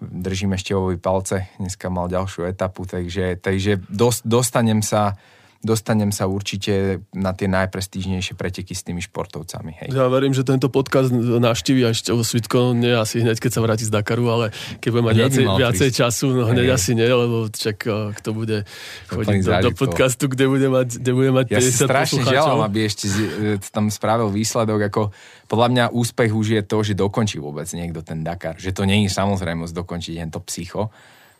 Držíme 0.00 0.56
Števovi 0.56 0.96
palce, 0.96 1.52
dneska 1.60 1.92
mal 1.92 2.08
ďalšiu 2.08 2.48
etapu, 2.48 2.88
takže, 2.88 3.36
takže 3.36 3.84
dostanem 4.24 4.80
sa 4.80 5.20
dostanem 5.60 6.08
sa 6.08 6.24
určite 6.24 7.04
na 7.12 7.36
tie 7.36 7.44
najprestížnejšie 7.44 8.32
preteky 8.32 8.72
s 8.72 8.80
tými 8.80 9.04
športovcami. 9.04 9.84
Hej. 9.84 9.88
Ja 9.92 10.08
verím, 10.08 10.32
že 10.32 10.40
tento 10.40 10.72
podcast 10.72 11.12
navštívi 11.12 11.84
až 11.84 12.00
Svitko, 12.00 12.72
nie 12.72 12.96
asi 12.96 13.20
hneď, 13.20 13.36
keď 13.36 13.50
sa 13.52 13.60
vráti 13.60 13.84
z 13.84 13.92
Dakaru, 13.92 14.24
ale 14.32 14.46
keď 14.80 14.88
bude 14.88 15.04
mať 15.12 15.16
viacej, 15.20 15.44
viacej 15.60 15.90
času, 15.92 16.32
no 16.32 16.48
hneď 16.48 16.72
hej. 16.72 16.76
asi 16.80 16.90
nie, 16.96 17.04
lebo 17.04 17.52
čak 17.52 17.76
eh, 17.84 18.16
kto 18.16 18.30
bude 18.32 18.64
chodiť 19.12 19.36
do, 19.44 19.52
do, 19.68 19.72
podcastu, 19.76 20.32
kde 20.32 20.48
bude 20.48 20.68
mať, 20.72 20.88
kde 20.96 21.12
bude 21.12 21.30
mať 21.36 21.46
ja 21.52 21.60
50 21.60 21.68
si 21.68 21.72
strašne 21.76 22.22
želám, 22.24 22.64
aby 22.64 22.78
ešte 22.88 23.04
eh, 23.12 23.60
tam 23.68 23.92
spravil 23.92 24.32
výsledok, 24.32 24.88
ako 24.88 25.12
podľa 25.44 25.68
mňa 25.76 25.84
úspech 25.92 26.32
už 26.32 26.46
je 26.56 26.62
to, 26.64 26.78
že 26.80 26.96
dokončí 26.96 27.36
vôbec 27.36 27.68
niekto 27.76 28.00
ten 28.00 28.24
Dakar. 28.24 28.56
Že 28.56 28.70
to 28.72 28.82
je 28.88 29.12
samozrejmosť 29.12 29.72
dokončiť 29.76 30.14
jen 30.16 30.30
to 30.32 30.40
psycho. 30.48 30.88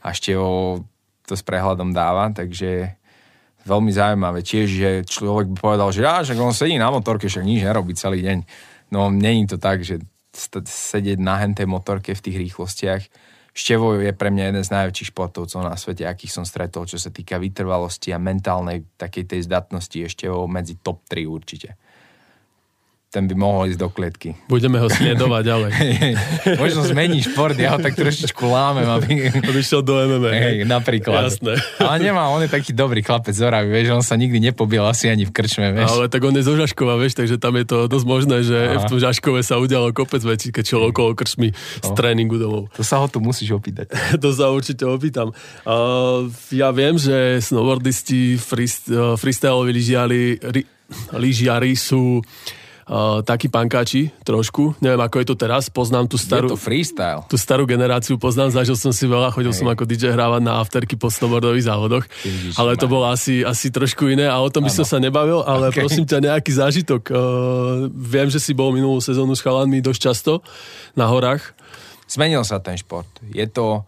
A 0.04 0.12
ešte 0.12 0.36
ho 0.36 0.82
to 1.24 1.38
s 1.38 1.46
prehľadom 1.46 1.94
dáva, 1.94 2.34
takže 2.34 2.99
veľmi 3.64 3.92
zaujímavé. 3.92 4.40
Tiež, 4.44 4.68
že 4.68 4.90
človek 5.04 5.52
by 5.52 5.56
povedal, 5.60 5.88
že 5.92 6.00
ja, 6.04 6.24
že 6.24 6.36
on 6.38 6.54
sedí 6.54 6.80
na 6.80 6.88
motorke, 6.88 7.28
však 7.28 7.44
nič 7.44 7.64
nerobí 7.64 7.92
celý 7.96 8.24
deň. 8.24 8.38
No 8.92 9.12
není 9.12 9.44
to 9.46 9.60
tak, 9.60 9.84
že 9.84 10.00
sedieť 10.32 11.18
na 11.18 11.42
hentej 11.42 11.66
motorke 11.66 12.14
v 12.14 12.24
tých 12.24 12.36
rýchlostiach. 12.48 13.02
Števo 13.50 13.98
je 13.98 14.14
pre 14.14 14.30
mňa 14.30 14.44
jeden 14.54 14.62
z 14.62 14.70
najväčších 14.70 15.10
športovcov 15.10 15.60
na 15.66 15.74
svete, 15.74 16.06
akých 16.06 16.32
som 16.32 16.44
stretol, 16.46 16.86
čo 16.86 17.02
sa 17.02 17.10
týka 17.10 17.36
vytrvalosti 17.42 18.14
a 18.14 18.22
mentálnej 18.22 18.86
takej 18.94 19.26
tej 19.26 19.40
zdatnosti 19.50 19.98
ešte 19.98 20.30
medzi 20.46 20.78
top 20.78 21.02
3 21.10 21.26
určite 21.26 21.74
ten 23.10 23.26
by 23.26 23.34
mohol 23.34 23.66
ísť 23.66 23.80
do 23.82 23.90
klietky. 23.90 24.38
Budeme 24.46 24.78
ho 24.78 24.86
sledovať 24.86 25.42
ďalej. 25.42 25.70
Možno 26.62 26.86
zmení 26.86 27.26
šport, 27.26 27.58
ja 27.58 27.74
ho 27.74 27.82
tak 27.82 27.98
trošičku 27.98 28.38
lámem, 28.46 28.86
aby... 28.86 29.34
On 29.34 29.56
išiel 29.58 29.82
do 29.82 29.98
MMA. 29.98 30.30
Hej, 30.30 30.56
napríklad. 30.62 31.26
Jasné. 31.26 31.58
Ale 31.82 31.98
nemá, 32.06 32.30
on 32.30 32.46
je 32.46 32.46
taký 32.46 32.70
dobrý 32.70 33.02
chlapec 33.02 33.34
Zoravy, 33.34 33.66
vieš, 33.66 33.98
on 33.98 34.06
sa 34.06 34.14
nikdy 34.14 34.38
nepobil 34.38 34.86
asi 34.86 35.10
ani 35.10 35.26
v 35.26 35.34
krčme, 35.34 35.74
vieš. 35.74 35.90
Ale 35.90 36.06
tak 36.06 36.22
on 36.22 36.38
je 36.38 36.46
zo 36.46 36.54
Žaškova, 36.54 36.94
vieš, 37.02 37.18
takže 37.18 37.42
tam 37.42 37.58
je 37.58 37.66
to 37.66 37.90
dosť 37.90 38.06
možné, 38.06 38.36
že 38.46 38.58
Aha. 38.78 38.78
v 38.78 38.84
tom 38.86 38.98
Žaškove 39.02 39.42
sa 39.42 39.58
udialo 39.58 39.90
kopec 39.90 40.22
vecí, 40.22 40.54
keď 40.54 40.70
šiel 40.70 40.82
okolo 40.94 41.18
krčmy 41.18 41.50
z 41.82 41.88
no. 41.90 41.98
tréningu 41.98 42.38
domov. 42.38 42.70
To 42.78 42.86
sa 42.86 43.02
ho 43.02 43.10
tu 43.10 43.18
musíš 43.18 43.58
opýtať. 43.58 43.90
to 44.22 44.30
sa 44.30 44.54
určite 44.54 44.86
opýtam. 44.86 45.34
Uh, 45.66 46.30
ja 46.54 46.70
viem, 46.70 46.94
že 46.94 47.42
snowboardisti, 47.42 48.38
freestyleoví 49.18 49.74
lyžiari, 49.74 50.38
lyžiari 51.10 51.74
sú 51.74 52.22
uh, 52.22 52.58
takí 53.22 53.46
pankáči 53.46 54.10
trošku. 54.26 54.74
Neviem, 54.82 54.98
ako 54.98 55.22
je 55.22 55.26
to 55.30 55.36
teraz. 55.38 55.70
Poznám 55.70 56.10
tú 56.10 56.18
starú... 56.18 56.50
Je 56.50 56.58
to 56.58 56.60
freestyle. 56.60 57.22
Tú 57.30 57.38
starú 57.38 57.62
generáciu 57.62 58.18
poznám, 58.18 58.50
zažil 58.50 58.74
som 58.74 58.90
si 58.90 59.06
veľa, 59.06 59.30
chodil 59.30 59.54
Hej. 59.54 59.62
som 59.62 59.70
ako 59.70 59.86
DJ 59.86 60.10
hrávať 60.10 60.42
na 60.42 60.58
afterky 60.58 60.98
po 60.98 61.06
snowboardových 61.06 61.70
závodoch. 61.70 62.04
Ježiš, 62.26 62.58
ale 62.58 62.74
to 62.74 62.90
bolo 62.90 63.06
asi, 63.06 63.46
asi 63.46 63.70
trošku 63.70 64.10
iné 64.10 64.26
a 64.26 64.42
o 64.42 64.50
tom 64.50 64.66
by 64.66 64.72
som 64.74 64.82
sa 64.82 64.98
nebavil, 64.98 65.46
ale 65.46 65.70
okay. 65.70 65.86
prosím 65.86 66.02
ťa 66.02 66.18
nejaký 66.34 66.50
zážitok. 66.50 67.02
Uh, 67.14 67.14
viem, 67.94 68.26
že 68.26 68.42
si 68.42 68.50
bol 68.58 68.74
minulú 68.74 68.98
sezónu 68.98 69.38
s 69.38 69.44
chalanmi 69.44 69.78
dosť 69.78 70.00
často 70.10 70.32
na 70.98 71.06
horách. 71.06 71.54
Zmenil 72.10 72.42
sa 72.42 72.58
ten 72.58 72.74
šport. 72.74 73.06
Je 73.22 73.46
to, 73.46 73.86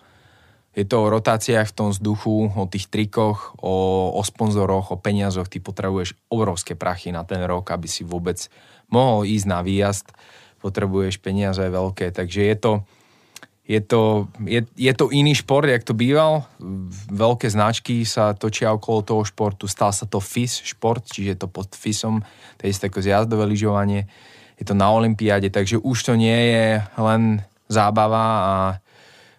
je 0.79 0.87
to 0.87 0.97
o 1.03 1.11
rotáciách 1.11 1.75
v 1.75 1.75
tom 1.75 1.89
vzduchu, 1.91 2.55
o 2.55 2.65
tých 2.71 2.87
trikoch, 2.87 3.59
o, 3.59 4.15
o 4.15 4.23
sponzoroch, 4.23 4.95
o 4.95 4.97
peniazoch. 4.97 5.51
Ty 5.51 5.59
potrebuješ 5.59 6.15
obrovské 6.31 6.79
prachy 6.79 7.11
na 7.11 7.27
ten 7.27 7.43
rok, 7.43 7.67
aby 7.75 7.91
si 7.91 8.07
vôbec 8.07 8.47
mohol 8.93 9.25
ísť 9.25 9.47
na 9.49 9.65
výjazd, 9.65 10.13
potrebuješ 10.63 11.19
peniaze 11.19 11.65
veľké, 11.65 12.15
takže 12.15 12.41
je 12.47 12.57
to, 12.57 12.73
je 13.67 13.81
to, 13.81 14.29
je, 14.47 14.61
je 14.77 14.93
to 14.95 15.11
iný 15.11 15.35
šport, 15.35 15.67
jak 15.67 15.83
to 15.83 15.97
býval. 15.97 16.47
Veľké 17.11 17.51
značky 17.51 18.05
sa 18.07 18.37
točia 18.37 18.71
okolo 18.71 19.03
toho 19.03 19.23
športu. 19.25 19.67
Stal 19.67 19.91
sa 19.91 20.07
to 20.07 20.21
FIS 20.23 20.63
šport, 20.63 21.03
čiže 21.03 21.43
to 21.43 21.47
pod 21.51 21.75
FISom, 21.75 22.23
to 22.59 22.69
je 22.69 22.75
ako 22.75 23.03
zjazdové 23.03 23.49
lyžovanie. 23.49 24.07
Je 24.61 24.69
to 24.69 24.79
na 24.79 24.93
Olympiáde, 24.93 25.51
takže 25.51 25.83
už 25.83 25.99
to 26.07 26.15
nie 26.15 26.55
je 26.55 26.67
len 27.01 27.43
zábava 27.67 28.27
a, 28.29 28.55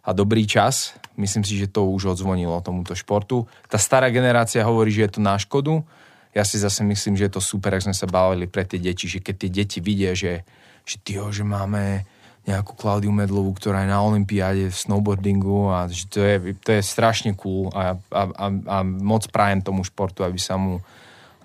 a 0.03 0.09
dobrý 0.11 0.43
čas. 0.49 0.97
Myslím 1.13 1.45
si, 1.45 1.53
že 1.55 1.69
to 1.69 1.85
už 1.93 2.17
odzvonilo 2.17 2.57
tomuto 2.65 2.97
športu. 2.97 3.45
Tá 3.69 3.77
stará 3.77 4.09
generácia 4.09 4.65
hovorí, 4.65 4.89
že 4.89 5.05
je 5.07 5.11
to 5.15 5.21
na 5.21 5.37
škodu, 5.37 5.85
ja 6.33 6.43
si 6.43 6.57
zase 6.57 6.81
myslím, 6.81 7.13
že 7.13 7.29
je 7.29 7.33
to 7.37 7.41
super, 7.41 7.77
ak 7.77 7.85
sme 7.85 7.95
sa 7.95 8.09
bavili 8.09 8.49
pre 8.49 8.65
tie 8.65 8.81
deti, 8.81 9.05
že 9.05 9.21
keď 9.21 9.35
tie 9.37 9.51
deti 9.53 9.77
vidia, 9.79 10.17
že, 10.17 10.41
že 10.81 10.97
tyho, 11.01 11.29
že 11.29 11.45
máme 11.45 12.05
nejakú 12.43 12.75
Klaudiu 12.75 13.13
Medlovú, 13.15 13.55
ktorá 13.55 13.87
je 13.87 13.93
na 13.93 14.03
Olympiáde 14.03 14.67
v 14.67 14.75
snowboardingu 14.75 15.71
a 15.71 15.87
že 15.87 16.11
to 16.11 16.19
je, 16.19 16.35
to 16.59 16.75
je 16.75 16.81
strašne 16.83 17.31
cool 17.39 17.71
a, 17.71 17.95
a, 18.11 18.21
a, 18.35 18.45
a 18.51 18.77
moc 18.83 19.23
prajem 19.31 19.63
tomu 19.63 19.87
športu, 19.87 20.27
aby 20.27 20.35
sa 20.35 20.59
mu 20.59 20.83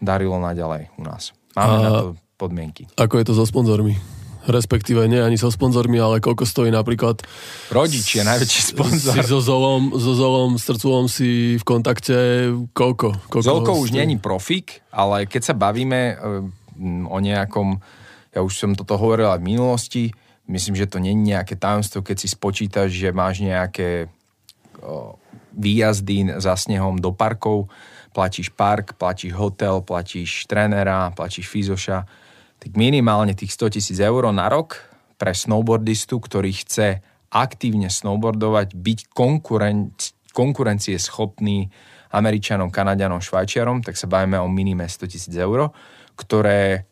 darilo 0.03 0.43
naďalej 0.43 0.91
u 0.99 1.03
nás. 1.07 1.30
Máme 1.55 1.76
a, 1.78 1.82
na 1.86 1.91
to 1.95 2.07
podmienky. 2.34 2.91
Ako 2.99 3.22
je 3.22 3.24
to 3.30 3.34
so 3.39 3.47
sponzormi? 3.47 4.18
Respektíve 4.49 5.05
nie 5.07 5.20
ani 5.20 5.36
so 5.36 5.53
sponzormi, 5.53 6.01
ale 6.01 6.24
koľko 6.24 6.49
stojí 6.49 6.72
napríklad... 6.72 7.20
Rodičia, 7.68 8.24
najväčší 8.24 8.62
sponzor. 8.74 9.14
Si 9.14 9.22
so 9.28 9.38
Zolom, 9.44 9.92
so 9.94 10.12
Zolom 10.16 10.57
Strculom 10.57 11.07
si 11.07 11.61
v 11.61 11.64
kontakte 11.64 12.16
koľko? 12.72 13.28
koľko 13.28 13.44
Zolko 13.44 13.72
už 13.78 13.92
není 13.92 14.16
profík, 14.16 14.80
ale 14.88 15.28
keď 15.28 15.53
sa 15.53 15.55
bavíme 15.55 16.16
um, 16.16 17.07
o 17.07 17.18
nejakom, 17.20 17.78
ja 18.32 18.40
už 18.40 18.53
som 18.57 18.72
toto 18.72 18.96
hovoril 18.96 19.28
aj 19.28 19.40
v 19.44 19.49
minulosti, 19.53 20.05
myslím, 20.49 20.74
že 20.74 20.88
to 20.88 20.99
není 20.99 21.36
nejaké 21.36 21.55
tajomstvo, 21.61 22.01
keď 22.01 22.16
si 22.16 22.28
spočítaš, 22.32 22.88
že 22.90 23.12
máš 23.12 23.44
nejaké 23.44 24.09
uh, 24.80 25.12
výjazdy 25.53 26.40
za 26.40 26.57
snehom 26.57 26.96
do 26.96 27.12
parkov, 27.12 27.68
platíš 28.16 28.51
park, 28.51 28.96
platíš 28.99 29.36
hotel, 29.36 29.84
platíš 29.84 30.49
trénera, 30.49 31.12
platíš 31.14 31.46
fizoša, 31.46 32.09
tak 32.59 32.74
minimálne 32.74 33.34
tých 33.34 33.54
100 33.54 33.78
tisíc 33.78 33.98
eur 34.02 34.28
na 34.34 34.50
rok 34.50 34.82
pre 35.18 35.34
snowboardistu, 35.34 36.18
ktorý 36.18 36.54
chce 36.54 37.02
aktívne 37.30 37.90
snowboardovať, 37.90 38.74
byť 38.74 38.98
konkurenc, 39.12 39.94
konkurencie 40.32 40.96
schopný 40.96 41.68
Američanom, 42.09 42.72
Kanadianom, 42.72 43.20
Švajčiarom, 43.20 43.84
tak 43.84 44.00
sa 44.00 44.09
bavíme 44.09 44.40
o 44.40 44.48
minime 44.48 44.88
100 44.88 45.12
tisíc 45.12 45.34
eur, 45.36 45.70
ktoré 46.16 46.88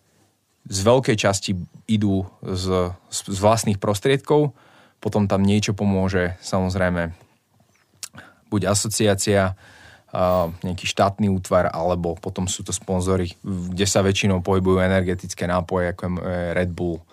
z 0.67 0.79
veľkej 0.83 1.17
časti 1.17 1.57
idú 1.87 2.27
z, 2.43 2.91
z 3.09 3.39
vlastných 3.39 3.79
prostriedkov, 3.79 4.53
potom 4.99 5.31
tam 5.31 5.47
niečo 5.47 5.73
pomôže 5.73 6.35
samozrejme 6.43 7.15
buď 8.51 8.63
asociácia, 8.71 9.55
nejaký 10.65 10.87
štátny 10.89 11.29
útvar, 11.29 11.69
alebo 11.69 12.17
potom 12.17 12.49
sú 12.49 12.65
to 12.65 12.73
sponzory, 12.73 13.37
kde 13.45 13.85
sa 13.85 14.01
väčšinou 14.01 14.41
pohybujú 14.41 14.81
energetické 14.81 15.45
nápoje, 15.45 15.93
ako 15.93 16.25
je 16.25 16.43
Red 16.57 16.73
Bull. 16.73 17.05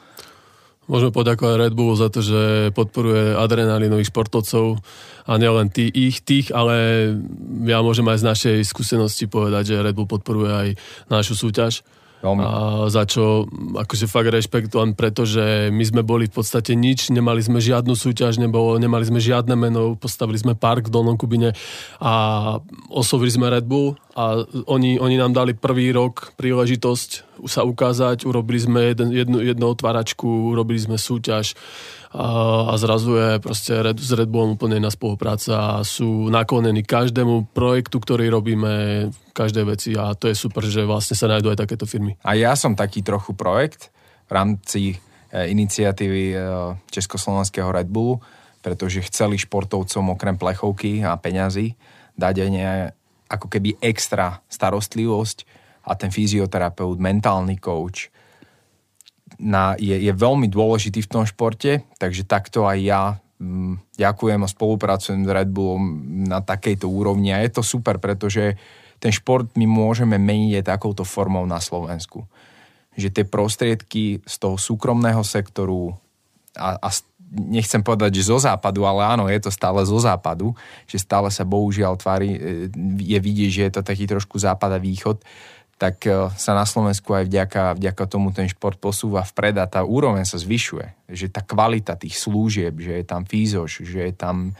Môžeme 0.83 1.15
poďakovať 1.15 1.55
Red 1.55 1.73
Bull 1.79 1.95
za 1.95 2.11
to, 2.11 2.19
že 2.19 2.71
podporuje 2.75 3.39
adrenalinových 3.39 4.11
športovcov 4.11 4.83
a 5.23 5.31
nielen 5.39 5.71
tých, 5.71 5.91
ich, 5.95 6.17
tých, 6.19 6.47
ale 6.51 7.07
ja 7.63 7.79
môžem 7.79 8.03
aj 8.03 8.19
z 8.19 8.27
našej 8.27 8.57
skúsenosti 8.67 9.31
povedať, 9.31 9.75
že 9.75 9.83
Red 9.83 9.95
Bull 9.95 10.11
podporuje 10.11 10.51
aj 10.51 10.69
našu 11.07 11.39
súťaž 11.39 11.87
Veľmi. 12.23 12.39
A 12.39 12.51
za 12.87 13.03
čo 13.03 13.51
akože 13.75 14.07
fakt 14.07 14.31
rešpektujem, 14.31 14.95
pretože 14.95 15.67
my 15.75 15.83
sme 15.83 16.01
boli 16.07 16.31
v 16.31 16.39
podstate 16.39 16.71
nič, 16.71 17.11
nemali 17.11 17.43
sme 17.43 17.59
žiadnu 17.59 17.91
súťaž, 17.99 18.39
nebolo, 18.39 18.79
nemali 18.79 19.03
sme 19.03 19.19
žiadne 19.19 19.59
meno, 19.59 19.99
postavili 19.99 20.39
sme 20.39 20.55
park 20.55 20.87
v 20.87 20.93
Dolnom 20.95 21.19
Kubine 21.19 21.51
a 21.99 22.13
oslovili 22.87 23.27
sme 23.27 23.51
Red 23.51 23.67
Bull 23.67 23.99
a 24.15 24.39
oni, 24.71 25.03
oni 25.03 25.19
nám 25.19 25.35
dali 25.35 25.51
prvý 25.51 25.91
rok 25.91 26.31
príležitosť 26.39 27.35
sa 27.43 27.67
ukázať, 27.67 28.23
urobili 28.23 28.59
sme 28.63 28.95
jeden, 28.95 29.11
jednu, 29.11 29.43
jednu 29.43 29.65
otváračku, 29.67 30.55
urobili 30.55 30.79
sme 30.79 30.95
súťaž 30.95 31.59
a, 32.13 32.77
zrazu 32.77 33.17
je 33.17 33.29
proste 33.41 33.73
Red, 33.73 33.97
s 33.97 34.13
Red 34.13 34.29
Bullom 34.29 34.53
úplne 34.53 34.77
na 34.77 34.93
spolupráca 34.93 35.81
a 35.81 35.81
sú 35.81 36.29
naklonení 36.29 36.85
každému 36.85 37.49
projektu, 37.57 37.97
ktorý 37.97 38.29
robíme, 38.29 39.09
každé 39.33 39.65
veci 39.65 39.97
a 39.97 40.13
to 40.13 40.29
je 40.29 40.37
super, 40.37 40.61
že 40.61 40.85
vlastne 40.85 41.17
sa 41.17 41.25
nájdú 41.25 41.49
aj 41.49 41.65
takéto 41.65 41.89
firmy. 41.89 42.13
A 42.21 42.37
ja 42.37 42.53
som 42.53 42.77
taký 42.77 43.01
trochu 43.01 43.33
projekt, 43.33 43.89
v 44.27 44.31
rámci 44.31 44.81
e, 44.93 44.97
iniciatívy 45.51 46.23
e, 46.31 46.37
Československého 46.87 47.73
Red 47.73 47.89
Bullu, 47.89 48.21
pretože 48.63 49.03
chceli 49.09 49.35
športovcom 49.41 50.15
okrem 50.15 50.39
plechovky 50.39 51.03
a 51.03 51.19
peňazí 51.19 51.75
dať 52.15 52.35
aj 52.45 52.49
ne, 52.53 52.67
ako 53.27 53.49
keby 53.49 53.81
extra 53.81 54.39
starostlivosť 54.47 55.37
a 55.83 55.97
ten 55.99 56.13
fyzioterapeut, 56.13 57.01
mentálny 57.01 57.59
coach 57.59 58.12
na, 59.43 59.75
je, 59.75 59.91
je 59.91 60.13
veľmi 60.15 60.47
dôležitý 60.47 61.03
v 61.03 61.11
tom 61.11 61.23
športe, 61.27 61.83
takže 61.99 62.23
takto 62.23 62.63
aj 62.63 62.77
ja 62.79 63.03
mm, 63.43 63.99
ďakujem 63.99 64.39
a 64.39 64.47
spolupracujem 64.47 65.27
s 65.27 65.29
Red 65.29 65.51
Bullom 65.51 65.83
na 66.31 66.39
takejto 66.39 66.87
úrovni 66.87 67.35
a 67.35 67.43
je 67.43 67.51
to 67.51 67.61
super, 67.61 67.99
pretože 67.99 68.55
ten 69.03 69.11
šport 69.11 69.51
my 69.59 69.67
môžeme 69.67 70.15
meniť 70.15 70.63
aj 70.63 70.79
takouto 70.79 71.03
formou 71.03 71.43
na 71.43 71.59
Slovensku. 71.59 72.23
Že 72.95 73.09
tie 73.11 73.25
prostriedky 73.27 74.23
z 74.23 74.35
toho 74.39 74.55
súkromného 74.55 75.19
sektoru 75.27 75.91
a, 76.55 76.79
a 76.79 76.87
nechcem 77.33 77.81
povedať, 77.81 78.21
že 78.21 78.29
zo 78.29 78.37
západu, 78.37 78.85
ale 78.85 79.01
áno, 79.03 79.25
je 79.25 79.41
to 79.41 79.49
stále 79.49 79.81
zo 79.81 79.97
západu, 79.97 80.53
že 80.85 81.01
stále 81.01 81.33
sa 81.33 81.41
bohužiaľ 81.41 81.97
tvári, 81.97 82.29
e, 82.37 82.39
je 83.01 83.19
vidieť, 83.19 83.49
že 83.49 83.61
je 83.67 83.71
to 83.73 83.81
taký 83.81 84.05
trošku 84.05 84.37
západ 84.37 84.77
a 84.77 84.79
východ, 84.79 85.17
tak 85.83 86.07
e, 86.07 86.31
sa 86.39 86.55
na 86.55 86.63
Slovensku 86.63 87.11
aj 87.11 87.27
vďaka, 87.27 87.75
vďaka 87.75 88.03
tomu 88.07 88.31
ten 88.31 88.47
šport 88.47 88.79
posúva 88.79 89.27
vpred 89.27 89.59
a 89.59 89.67
tá 89.67 89.83
úroveň 89.83 90.23
sa 90.23 90.39
zvyšuje. 90.39 91.11
Že 91.11 91.27
tá 91.27 91.43
kvalita 91.43 91.99
tých 91.99 92.15
služieb, 92.15 92.79
že 92.79 93.03
je 93.03 93.03
tam 93.03 93.27
fízoš, 93.27 93.83
že 93.83 94.07
je 94.07 94.13
tam 94.15 94.55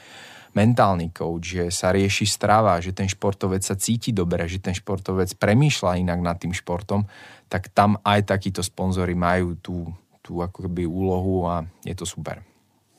mentálny 0.51 1.15
coach, 1.15 1.55
že 1.55 1.71
sa 1.71 1.95
rieši 1.95 2.28
strava, 2.28 2.76
že 2.84 2.91
ten 2.91 3.07
športovec 3.07 3.63
sa 3.63 3.80
cíti 3.80 4.11
dobre, 4.11 4.43
že 4.51 4.59
ten 4.59 4.76
športovec 4.76 5.32
premýšľa 5.39 6.03
inak 6.03 6.19
nad 6.19 6.36
tým 6.38 6.51
športom, 6.51 7.07
tak 7.47 7.71
tam 7.71 7.95
aj 8.03 8.28
takíto 8.28 8.59
sponzory 8.59 9.15
majú 9.15 9.55
tú, 9.63 9.88
tú 10.19 10.43
akoby 10.43 10.84
úlohu 10.84 11.47
a 11.47 11.63
je 11.88 11.95
to 11.95 12.03
super. 12.03 12.43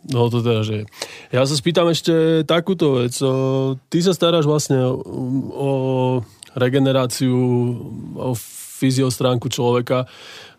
No 0.04 0.28
to 0.28 0.44
teda, 0.44 0.64
že 0.64 0.84
ja 1.32 1.44
sa 1.44 1.56
spýtam 1.56 1.88
ešte 1.88 2.44
takúto 2.44 3.00
vec. 3.00 3.16
Ty 3.88 3.98
sa 4.04 4.12
staráš 4.12 4.44
vlastne 4.44 4.80
o 4.84 5.70
regeneráciu, 6.54 7.34
o 8.14 8.34
fyziostránku 8.78 9.50
človeka 9.50 10.06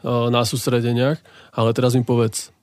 na 0.06 0.46
sústredeniach, 0.46 1.18
ale 1.56 1.70
teraz 1.74 1.98
mi 1.98 2.06
povedz, 2.06 2.56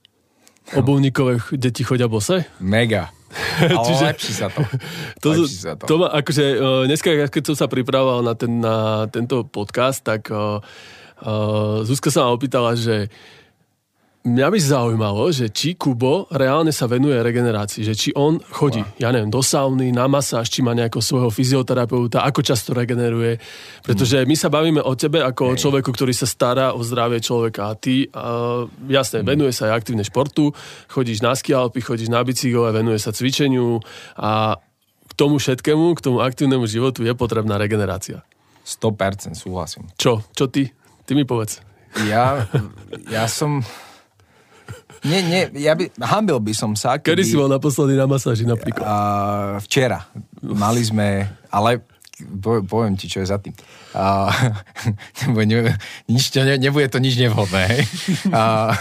obuvníkové 0.71 1.43
deti 1.59 1.83
chodia 1.83 2.07
bose? 2.07 2.47
Mega. 2.63 3.11
Ale 3.65 3.85
Čiže, 3.89 4.05
lepší 4.13 4.33
sa 4.37 4.47
to. 4.53 4.61
to, 5.25 5.29
sa 5.49 5.73
to. 5.75 5.85
to 5.89 5.95
ma, 6.05 6.09
akože, 6.21 6.45
uh, 6.61 6.85
dneska, 6.85 7.11
keď 7.33 7.43
som 7.53 7.57
sa 7.57 7.67
pripravoval 7.67 8.21
na, 8.21 8.35
ten, 8.37 8.53
na 8.61 9.09
tento 9.09 9.43
podcast, 9.49 10.05
tak 10.05 10.29
uh, 10.29 10.61
uh, 11.25 11.81
Zuzka 11.83 12.13
sa 12.13 12.29
ma 12.29 12.37
opýtala, 12.37 12.77
že 12.77 13.09
Mňa 14.23 14.55
by 14.55 14.59
zaujímalo, 14.63 15.35
že 15.35 15.51
či 15.51 15.75
Kubo 15.75 16.31
reálne 16.31 16.71
sa 16.71 16.87
venuje 16.87 17.19
regenerácii, 17.19 17.83
že 17.83 17.99
či 17.99 18.15
on 18.15 18.39
chodí, 18.39 18.79
ja 18.95 19.11
neviem, 19.11 19.27
do 19.27 19.43
sauny, 19.43 19.91
na 19.91 20.07
masáž, 20.07 20.47
či 20.47 20.63
má 20.63 20.79
nejakého 20.79 21.03
svojho 21.03 21.27
fyzioterapeuta, 21.27 22.23
ako 22.23 22.39
často 22.47 22.71
regeneruje. 22.71 23.43
Pretože 23.83 24.23
my 24.23 24.37
sa 24.39 24.47
bavíme 24.47 24.79
o 24.79 24.95
tebe 24.95 25.27
ako 25.27 25.43
o 25.43 25.59
človeku, 25.59 25.91
ktorý 25.91 26.15
sa 26.15 26.31
stará 26.31 26.71
o 26.71 26.87
zdravie 26.87 27.19
človeka 27.19 27.67
a 27.67 27.75
ty, 27.75 28.07
uh, 28.15 28.71
jasne, 28.87 29.21
mm. 29.21 29.27
venuje 29.27 29.51
sa 29.51 29.75
aj 29.75 29.83
aktívne 29.83 30.07
športu, 30.07 30.55
chodíš 30.87 31.19
na 31.19 31.35
skialpy, 31.35 31.83
chodíš 31.83 32.07
na 32.07 32.23
bicykel, 32.23 32.71
venuje 32.71 33.03
sa 33.03 33.11
cvičeniu 33.11 33.83
a 34.15 34.55
k 35.11 35.13
tomu 35.19 35.43
všetkému, 35.43 35.99
k 35.99 36.01
tomu 36.01 36.23
aktívnemu 36.23 36.71
životu 36.71 37.03
je 37.03 37.11
potrebná 37.19 37.59
regenerácia. 37.59 38.23
100% 38.63 39.35
súhlasím. 39.35 39.91
Čo? 39.99 40.23
Čo 40.31 40.47
ty? 40.47 40.71
Ty 41.11 41.19
mi 41.19 41.27
povedz. 41.27 41.59
Ja, 42.07 42.47
ja 43.11 43.27
som 43.27 43.67
nie, 45.03 45.21
nie, 45.27 45.43
ja 45.63 45.75
by, 45.75 45.91
hambil 45.99 46.39
by 46.39 46.55
som 46.55 46.79
sa. 46.79 46.99
Keby, 46.99 47.19
Kedy 47.19 47.23
si 47.27 47.35
bol 47.35 47.51
naposledy 47.51 47.99
na 47.99 48.07
masáži 48.07 48.47
napríklad? 48.47 48.87
Uh, 48.87 49.59
včera. 49.67 50.07
Mali 50.43 50.83
sme, 50.87 51.27
ale 51.51 51.83
poviem 52.67 52.95
ti, 52.95 53.11
čo 53.11 53.19
je 53.19 53.31
za 53.31 53.43
tým. 53.43 53.51
Uh, 53.95 54.31
ne, 55.43 55.75
nič, 56.07 56.31
ne, 56.39 56.55
nebude 56.55 56.87
to 56.87 57.03
nič 57.03 57.19
nevhodné. 57.19 57.83
Uh, 58.31 58.73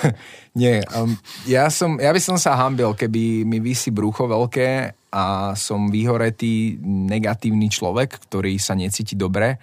nie, 0.53 0.85
um, 0.93 1.17
ja, 1.49 1.71
som, 1.73 1.97
ja 1.97 2.13
by 2.13 2.21
som 2.21 2.37
sa 2.37 2.53
hambil, 2.59 2.93
keby 2.93 3.47
mi 3.47 3.57
vysí 3.63 3.89
brucho 3.89 4.29
veľké 4.29 4.93
a 5.11 5.55
som 5.57 5.89
vyhoretý 5.89 6.77
negatívny 6.85 7.67
človek, 7.67 8.29
ktorý 8.29 8.61
sa 8.61 8.77
necíti 8.77 9.17
dobre 9.17 9.59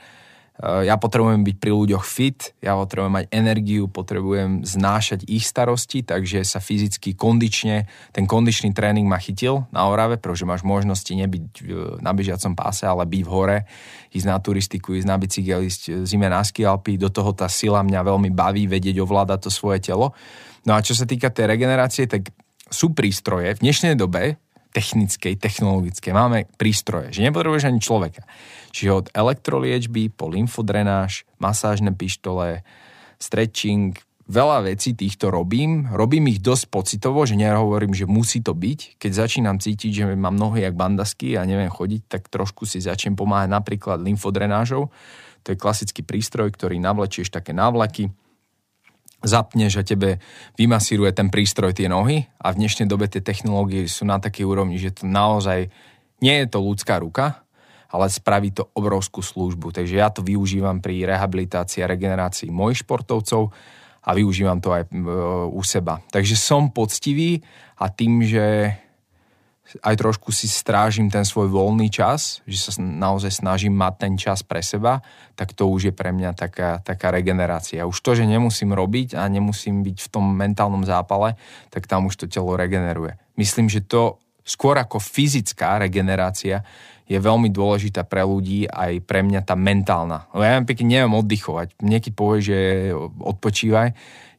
ja 0.58 0.98
potrebujem 0.98 1.46
byť 1.46 1.56
pri 1.62 1.70
ľuďoch 1.70 2.02
fit, 2.02 2.50
ja 2.58 2.74
potrebujem 2.74 3.14
mať 3.14 3.26
energiu, 3.30 3.86
potrebujem 3.86 4.66
znášať 4.66 5.22
ich 5.30 5.46
starosti, 5.46 6.02
takže 6.02 6.42
sa 6.42 6.58
fyzicky 6.58 7.14
kondične, 7.14 7.86
ten 8.10 8.26
kondičný 8.26 8.74
tréning 8.74 9.06
ma 9.06 9.22
chytil 9.22 9.70
na 9.70 9.86
Orave, 9.86 10.18
pretože 10.18 10.42
máš 10.42 10.66
možnosti 10.66 11.14
nebyť 11.14 11.42
na 12.02 12.10
bežiacom 12.10 12.58
páse, 12.58 12.82
ale 12.82 13.06
byť 13.06 13.22
v 13.22 13.30
hore, 13.30 13.58
ísť 14.10 14.26
na 14.26 14.36
turistiku, 14.42 14.98
ísť 14.98 15.06
na 15.06 15.14
bicykel, 15.14 15.62
ísť 15.62 16.02
zime 16.02 16.26
na 16.26 16.42
skialpy, 16.42 16.98
do 16.98 17.06
toho 17.06 17.30
tá 17.30 17.46
sila 17.46 17.86
mňa 17.86 18.02
veľmi 18.02 18.34
baví, 18.34 18.66
vedieť 18.66 18.98
ovládať 18.98 19.46
to 19.46 19.50
svoje 19.54 19.78
telo. 19.78 20.10
No 20.66 20.74
a 20.74 20.82
čo 20.82 20.98
sa 20.98 21.06
týka 21.06 21.30
tej 21.30 21.54
regenerácie, 21.54 22.10
tak 22.10 22.34
sú 22.68 22.92
prístroje 22.92 23.56
v 23.56 23.62
dnešnej 23.62 23.94
dobe, 23.96 24.36
technickej, 24.72 25.34
technologickej. 25.40 26.12
Máme 26.12 26.46
prístroje, 26.60 27.12
že 27.12 27.24
nepotrebuješ 27.24 27.68
ani 27.68 27.80
človeka. 27.80 28.22
Čiže 28.72 28.90
od 28.92 29.06
elektroliečby 29.12 30.12
po 30.12 30.28
lymfodrenáž, 30.28 31.24
masážne 31.40 31.90
pištole, 31.92 32.62
stretching, 33.18 33.96
veľa 34.28 34.68
vecí 34.68 34.92
týchto 34.92 35.32
robím. 35.32 35.88
Robím 35.88 36.28
ich 36.28 36.38
dosť 36.44 36.64
pocitovo, 36.68 37.24
že 37.24 37.34
nehovorím, 37.34 37.96
že 37.96 38.04
musí 38.04 38.44
to 38.44 38.52
byť. 38.52 39.00
Keď 39.00 39.12
začínam 39.12 39.56
cítiť, 39.56 39.90
že 39.90 40.04
mám 40.14 40.36
nohy 40.36 40.68
jak 40.68 40.76
bandasky 40.76 41.34
a 41.40 41.48
neviem 41.48 41.72
chodiť, 41.72 42.02
tak 42.06 42.28
trošku 42.28 42.68
si 42.68 42.84
začnem 42.84 43.16
pomáhať 43.16 43.48
napríklad 43.48 44.04
lymfodrenážou. 44.04 44.92
To 45.42 45.48
je 45.48 45.56
klasický 45.56 46.04
prístroj, 46.04 46.52
ktorý 46.52 46.76
navlečieš 46.76 47.32
také 47.32 47.56
návlaky, 47.56 48.12
zapneš 49.22 49.82
a 49.82 49.82
tebe 49.82 50.22
vymasíruje 50.54 51.10
ten 51.10 51.28
prístroj 51.28 51.74
tie 51.74 51.90
nohy 51.90 52.30
a 52.38 52.54
v 52.54 52.58
dnešnej 52.62 52.86
dobe 52.86 53.10
tie 53.10 53.18
technológie 53.18 53.90
sú 53.90 54.06
na 54.06 54.22
takej 54.22 54.46
úrovni, 54.46 54.78
že 54.78 54.94
to 54.94 55.10
naozaj 55.10 55.66
nie 56.22 56.34
je 56.42 56.46
to 56.46 56.58
ľudská 56.62 57.02
ruka, 57.02 57.42
ale 57.88 58.06
spraví 58.12 58.52
to 58.52 58.68
obrovskú 58.76 59.24
službu. 59.24 59.74
Takže 59.74 59.94
ja 59.96 60.12
to 60.12 60.20
využívam 60.20 60.78
pri 60.78 61.08
rehabilitácii 61.08 61.82
a 61.82 61.90
regenerácii 61.90 62.52
mojich 62.52 62.84
športovcov 62.84 63.50
a 64.04 64.10
využívam 64.14 64.60
to 64.60 64.70
aj 64.76 64.82
e, 64.86 64.88
u 65.50 65.62
seba. 65.64 65.98
Takže 66.12 66.36
som 66.36 66.70
poctivý 66.70 67.40
a 67.80 67.90
tým, 67.90 68.22
že 68.22 68.76
aj 69.84 69.94
trošku 70.00 70.32
si 70.32 70.48
strážim 70.48 71.12
ten 71.12 71.28
svoj 71.28 71.52
voľný 71.52 71.92
čas, 71.92 72.40
že 72.48 72.58
sa 72.68 72.72
naozaj 72.80 73.44
snažím 73.44 73.76
mať 73.76 73.94
ten 74.00 74.14
čas 74.16 74.40
pre 74.40 74.64
seba, 74.64 75.04
tak 75.36 75.52
to 75.52 75.68
už 75.68 75.90
je 75.90 75.94
pre 75.94 76.08
mňa 76.10 76.32
taká, 76.32 76.80
taká 76.80 77.12
regenerácia. 77.12 77.84
Už 77.84 78.00
to, 78.00 78.16
že 78.16 78.24
nemusím 78.24 78.72
robiť 78.72 79.14
a 79.20 79.28
nemusím 79.28 79.84
byť 79.84 79.98
v 80.04 80.08
tom 80.08 80.24
mentálnom 80.32 80.82
zápale, 80.88 81.36
tak 81.68 81.84
tam 81.84 82.08
už 82.08 82.24
to 82.24 82.26
telo 82.26 82.56
regeneruje. 82.56 83.20
Myslím, 83.36 83.68
že 83.68 83.84
to 83.84 84.16
skôr 84.48 84.80
ako 84.80 84.96
fyzická 84.96 85.76
regenerácia 85.76 86.64
je 87.08 87.16
veľmi 87.16 87.48
dôležitá 87.48 88.04
pre 88.04 88.20
ľudí, 88.20 88.68
aj 88.68 89.00
pre 89.08 89.24
mňa 89.24 89.40
tá 89.44 89.56
mentálna. 89.56 90.28
Ja 90.36 90.60
pekne 90.60 90.92
neviem 90.92 91.16
oddychovať. 91.16 91.80
Niekedy 91.80 92.12
povie, 92.12 92.40
že 92.44 92.58
odpočívaj, 93.16 93.96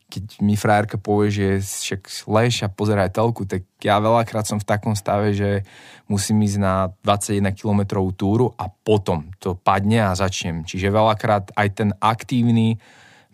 keď 0.10 0.42
mi 0.42 0.58
frajerka 0.58 0.98
povie, 0.98 1.30
že 1.30 1.48
však 1.62 2.26
lež 2.26 2.66
a 2.66 2.74
pozeraj 2.74 3.14
telku, 3.14 3.46
tak 3.46 3.70
ja 3.86 4.02
veľakrát 4.02 4.44
som 4.50 4.58
v 4.58 4.66
takom 4.66 4.98
stave, 4.98 5.38
že 5.38 5.62
musím 6.10 6.42
ísť 6.42 6.58
na 6.58 6.90
21 7.06 7.54
km 7.54 8.02
túru 8.18 8.50
a 8.58 8.68
potom 8.68 9.30
to 9.38 9.54
padne 9.54 10.02
a 10.02 10.18
začnem. 10.18 10.66
Čiže 10.66 10.90
veľakrát 10.90 11.54
aj 11.54 11.68
ten 11.78 11.90
aktívny 12.02 12.82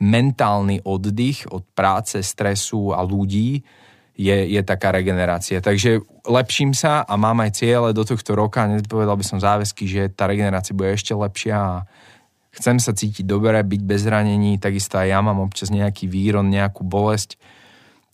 mentálny 0.03 0.83
oddych 0.83 1.47
od 1.47 1.63
práce, 1.71 2.19
stresu 2.19 2.91
a 2.91 2.99
ľudí 2.99 3.63
je, 4.15 4.37
je 4.51 4.61
taká 4.63 4.91
regenerácia. 4.91 5.63
Takže 5.63 6.03
lepším 6.27 6.75
sa 6.75 7.03
a 7.03 7.13
mám 7.15 7.39
aj 7.43 7.63
ciele 7.63 7.95
do 7.95 8.03
tohto 8.03 8.35
roka, 8.35 8.67
nepovedal 8.67 9.15
by 9.15 9.25
som 9.27 9.39
záväzky, 9.39 9.87
že 9.87 10.11
tá 10.11 10.27
regenerácia 10.27 10.75
bude 10.75 10.95
ešte 10.95 11.15
lepšia 11.15 11.55
a 11.55 11.83
chcem 12.55 12.79
sa 12.79 12.95
cítiť 12.95 13.27
dobre, 13.27 13.59
byť 13.59 13.81
bez 13.83 14.07
zranení, 14.07 14.55
takisto 14.57 14.95
aj 14.95 15.07
ja 15.11 15.19
mám 15.19 15.43
občas 15.43 15.69
nejaký 15.69 16.07
výron, 16.07 16.47
nejakú 16.47 16.87
bolesť. 16.87 17.35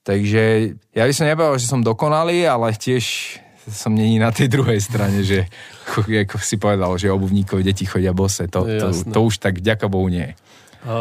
Takže 0.01 0.73
ja 0.97 1.03
by 1.05 1.13
som 1.13 1.29
nepovedal, 1.29 1.61
že 1.61 1.69
som 1.69 1.85
dokonalý, 1.85 2.49
ale 2.49 2.73
tiež 2.73 3.37
som 3.69 3.93
není 3.93 4.17
na 4.17 4.33
tej 4.33 4.49
druhej 4.49 4.81
strane, 4.81 5.21
že 5.21 5.45
ako 6.25 6.41
si 6.41 6.57
povedal, 6.57 6.97
že 6.97 7.13
obuvníkov 7.13 7.61
deti 7.61 7.85
chodia 7.85 8.09
bose. 8.09 8.49
To, 8.49 8.65
to, 8.65 8.87
to 8.89 9.19
už 9.21 9.37
tak 9.37 9.61
ďaká 9.61 9.85
Bohu 9.85 10.09
nie. 10.09 10.33
A 10.81 10.97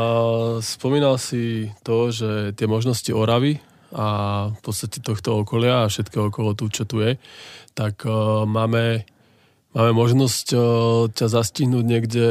spomínal 0.60 1.16
si 1.16 1.72
to, 1.80 2.12
že 2.12 2.52
tie 2.52 2.68
možnosti 2.68 3.08
Oravy 3.16 3.64
a 3.96 4.06
v 4.52 4.60
podstate 4.60 5.00
tohto 5.00 5.40
okolia 5.40 5.88
a 5.88 5.90
všetkého 5.90 6.28
okolo 6.28 6.52
tu, 6.52 6.68
čo 6.68 6.84
tu 6.84 7.00
je, 7.00 7.16
tak 7.72 8.04
uh, 8.04 8.44
máme, 8.44 9.08
máme 9.72 9.92
možnosť 9.96 10.46
uh, 10.52 10.60
ťa 11.08 11.26
zastihnúť 11.32 11.84
niekde 11.88 12.26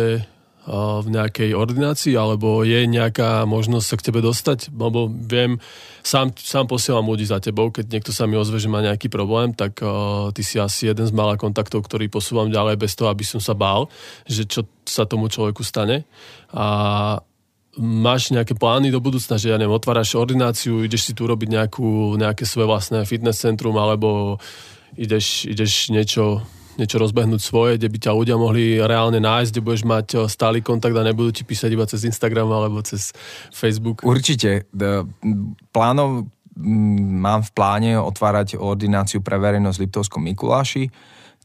v 0.70 1.08
nejakej 1.10 1.58
ordinácii, 1.58 2.14
alebo 2.14 2.62
je 2.62 2.86
nejaká 2.86 3.50
možnosť 3.50 3.86
sa 3.90 3.96
k 3.98 4.06
tebe 4.06 4.22
dostať? 4.22 4.70
Lebo 4.70 5.10
viem, 5.10 5.58
sám, 6.06 6.30
sám 6.38 6.70
posielam 6.70 7.10
ľudí 7.10 7.26
za 7.26 7.42
tebou, 7.42 7.74
keď 7.74 7.90
niekto 7.90 8.12
sa 8.14 8.30
mi 8.30 8.38
ozve, 8.38 8.62
že 8.62 8.70
má 8.70 8.86
nejaký 8.86 9.10
problém, 9.10 9.58
tak 9.58 9.82
uh, 9.82 10.30
ty 10.30 10.46
si 10.46 10.62
asi 10.62 10.94
jeden 10.94 11.10
z 11.10 11.14
mála 11.14 11.42
kontaktov, 11.42 11.90
ktorý 11.90 12.06
posúvam 12.14 12.54
ďalej 12.54 12.78
bez 12.78 12.94
toho, 12.94 13.10
aby 13.10 13.26
som 13.26 13.42
sa 13.42 13.58
bál, 13.58 13.90
že 14.30 14.46
čo 14.46 14.70
sa 14.86 15.10
tomu 15.10 15.26
človeku 15.26 15.66
stane. 15.66 16.06
A 16.54 17.18
máš 17.80 18.30
nejaké 18.30 18.54
plány 18.54 18.94
do 18.94 19.02
budúcna, 19.02 19.42
že 19.42 19.50
ja 19.50 19.58
neviem, 19.58 19.74
otváraš 19.74 20.14
ordináciu, 20.14 20.86
ideš 20.86 21.10
si 21.10 21.14
tu 21.18 21.26
robiť 21.26 21.50
nejakú, 21.50 22.14
nejaké 22.14 22.46
svoje 22.46 22.70
vlastné 22.70 23.10
fitness 23.10 23.42
centrum, 23.42 23.74
alebo 23.82 24.38
ideš, 25.00 25.50
ideš 25.50 25.90
niečo 25.90 26.46
niečo 26.78 27.02
rozbehnúť 27.02 27.42
svoje, 27.42 27.80
kde 27.80 27.90
by 27.90 27.98
ťa 27.98 28.12
ľudia 28.14 28.36
mohli 28.38 28.78
reálne 28.78 29.18
nájsť, 29.18 29.50
kde 29.56 29.66
budeš 29.66 29.84
mať 29.88 30.08
eh, 30.14 30.20
stály 30.30 30.60
kontakt 30.62 30.94
a 30.94 31.08
nebudú 31.08 31.32
ti 31.34 31.44
písať 31.48 31.70
iba 31.74 31.86
cez 31.90 32.06
Instagram 32.06 32.52
alebo 32.52 32.84
cez 32.84 33.16
Facebook? 33.50 34.04
Určite. 34.04 34.68
Plánov 35.74 36.30
mám 37.24 37.42
v 37.42 37.52
pláne 37.56 37.92
otvárať 37.96 38.60
ordináciu 38.60 39.24
pre 39.24 39.40
verejnosť 39.40 39.78
v 39.80 39.84
Liptovskom 39.88 40.22
Mikuláši. 40.28 40.92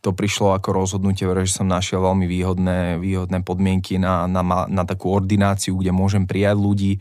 To 0.02 0.12
prišlo 0.12 0.52
ako 0.52 0.84
rozhodnutie, 0.84 1.24
že 1.24 1.64
som 1.64 1.70
našiel 1.70 2.04
veľmi 2.04 2.28
výhodné, 2.28 3.00
výhodné 3.00 3.40
podmienky 3.40 3.96
na, 3.96 4.28
na, 4.28 4.44
na 4.68 4.82
takú 4.84 5.08
ordináciu, 5.08 5.80
kde 5.80 5.96
môžem 5.96 6.28
prijať 6.28 6.60
ľudí. 6.60 6.92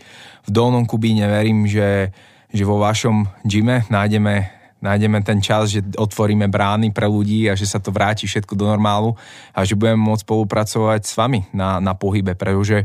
V 0.47 0.49
Dolnom 0.49 0.87
Kubíne 0.87 1.27
verím, 1.27 1.67
že, 1.67 2.15
že 2.47 2.63
vo 2.63 2.79
vašom 2.79 3.27
gyme 3.43 3.83
nájdeme 3.91 4.62
nájdeme 4.83 5.23
ten 5.23 5.39
čas, 5.39 5.71
že 5.71 5.79
otvoríme 5.95 6.51
brány 6.51 6.91
pre 6.91 7.07
ľudí 7.07 7.47
a 7.47 7.55
že 7.55 7.63
sa 7.63 7.79
to 7.79 7.95
vráti 7.95 8.27
všetko 8.27 8.59
do 8.59 8.67
normálu 8.67 9.15
a 9.55 9.63
že 9.63 9.79
budeme 9.79 10.03
môcť 10.03 10.27
spolupracovať 10.27 11.01
s 11.07 11.15
vami 11.15 11.47
na, 11.55 11.79
na 11.79 11.95
pohybe, 11.95 12.35
pretože 12.35 12.83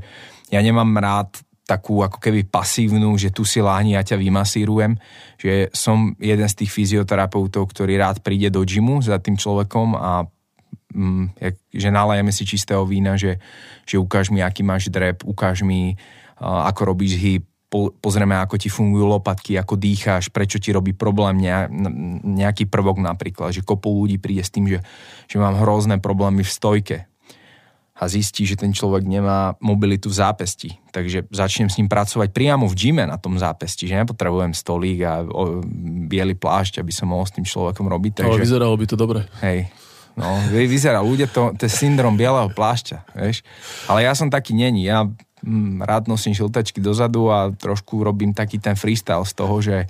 ja 0.54 0.62
nemám 0.62 0.94
rád 1.02 1.42
takú 1.68 2.00
ako 2.00 2.16
keby 2.16 2.48
pasívnu, 2.48 3.12
že 3.20 3.28
tu 3.28 3.44
si 3.44 3.60
láhni 3.60 3.92
a 3.92 4.06
ťa 4.06 4.16
vymasírujem, 4.16 4.96
že 5.36 5.68
som 5.76 6.16
jeden 6.16 6.48
z 6.48 6.64
tých 6.64 6.72
fyzioterapeutov, 6.72 7.68
ktorý 7.68 8.00
rád 8.00 8.24
príde 8.24 8.48
do 8.48 8.64
gymu 8.64 9.04
za 9.04 9.20
tým 9.20 9.36
človekom 9.36 9.92
a 9.92 10.24
mm, 10.96 11.36
že 11.68 11.92
nalajeme 11.92 12.32
si 12.32 12.48
čistého 12.48 12.88
vína, 12.88 13.20
že, 13.20 13.36
že 13.84 14.00
ukáž 14.00 14.32
mi, 14.32 14.40
aký 14.40 14.64
máš 14.64 14.88
drep, 14.88 15.20
ukáž 15.28 15.60
mi, 15.60 16.00
ako 16.40 16.96
robíš 16.96 17.20
hyb, 17.20 17.44
po, 17.68 17.92
pozrieme, 17.92 18.32
ako 18.40 18.56
ti 18.56 18.72
fungujú 18.72 19.04
lopatky, 19.04 19.60
ako 19.60 19.76
dýcháš, 19.76 20.32
prečo 20.32 20.56
ti 20.56 20.72
robí 20.72 20.96
problém 20.96 21.44
nejaký 22.24 22.64
prvok 22.64 22.96
napríklad, 23.04 23.52
že 23.52 23.60
kopu 23.60 23.92
ľudí 23.92 24.16
príde 24.16 24.40
s 24.40 24.48
tým, 24.48 24.68
že, 24.68 24.80
že 25.28 25.36
mám 25.36 25.60
hrozné 25.60 26.00
problémy 26.00 26.40
v 26.40 26.50
stojke 26.50 26.96
a 27.98 28.06
zistí, 28.06 28.46
že 28.46 28.54
ten 28.54 28.70
človek 28.70 29.02
nemá 29.02 29.58
mobilitu 29.58 30.06
v 30.06 30.16
zápesti. 30.22 30.70
Takže 30.94 31.26
začnem 31.34 31.66
s 31.66 31.82
ním 31.82 31.90
pracovať 31.90 32.30
priamo 32.30 32.70
v 32.70 32.78
gyme 32.78 33.04
na 33.04 33.18
tom 33.18 33.34
zápesti, 33.34 33.90
že 33.90 33.98
nepotrebujem 33.98 34.54
stolík 34.54 35.02
a 35.02 35.26
o, 35.26 35.60
biely 36.06 36.38
plášť, 36.38 36.78
aby 36.78 36.94
som 36.94 37.10
mohol 37.10 37.26
s 37.26 37.34
tým 37.34 37.42
človekom 37.42 37.90
robiť. 37.90 38.22
Takže... 38.22 38.38
Ale 38.38 38.46
vyzeralo 38.46 38.74
by 38.78 38.86
to 38.86 38.96
dobre. 38.96 39.20
Hej, 39.42 39.66
No, 40.18 40.34
vyzerá, 40.50 40.98
ľudia 40.98 41.30
to, 41.30 41.54
to 41.54 41.70
je 41.70 41.70
syndrom 41.70 42.18
bieleho 42.18 42.50
plášťa, 42.50 43.14
vieš. 43.14 43.46
Ale 43.86 44.02
ja 44.02 44.18
som 44.18 44.26
taký 44.26 44.50
není, 44.50 44.90
ja 44.90 45.06
rád 45.82 46.10
nosím 46.10 46.34
šiltačky 46.34 46.82
dozadu 46.82 47.30
a 47.30 47.52
trošku 47.54 48.02
robím 48.02 48.34
taký 48.34 48.58
ten 48.58 48.74
freestyle 48.74 49.22
z 49.24 49.32
toho, 49.34 49.54
že 49.62 49.86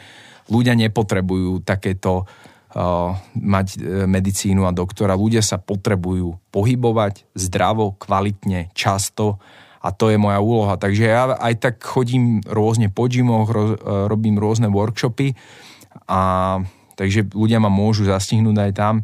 ľudia 0.48 0.76
nepotrebujú 0.76 1.64
takéto 1.64 2.24
uh, 2.24 3.16
mať 3.36 3.66
uh, 3.76 4.04
medicínu 4.04 4.64
a 4.68 4.72
doktora. 4.72 5.16
Ľudia 5.16 5.40
sa 5.40 5.56
potrebujú 5.60 6.36
pohybovať 6.52 7.28
zdravo, 7.36 7.96
kvalitne, 7.96 8.72
často 8.76 9.40
a 9.78 9.88
to 9.94 10.10
je 10.12 10.18
moja 10.20 10.40
úloha. 10.42 10.74
Takže 10.76 11.04
ja 11.04 11.32
aj 11.32 11.54
tak 11.60 11.74
chodím 11.80 12.44
rôzne 12.44 12.92
po 12.92 13.08
gymoch, 13.08 13.48
ro, 13.48 13.64
uh, 13.72 13.76
robím 14.08 14.36
rôzne 14.36 14.68
workshopy 14.68 15.32
a 16.08 16.20
takže 16.98 17.30
ľudia 17.32 17.62
ma 17.62 17.70
môžu 17.72 18.04
zastihnúť 18.04 18.56
aj 18.68 18.72
tam 18.76 18.94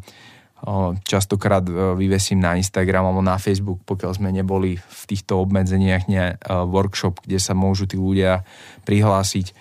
častokrát 1.05 1.61
e, 1.65 1.71
vyvesím 1.93 2.41
na 2.41 2.57
Instagram 2.57 3.13
alebo 3.13 3.21
na 3.21 3.37
Facebook, 3.37 3.85
pokiaľ 3.85 4.11
sme 4.17 4.33
neboli 4.33 4.81
v 4.81 5.01
týchto 5.05 5.37
obmedzeniach 5.45 6.09
ne, 6.09 6.33
e, 6.33 6.53
workshop, 6.65 7.21
kde 7.21 7.37
sa 7.37 7.53
môžu 7.53 7.85
tí 7.85 7.95
ľudia 7.95 8.41
prihlásiť. 8.83 9.53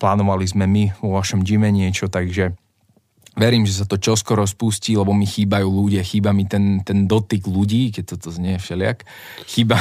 Plánovali 0.00 0.48
sme 0.48 0.64
my 0.64 1.04
vo 1.04 1.20
vašom 1.20 1.44
gyme 1.44 1.68
niečo, 1.68 2.08
takže 2.08 2.56
verím, 3.36 3.64
že 3.64 3.84
sa 3.84 3.86
to 3.88 3.96
čoskoro 3.96 4.44
spustí, 4.44 4.96
lebo 4.96 5.16
mi 5.16 5.24
chýbajú 5.24 5.68
ľudia, 5.68 6.04
chýba 6.04 6.36
mi 6.36 6.44
ten, 6.44 6.84
ten 6.84 7.08
dotyk 7.08 7.48
ľudí, 7.48 7.92
keď 7.92 8.16
toto 8.16 8.28
znie 8.32 8.60
všeliak. 8.60 9.04
Chýba... 9.48 9.76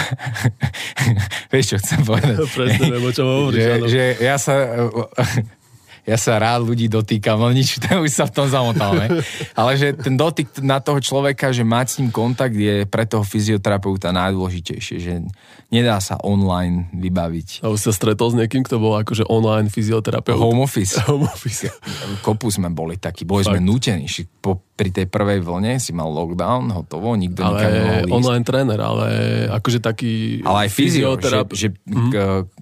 Vieš, 1.52 1.76
čo 1.76 1.78
chcem 1.80 2.00
povedať? 2.08 2.38
Presne, 2.56 2.88
nebo 2.92 3.12
čo 3.12 3.24
hovoríš, 3.24 3.60
že, 3.64 3.72
že 3.88 4.04
ja 4.24 4.36
sa 4.40 4.56
ja 6.02 6.18
sa 6.18 6.42
rád 6.42 6.66
ľudí 6.66 6.90
dotýkam, 6.90 7.38
no 7.38 7.54
nič, 7.54 7.78
už 8.06 8.10
sa 8.10 8.26
v 8.26 8.34
tom 8.34 8.48
zamotáme. 8.50 9.22
Ale 9.54 9.72
že 9.78 9.94
ten 9.94 10.18
dotyk 10.18 10.50
na 10.66 10.82
toho 10.82 10.98
človeka, 10.98 11.54
že 11.54 11.62
mať 11.62 11.86
s 11.88 11.96
ním 12.02 12.10
kontakt 12.10 12.58
je 12.58 12.90
pre 12.90 13.06
toho 13.06 13.22
fyzioterapeuta 13.22 14.10
najdôležitejšie, 14.10 14.98
že 14.98 15.14
nedá 15.70 16.02
sa 16.02 16.18
online 16.26 16.90
vybaviť. 16.98 17.62
A 17.62 17.70
už 17.70 17.80
sa 17.80 17.92
stretol 17.94 18.34
s 18.34 18.36
niekým, 18.36 18.66
kto 18.66 18.82
bol 18.82 18.98
akože 18.98 19.30
online 19.30 19.70
fyzioterapeut? 19.70 20.42
Home 20.42 20.66
office. 20.66 20.98
Home 21.10 21.30
office. 21.30 21.70
Kopu 22.26 22.50
sme 22.50 22.74
boli 22.74 22.98
takí, 22.98 23.22
boli 23.24 23.46
Fakt. 23.46 23.56
sme 23.56 23.60
nútení. 23.62 24.10
Po, 24.42 24.58
pri 24.74 24.90
tej 24.90 25.06
prvej 25.06 25.46
vlne 25.46 25.78
si 25.78 25.94
mal 25.94 26.10
lockdown, 26.10 26.74
hotovo, 26.74 27.14
nikto 27.14 27.46
ale 27.46 27.62
nikam 27.62 27.72
nemohol 27.72 28.02
ísť. 28.02 28.18
online 28.18 28.46
tréner, 28.46 28.80
ale 28.82 29.08
akože 29.54 29.80
taký 29.80 30.42
Ale 30.42 30.66
aj 30.66 30.70
fyzioterapeut. 30.74 31.54
Že, 31.54 31.58
že 31.62 31.68
mm-hmm. 31.78 32.10
k, 32.10 32.16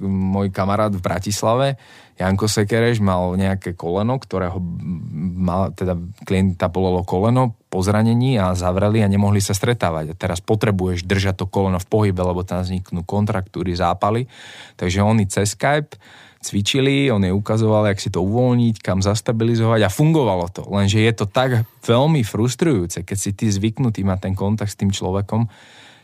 môj 0.03 0.47
kamarát 0.51 0.91
v 0.91 0.99
Bratislave 0.99 1.79
Janko 2.19 2.51
Sekereš 2.51 2.99
mal 2.99 3.39
nejaké 3.39 3.79
koleno, 3.79 4.19
ktorého 4.19 4.59
mal, 5.39 5.71
teda 5.71 5.95
klienta 6.27 6.67
bolelo 6.67 7.07
koleno 7.07 7.55
po 7.71 7.79
zranení 7.79 8.35
a 8.35 8.51
zavreli 8.59 8.99
a 8.99 9.07
nemohli 9.07 9.39
sa 9.39 9.55
stretávať. 9.55 10.11
A 10.11 10.19
teraz 10.19 10.43
potrebuješ 10.43 11.07
držať 11.07 11.39
to 11.39 11.45
koleno 11.47 11.79
v 11.79 11.87
pohybe, 11.87 12.19
lebo 12.19 12.43
tam 12.43 12.59
vzniknú 12.59 13.07
kontraktúry, 13.07 13.71
zápaly. 13.71 14.27
Takže 14.75 14.99
oni 14.99 15.31
cez 15.31 15.55
Skype 15.55 15.95
cvičili, 16.43 17.07
on 17.07 17.23
je 17.23 17.31
ukazoval, 17.31 17.87
jak 17.87 18.03
si 18.03 18.11
to 18.11 18.19
uvoľniť, 18.23 18.83
kam 18.83 18.99
zastabilizovať 18.99 19.87
a 19.87 19.89
fungovalo 19.91 20.47
to. 20.51 20.63
Lenže 20.67 20.99
je 20.99 21.13
to 21.15 21.25
tak 21.27 21.63
veľmi 21.87 22.23
frustrujúce, 22.27 23.03
keď 23.03 23.17
si 23.19 23.31
ty 23.31 23.47
zvyknutý 23.47 24.03
mať 24.03 24.19
ten 24.27 24.33
kontakt 24.35 24.75
s 24.75 24.79
tým 24.79 24.91
človekom, 24.91 25.47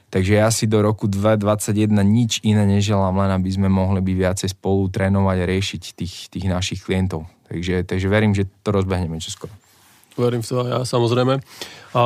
Takže 0.09 0.33
ja 0.37 0.47
si 0.53 0.69
do 0.69 0.79
roku 0.79 1.09
2021 1.11 1.91
nič 2.05 2.39
iné 2.45 2.63
neželám, 2.63 3.19
len 3.19 3.31
aby 3.35 3.49
sme 3.51 3.67
mohli 3.67 3.99
byť 3.99 4.15
viacej 4.15 4.49
spolu 4.55 4.87
trénovať 4.87 5.37
a 5.43 5.49
riešiť 5.49 5.81
tých, 5.91 6.15
tých 6.31 6.45
našich 6.47 6.79
klientov. 6.85 7.27
Takže, 7.51 7.83
takže 7.83 8.07
verím, 8.07 8.33
že 8.33 8.47
to 8.63 8.71
rozbehneme 8.71 9.19
čoskoro. 9.19 9.51
Verím 10.15 10.39
v 10.39 10.47
to 10.47 10.63
aj 10.63 10.69
ja, 10.71 10.79
samozrejme. 10.87 11.43
A 11.93 12.01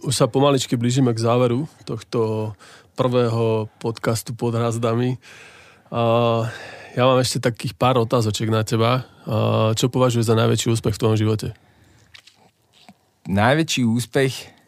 už 0.00 0.14
sa 0.14 0.30
pomaličky 0.30 0.78
blížime 0.78 1.10
k 1.12 1.20
záveru 1.20 1.66
tohto 1.82 2.52
prvého 2.94 3.66
podcastu 3.82 4.32
pod 4.32 4.54
hrazdami. 4.54 5.18
A 5.90 6.02
ja 6.94 7.02
mám 7.06 7.18
ešte 7.18 7.42
takých 7.42 7.74
pár 7.74 7.98
otázočiek 7.98 8.48
na 8.48 8.62
teba. 8.62 9.08
A 9.26 9.74
čo 9.74 9.90
považuješ 9.90 10.30
za 10.30 10.38
najväčší 10.38 10.70
úspech 10.70 10.94
v 10.94 11.00
tvojom 11.02 11.18
živote? 11.18 11.48
Najväčší 13.26 13.82
úspech 13.84 14.59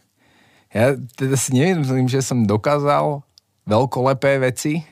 ja 0.73 0.97
teda 0.97 1.37
si 1.37 1.53
neviem, 1.53 1.85
že 2.09 2.25
som 2.25 2.49
dokázal 2.49 3.21
veľkolepé 3.69 4.41
veci. 4.41 4.83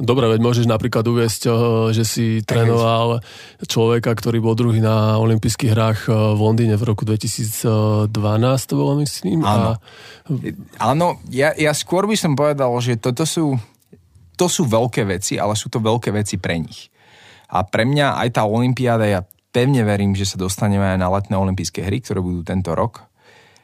Dobre, 0.00 0.30
veď 0.30 0.40
môžeš 0.40 0.66
napríklad 0.70 1.04
uviesť, 1.04 1.42
eh, 1.50 1.54
že 1.92 2.04
si 2.08 2.26
trénoval 2.40 3.20
človeka, 3.68 4.14
ktorý 4.16 4.40
bol 4.40 4.56
druhý 4.56 4.80
na 4.80 5.20
olympijských 5.20 5.72
hrách 5.76 6.00
eh, 6.08 6.14
v 6.14 6.40
Londýne 6.40 6.80
v 6.80 6.84
roku 6.88 7.04
2012, 7.04 8.08
to 8.64 8.74
bolo 8.78 8.96
myslím. 9.02 9.44
Áno, 9.44 9.76
a... 9.76 9.80
Áno 10.80 11.20
ja, 11.28 11.52
ja 11.52 11.76
skôr 11.76 12.08
by 12.08 12.16
som 12.16 12.32
povedal, 12.32 12.72
že 12.80 12.96
toto 12.96 13.28
sú, 13.28 13.60
to 14.38 14.46
sú 14.48 14.64
veľké 14.64 15.04
veci, 15.04 15.36
ale 15.36 15.52
sú 15.58 15.68
to 15.68 15.82
veľké 15.82 16.14
veci 16.14 16.40
pre 16.40 16.56
nich. 16.56 16.88
A 17.50 17.66
pre 17.66 17.82
mňa 17.82 18.22
aj 18.24 18.40
tá 18.40 18.46
olympiáda, 18.46 19.04
ja 19.10 19.20
pevne 19.50 19.82
verím, 19.82 20.14
že 20.14 20.24
sa 20.24 20.38
dostaneme 20.38 20.86
aj 20.96 20.98
na 21.02 21.10
letné 21.10 21.34
olympijské 21.34 21.82
hry, 21.82 21.98
ktoré 21.98 22.22
budú 22.22 22.46
tento 22.46 22.70
rok. 22.78 23.10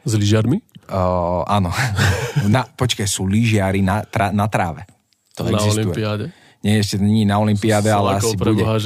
S 0.03 0.19
lyžiarmi? 0.19 0.59
Uh, 0.87 1.43
áno. 1.47 1.71
Na, 2.55 2.63
počkaj, 2.67 3.07
sú 3.11 3.27
lyžiari 3.27 3.83
na, 3.83 4.07
tra, 4.07 4.31
na 4.31 4.47
tráve. 4.47 4.87
To 5.35 5.47
na 5.47 5.59
existuje. 5.59 5.91
Olympiáde? 5.91 6.27
Nie, 6.65 6.83
ešte 6.83 6.99
nie 6.99 7.23
na 7.23 7.39
Olympiáde, 7.39 7.95
ale 7.95 8.19
asi 8.19 8.35
bude. 8.35 8.67
Boha, 8.67 8.81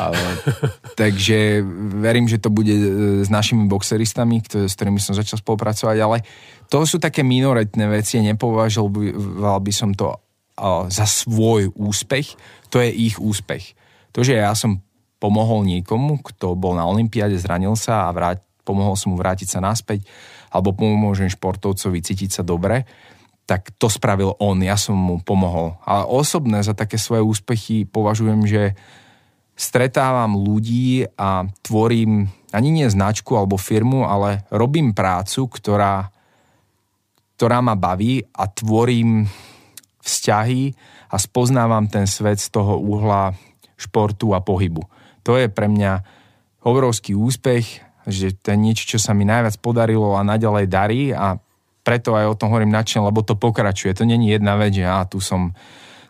ale, 0.00 0.16
takže 1.00 1.60
verím, 2.00 2.24
že 2.30 2.40
to 2.40 2.48
bude 2.48 2.72
e, 2.72 2.82
s 3.20 3.28
našimi 3.28 3.68
boxeristami, 3.68 4.40
ktoré, 4.40 4.64
s 4.64 4.72
ktorými 4.78 4.96
som 4.96 5.12
začal 5.12 5.44
spolupracovať, 5.44 5.96
ale 6.00 6.24
to 6.72 6.80
sú 6.88 6.96
také 6.96 7.20
minoritné 7.20 7.92
veci, 7.92 8.24
nepovažoval 8.24 9.60
by 9.60 9.72
som 9.74 9.92
to 9.92 10.16
uh, 10.16 10.88
za 10.88 11.04
svoj 11.04 11.76
úspech, 11.76 12.40
to 12.72 12.80
je 12.80 12.88
ich 12.88 13.20
úspech. 13.20 13.76
To, 14.16 14.24
že 14.24 14.40
ja 14.40 14.56
som 14.56 14.80
pomohol 15.20 15.68
niekomu, 15.68 16.24
kto 16.24 16.56
bol 16.56 16.72
na 16.72 16.88
Olympiáde, 16.88 17.36
zranil 17.36 17.76
sa 17.76 18.08
a 18.08 18.14
vráť, 18.16 18.40
pomohol 18.64 18.96
som 18.96 19.12
mu 19.12 19.20
vrátiť 19.20 19.48
sa 19.48 19.60
naspäť, 19.60 20.08
alebo 20.56 20.72
pomôžem 20.72 21.28
športovcovi 21.28 22.00
cítiť 22.00 22.40
sa 22.40 22.42
dobre, 22.42 22.88
tak 23.46 23.76
to 23.78 23.86
spravil 23.86 24.34
on, 24.42 24.58
ja 24.64 24.74
som 24.74 24.98
mu 24.98 25.22
pomohol. 25.22 25.78
Ale 25.86 26.08
osobné 26.08 26.64
za 26.64 26.74
také 26.74 26.98
svoje 26.98 27.22
úspechy 27.22 27.86
považujem, 27.86 28.42
že 28.48 28.74
stretávam 29.54 30.34
ľudí 30.34 31.06
a 31.14 31.46
tvorím 31.62 32.26
ani 32.50 32.68
nie 32.74 32.88
značku 32.90 33.38
alebo 33.38 33.60
firmu, 33.60 34.02
ale 34.08 34.44
robím 34.50 34.90
prácu, 34.92 35.46
ktorá, 35.46 36.10
ktorá 37.38 37.62
ma 37.62 37.78
baví 37.78 38.24
a 38.34 38.50
tvorím 38.50 39.30
vzťahy 40.02 40.74
a 41.12 41.16
spoznávam 41.16 41.86
ten 41.86 42.10
svet 42.10 42.42
z 42.42 42.50
toho 42.50 42.82
uhla 42.82 43.30
športu 43.78 44.34
a 44.34 44.42
pohybu. 44.42 44.82
To 45.22 45.38
je 45.38 45.46
pre 45.46 45.70
mňa 45.70 46.02
obrovský 46.66 47.14
úspech, 47.14 47.85
že 48.06 48.32
to 48.38 48.54
je 48.54 48.58
niečo, 48.58 48.84
čo 48.86 48.98
sa 49.02 49.12
mi 49.12 49.26
najviac 49.26 49.58
podarilo 49.58 50.14
a 50.14 50.22
naďalej 50.22 50.66
darí 50.70 51.02
a 51.10 51.36
preto 51.86 52.18
aj 52.18 52.34
o 52.34 52.38
tom 52.38 52.50
hovorím 52.50 52.74
nadšen, 52.74 53.02
lebo 53.02 53.22
to 53.22 53.38
pokračuje. 53.38 53.94
To 53.94 54.02
není 54.02 54.34
jedna 54.34 54.58
vec, 54.58 54.74
že 54.74 54.86
ja 54.86 55.06
tu 55.06 55.22
som 55.22 55.54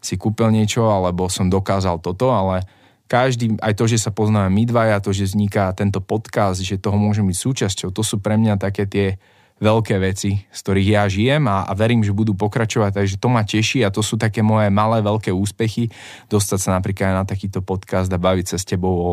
si 0.01 0.17
kúpil 0.17 0.49
niečo, 0.49 0.89
alebo 0.89 1.29
som 1.29 1.53
dokázal 1.53 2.01
toto, 2.01 2.33
ale 2.33 2.65
každý, 3.11 3.61
aj 3.61 3.75
to, 3.77 3.85
že 3.85 4.01
sa 4.01 4.11
poznáme 4.15 4.49
my 4.49 4.63
dvaja, 4.65 5.03
to, 5.05 5.13
že 5.13 5.35
vzniká 5.35 5.71
tento 5.77 6.01
podcast, 6.01 6.65
že 6.65 6.81
toho 6.81 6.97
môžem 6.97 7.27
byť 7.29 7.39
súčasťou, 7.39 7.89
to 7.93 8.03
sú 8.07 8.23
pre 8.23 8.39
mňa 8.39 8.57
také 8.57 8.87
tie 8.87 9.21
veľké 9.57 9.97
veci, 9.97 10.45
z 10.53 10.59
ktorých 10.61 10.89
ja 10.93 11.03
žijem 11.09 11.49
a, 11.49 11.65
a 11.65 11.73
verím, 11.73 12.05
že 12.05 12.13
budú 12.13 12.37
pokračovať, 12.37 12.93
takže 12.93 13.17
to 13.17 13.29
ma 13.33 13.41
teší 13.41 13.89
a 13.89 13.93
to 13.93 14.05
sú 14.05 14.21
také 14.21 14.45
moje 14.45 14.69
malé, 14.69 15.01
veľké 15.01 15.33
úspechy, 15.33 15.89
dostať 16.29 16.59
sa 16.61 16.71
napríklad 16.77 17.17
na 17.17 17.25
takýto 17.25 17.65
podcast 17.65 18.13
a 18.13 18.21
baviť 18.21 18.47
sa 18.53 18.57
s 18.61 18.69
tebou 18.69 18.93
o, 18.93 19.13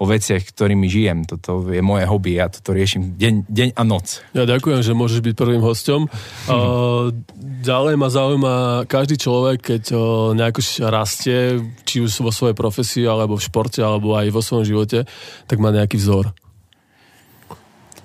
o 0.00 0.04
veciach, 0.08 0.40
ktorými 0.48 0.88
žijem. 0.88 1.28
Toto 1.28 1.60
je 1.68 1.84
moje 1.84 2.08
hobby, 2.08 2.40
ja 2.40 2.48
toto 2.48 2.72
riešim 2.72 3.20
deň, 3.20 3.34
deň 3.52 3.68
a 3.76 3.82
noc. 3.84 4.24
Ja 4.32 4.48
ďakujem, 4.48 4.80
že 4.80 4.96
môžeš 4.96 5.20
byť 5.20 5.34
prvým 5.36 5.60
hostom. 5.60 6.08
uh, 6.48 7.12
ďalej 7.68 7.94
ma 8.00 8.08
zaujíma 8.08 8.54
každý 8.88 9.20
človek, 9.20 9.76
keď 9.76 9.82
uh, 9.92 10.32
nejako 10.32 10.60
rastie, 10.88 11.60
či 11.84 12.00
už 12.00 12.24
vo 12.24 12.32
svojej 12.32 12.56
profesii, 12.56 13.04
alebo 13.04 13.36
v 13.36 13.44
športe, 13.44 13.84
alebo 13.84 14.16
aj 14.16 14.32
vo 14.32 14.40
svojom 14.40 14.64
živote, 14.64 15.04
tak 15.44 15.60
má 15.60 15.68
nejaký 15.68 16.00
vzor. 16.00 16.32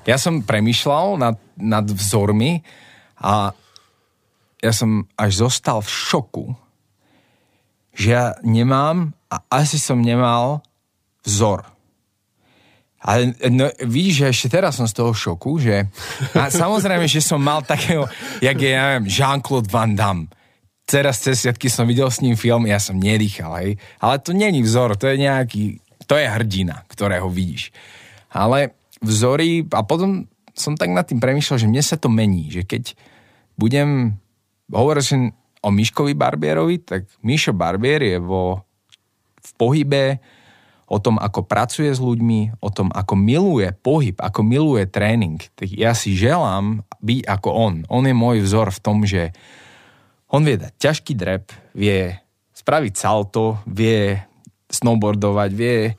Ja 0.07 0.15
som 0.15 0.39
premyšľal 0.39 1.19
nad, 1.19 1.35
nad 1.59 1.83
vzormi 1.83 2.63
a 3.19 3.51
ja 4.63 4.71
som 4.73 5.03
až 5.19 5.43
zostal 5.43 5.83
v 5.83 5.91
šoku, 5.91 6.45
že 7.91 8.15
ja 8.15 8.25
nemám 8.41 9.11
a 9.27 9.43
asi 9.51 9.75
som 9.75 9.99
nemal 9.99 10.63
vzor. 11.27 11.67
Ale 13.03 13.37
no, 13.53 13.69
vidíš, 13.83 14.15
že 14.15 14.25
ešte 14.31 14.47
teraz 14.57 14.79
som 14.79 14.89
z 14.89 14.95
toho 14.97 15.13
šoku, 15.13 15.61
že 15.61 15.85
a 16.33 16.49
samozrejme, 16.49 17.05
že 17.05 17.21
som 17.21 17.37
mal 17.37 17.61
takého, 17.61 18.09
jak 18.41 18.57
je, 18.57 18.71
ja 18.73 18.97
neviem, 18.97 19.11
Jean-Claude 19.11 19.69
Van 19.69 19.93
Damme. 19.93 20.31
Teraz 20.87 21.19
cez 21.19 21.43
sviatky 21.43 21.67
som 21.67 21.83
videl 21.83 22.07
s 22.07 22.23
ním 22.23 22.39
film, 22.39 22.63
ja 22.63 22.79
som 22.79 22.95
nedýchal, 22.95 23.59
hej. 23.59 23.71
Ale 23.99 24.23
to 24.23 24.31
není 24.31 24.63
vzor, 24.63 24.95
to 24.95 25.11
je 25.11 25.19
nejaký, 25.19 25.83
to 26.07 26.15
je 26.15 26.25
hrdina, 26.25 26.87
ktorého 26.87 27.27
vidíš. 27.27 27.75
Ale 28.31 28.71
vzory 29.01 29.65
a 29.71 29.81
potom 29.85 30.25
som 30.57 30.73
tak 30.73 30.89
nad 30.89 31.05
tým 31.05 31.21
premýšľal, 31.21 31.61
že 31.61 31.69
mne 31.69 31.83
sa 31.85 31.97
to 32.01 32.09
mení, 32.09 32.49
že 32.49 32.65
keď 32.65 32.97
budem 33.57 34.17
hovoriť 34.73 35.07
o 35.61 35.69
Miškovi 35.69 36.13
Barbierovi, 36.17 36.81
tak 36.81 37.09
Mišo 37.21 37.53
Barbier 37.53 38.01
je 38.01 38.17
vo, 38.21 38.65
v 39.41 39.51
pohybe, 39.57 40.21
o 40.87 40.97
tom, 41.03 41.19
ako 41.19 41.43
pracuje 41.43 41.91
s 41.91 41.99
ľuďmi, 41.99 42.63
o 42.63 42.69
tom, 42.71 42.87
ako 42.95 43.19
miluje 43.19 43.75
pohyb, 43.75 44.15
ako 44.15 44.39
miluje 44.39 44.87
tréning. 44.87 45.35
Tak 45.59 45.67
ja 45.67 45.91
si 45.91 46.15
želám 46.15 46.87
byť 47.03 47.27
ako 47.27 47.49
on. 47.51 47.75
On 47.91 48.03
je 48.07 48.15
môj 48.15 48.39
vzor 48.39 48.71
v 48.71 48.79
tom, 48.79 49.03
že 49.03 49.35
on 50.31 50.47
vie 50.47 50.55
dať 50.55 50.73
ťažký 50.79 51.13
drep, 51.19 51.51
vie 51.75 52.15
spraviť 52.55 52.93
salto, 52.95 53.59
vie 53.67 54.15
snowboardovať, 54.71 55.49
vie 55.51 55.91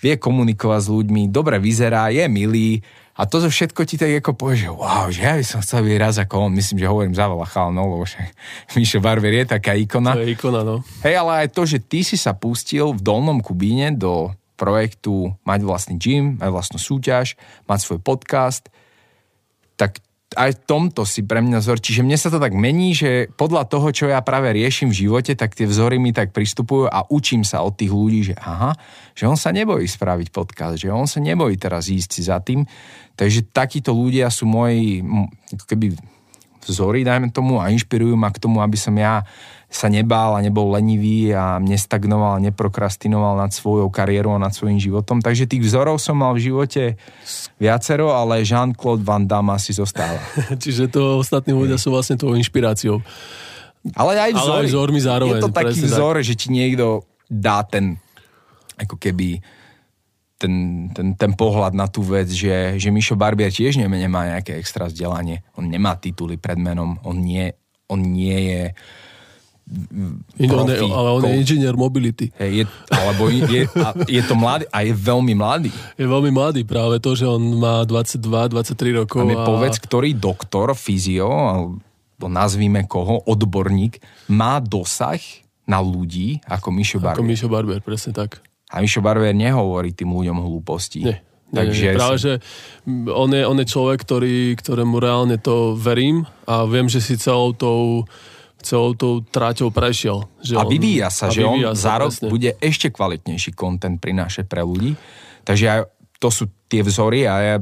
vie 0.00 0.14
komunikovať 0.20 0.80
s 0.86 0.88
ľuďmi, 0.92 1.22
dobre 1.32 1.56
vyzerá, 1.56 2.12
je 2.12 2.24
milý 2.28 2.84
a 3.16 3.24
to 3.24 3.40
zo 3.40 3.48
všetko 3.48 3.80
ti 3.88 3.96
tak 3.96 4.12
ako 4.20 4.36
povie, 4.36 4.68
že 4.68 4.68
wow, 4.68 5.08
že 5.08 5.24
ja 5.24 5.40
by 5.40 5.44
som 5.44 5.64
chcel 5.64 5.88
byť 5.88 5.96
raz 5.96 6.20
ako 6.20 6.48
on, 6.48 6.52
myslím, 6.52 6.84
že 6.84 6.90
hovorím 6.92 7.16
za 7.16 7.32
veľa 7.32 7.46
chalanov, 7.48 7.96
lebo 7.96 8.04
že 8.04 8.20
Mišo 8.76 9.00
Barber 9.00 9.32
je 9.32 9.44
taká 9.56 9.72
ikona. 9.72 10.12
To 10.12 10.20
je 10.20 10.36
ikona, 10.36 10.60
no. 10.60 10.84
Hej, 11.00 11.14
ale 11.24 11.32
aj 11.44 11.48
to, 11.56 11.64
že 11.64 11.80
ty 11.80 12.04
si 12.04 12.20
sa 12.20 12.36
pustil 12.36 12.92
v 12.92 13.00
Dolnom 13.00 13.40
Kubíne 13.40 13.96
do 13.96 14.36
projektu 14.60 15.32
mať 15.48 15.60
vlastný 15.64 15.96
gym, 15.96 16.36
mať 16.36 16.48
vlastnú 16.52 16.78
súťaž, 16.80 17.40
mať 17.64 17.78
svoj 17.80 18.00
podcast, 18.04 18.68
aj 20.34 20.58
v 20.58 20.62
tomto 20.66 21.06
si 21.06 21.22
pre 21.22 21.38
mňa 21.38 21.62
vzor. 21.62 21.78
Čiže 21.78 22.02
mne 22.02 22.18
sa 22.18 22.34
to 22.34 22.42
tak 22.42 22.50
mení, 22.50 22.98
že 22.98 23.30
podľa 23.38 23.70
toho, 23.70 23.94
čo 23.94 24.10
ja 24.10 24.18
práve 24.26 24.50
riešim 24.50 24.90
v 24.90 25.06
živote, 25.06 25.38
tak 25.38 25.54
tie 25.54 25.70
vzory 25.70 26.02
mi 26.02 26.10
tak 26.10 26.34
pristupujú 26.34 26.90
a 26.90 27.06
učím 27.06 27.46
sa 27.46 27.62
od 27.62 27.78
tých 27.78 27.94
ľudí, 27.94 28.32
že 28.32 28.34
aha, 28.34 28.74
že 29.14 29.30
on 29.30 29.38
sa 29.38 29.54
nebojí 29.54 29.86
spraviť 29.86 30.34
podcast, 30.34 30.82
že 30.82 30.90
on 30.90 31.06
sa 31.06 31.22
nebojí 31.22 31.54
teraz 31.54 31.86
ísť 31.86 32.10
si 32.10 32.22
za 32.26 32.42
tým. 32.42 32.66
Takže 33.14 33.54
takíto 33.54 33.94
ľudia 33.94 34.26
sú 34.26 34.50
moji 34.50 35.06
keby 35.70 35.94
vzory, 36.66 37.06
dajme 37.06 37.30
tomu, 37.30 37.62
a 37.62 37.70
inšpirujú 37.70 38.18
ma 38.18 38.34
k 38.34 38.42
tomu, 38.42 38.58
aby 38.58 38.74
som 38.74 38.92
ja 38.98 39.22
sa 39.76 39.92
nebál 39.92 40.32
a 40.32 40.40
nebol 40.40 40.72
lenivý 40.72 41.36
a 41.36 41.60
nestagnoval, 41.60 42.40
neprokrastinoval 42.40 43.36
nad 43.36 43.52
svojou 43.52 43.92
kariérou 43.92 44.32
a 44.32 44.40
nad 44.40 44.56
svojím 44.56 44.80
životom. 44.80 45.20
Takže 45.20 45.44
tých 45.44 45.68
vzorov 45.68 46.00
som 46.00 46.16
mal 46.16 46.32
v 46.32 46.48
živote 46.48 46.96
viacero, 47.60 48.16
ale 48.16 48.40
Jean-Claude 48.40 49.04
Van 49.04 49.28
Damme 49.28 49.52
asi 49.52 49.76
zostáva. 49.76 50.16
Čiže 50.64 50.88
to 50.88 51.20
ostatní 51.20 51.52
ľudia 51.52 51.76
sú 51.76 51.92
vlastne 51.92 52.16
tvojou 52.16 52.40
inšpiráciou. 52.40 53.04
Ale 53.92 54.16
aj 54.16 54.32
vzory. 54.32 54.66
Ale 54.72 54.88
aj 54.96 55.04
zároveň. 55.04 55.38
Je 55.38 55.44
to 55.44 55.52
taký 55.52 55.80
vzor, 55.84 56.14
tak. 56.18 56.26
že 56.26 56.34
ti 56.34 56.48
niekto 56.48 57.04
dá 57.28 57.60
ten 57.62 58.00
ako 58.80 58.96
keby 58.96 59.40
ten, 60.36 60.88
ten, 60.92 61.16
ten 61.16 61.32
pohľad 61.32 61.72
na 61.72 61.88
tú 61.88 62.04
vec, 62.04 62.28
že, 62.28 62.76
že 62.76 62.92
Mišo 62.92 63.16
Barbier 63.16 63.48
tiež 63.48 63.80
nemá 63.80 64.36
nejaké 64.36 64.60
extra 64.60 64.84
vzdelanie. 64.88 65.40
On 65.56 65.64
nemá 65.64 65.96
tituly 65.96 66.36
pred 66.36 66.60
menom, 66.60 67.00
on 67.08 67.16
nie, 67.24 67.56
on 67.88 68.04
nie 68.04 68.36
je 68.52 68.62
profi, 70.46 70.86
ale 70.86 71.08
on 71.10 71.22
je 71.26 71.34
inžinier 71.42 71.74
mobility. 71.74 72.30
Hey, 72.38 72.62
je, 72.62 72.64
alebo 72.86 73.26
je, 73.28 73.66
a 73.74 73.88
je 74.06 74.22
to 74.22 74.38
mladý 74.38 74.64
a 74.70 74.86
je 74.86 74.94
veľmi 74.94 75.34
mladý. 75.34 75.70
Je 75.98 76.06
veľmi 76.06 76.30
mladý 76.30 76.62
práve 76.62 77.02
to, 77.02 77.18
že 77.18 77.26
on 77.26 77.58
má 77.58 77.82
22-23 77.82 79.02
rokov. 79.02 79.20
A 79.20 79.26
mi 79.26 79.34
a... 79.34 79.42
povedz, 79.42 79.82
ktorý 79.82 80.14
doktor, 80.14 80.70
fyzio, 80.78 81.26
alebo 81.26 82.26
nazvíme 82.30 82.86
koho, 82.86 83.26
odborník, 83.26 83.98
má 84.30 84.62
dosah 84.62 85.18
na 85.66 85.82
ľudí 85.82 86.38
ako 86.46 86.68
Mišo 86.70 87.02
Barber. 87.02 87.18
Ako 87.18 87.26
Mišo 87.26 87.48
Barber, 87.50 87.82
presne 87.82 88.14
tak. 88.14 88.38
A 88.70 88.78
Mišo 88.78 89.02
Barber 89.02 89.34
nehovorí 89.34 89.90
tým 89.90 90.14
ľuďom 90.14 90.38
hlúposti. 90.46 91.02
Nie. 91.02 91.18
Takže 91.46 91.82
nie, 91.86 91.94
práve, 91.94 92.16
že 92.18 92.32
on 93.06 93.30
je, 93.30 93.42
on 93.46 93.54
je 93.54 93.66
človek, 93.70 94.02
ktorý, 94.02 94.58
ktorému 94.58 94.98
reálne 94.98 95.38
to 95.38 95.78
verím 95.78 96.26
a 96.42 96.66
viem, 96.66 96.90
že 96.90 96.98
si 96.98 97.14
celou 97.14 97.54
tou 97.54 98.02
celou 98.62 98.96
tou 98.96 99.22
tráťou 99.22 99.70
prešiel. 99.70 100.26
Že 100.42 100.54
a 100.58 100.62
vyvíja 100.64 101.08
sa, 101.12 101.28
a 101.28 101.34
že 101.34 101.44
vyvíja 101.46 101.72
on 101.72 101.76
sa, 101.76 101.82
za 101.82 101.94
rok 102.02 102.12
presne. 102.12 102.28
bude 102.32 102.50
ešte 102.58 102.88
kvalitnejší 102.90 103.50
kontent 103.54 103.98
prinášať 104.00 104.44
pre 104.48 104.64
ľudí. 104.64 104.98
Takže 105.46 105.64
aj, 105.70 105.80
to 106.18 106.28
sú 106.32 106.44
tie 106.66 106.82
vzory 106.82 107.28
a 107.28 107.34
ja 107.38 107.56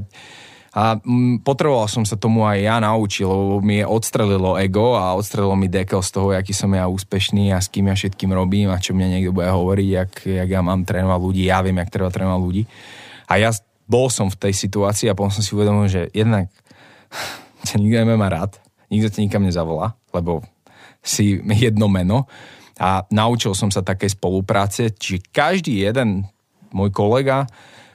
a 0.75 0.99
potreboval 1.47 1.87
som 1.87 2.03
sa 2.03 2.19
tomu 2.19 2.43
aj 2.43 2.59
ja 2.59 2.83
naučiť, 2.83 3.23
lebo 3.23 3.63
mi 3.63 3.87
odstrelilo 3.87 4.59
ego 4.59 4.99
a 4.99 5.15
odstrelilo 5.15 5.55
mi 5.55 5.71
dekel 5.71 6.03
z 6.03 6.11
toho, 6.11 6.35
aký 6.35 6.51
som 6.51 6.75
ja 6.75 6.91
úspešný 6.91 7.55
a 7.55 7.63
s 7.63 7.71
kým 7.71 7.87
ja 7.87 7.95
všetkým 7.95 8.35
robím 8.35 8.75
a 8.75 8.83
čo 8.83 8.91
mne 8.91 9.15
niekto 9.15 9.31
bude 9.31 9.47
hovoriť, 9.55 9.89
jak, 9.95 10.13
jak 10.27 10.49
ja 10.51 10.67
mám 10.67 10.83
trénovať 10.83 11.21
ľudí, 11.23 11.47
ja 11.47 11.63
viem, 11.63 11.79
jak 11.79 11.95
treba 11.95 12.11
trénovať 12.11 12.43
ľudí. 12.43 12.63
A 13.31 13.39
ja 13.39 13.55
bol 13.87 14.11
som 14.11 14.27
v 14.27 14.35
tej 14.35 14.51
situácii 14.51 15.07
a 15.07 15.15
potom 15.15 15.31
som 15.31 15.47
si 15.47 15.55
uvedomil, 15.55 15.87
že 15.87 16.11
jednak 16.11 16.51
ťa 17.71 17.79
nikto 17.83 18.11
nemá 18.11 18.27
rád, 18.27 18.59
nikto 18.91 19.15
ťa 19.15 19.31
nikam 19.31 19.47
nezavolá, 19.47 19.95
lebo 20.11 20.43
si 21.05 21.37
jedno 21.45 21.87
meno 21.87 22.25
a 22.81 23.05
naučil 23.13 23.53
som 23.55 23.69
sa 23.69 23.85
takej 23.85 24.17
spolupráce, 24.19 24.91
čiže 24.91 25.31
každý 25.31 25.85
jeden 25.85 26.27
môj 26.75 26.91
kolega, 26.91 27.47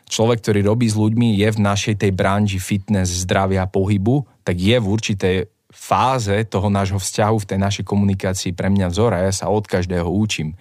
človek, 0.07 0.39
ktorý 0.39 0.63
robí 0.63 0.87
s 0.87 0.95
ľuďmi, 0.95 1.35
je 1.35 1.49
v 1.51 1.59
našej 1.59 1.95
tej 2.05 2.11
branži 2.15 2.61
fitness, 2.61 3.25
zdravia, 3.27 3.67
pohybu, 3.67 4.23
tak 4.47 4.55
je 4.55 4.77
v 4.79 4.87
určitej 4.87 5.37
fáze 5.69 6.33
toho 6.49 6.71
nášho 6.71 6.97
vzťahu 6.97 7.35
v 7.43 7.49
tej 7.49 7.59
našej 7.59 7.85
komunikácii. 7.85 8.57
Pre 8.57 8.71
mňa 8.73 8.89
vzor 8.89 9.11
a 9.13 9.25
ja 9.27 9.33
sa 9.33 9.53
od 9.53 9.69
každého 9.69 10.09
učím. 10.09 10.57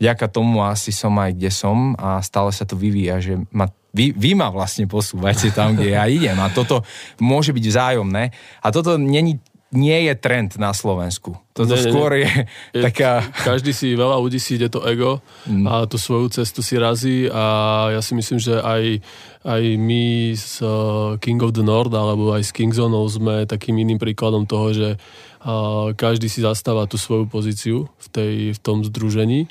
Vďaka 0.00 0.32
tomu 0.32 0.64
asi 0.64 0.92
som 0.96 1.12
aj 1.20 1.36
kde 1.36 1.52
som 1.52 1.92
a 2.00 2.24
stále 2.24 2.52
sa 2.56 2.64
to 2.64 2.76
vyvíja, 2.76 3.20
že 3.20 3.36
ma, 3.52 3.68
vy, 3.92 4.16
vy 4.16 4.32
ma 4.32 4.48
vlastne 4.48 4.88
posúvate 4.88 5.52
tam, 5.52 5.76
kde 5.76 5.92
ja 5.92 6.08
idem. 6.08 6.36
A 6.40 6.48
toto 6.48 6.84
môže 7.20 7.52
byť 7.52 7.64
vzájomné. 7.68 8.32
A 8.64 8.68
toto 8.72 8.96
není 8.96 9.40
nie 9.70 10.10
je 10.10 10.14
trend 10.18 10.58
na 10.58 10.74
Slovensku. 10.74 11.38
Toto 11.54 11.78
ne, 11.78 11.82
skôr 11.82 12.18
je, 12.18 12.26
je 12.74 12.82
taká... 12.82 13.22
Každý 13.46 13.70
si, 13.70 13.94
veľa 13.94 14.18
ľudí 14.18 14.42
si 14.42 14.58
ide 14.58 14.66
to 14.66 14.82
ego 14.82 15.22
mm. 15.46 15.64
a 15.66 15.86
tú 15.86 15.94
svoju 15.94 16.26
cestu 16.34 16.58
si 16.58 16.74
razí 16.74 17.30
a 17.30 17.86
ja 17.94 18.00
si 18.02 18.18
myslím, 18.18 18.42
že 18.42 18.58
aj, 18.58 18.98
aj 19.46 19.62
my 19.78 20.34
z 20.34 20.66
uh, 20.66 21.14
King 21.22 21.38
of 21.46 21.54
the 21.54 21.62
North 21.62 21.94
alebo 21.94 22.34
aj 22.34 22.50
z 22.50 22.54
Kingzone 22.54 22.98
sme 23.06 23.46
takým 23.46 23.78
iným 23.78 24.02
príkladom 24.02 24.42
toho, 24.50 24.74
že 24.74 24.88
uh, 24.98 25.94
každý 25.94 26.26
si 26.26 26.42
zastáva 26.42 26.90
tú 26.90 26.98
svoju 26.98 27.30
pozíciu 27.30 27.86
v, 27.86 28.06
tej, 28.10 28.34
v 28.54 28.58
tom 28.58 28.82
združení 28.82 29.46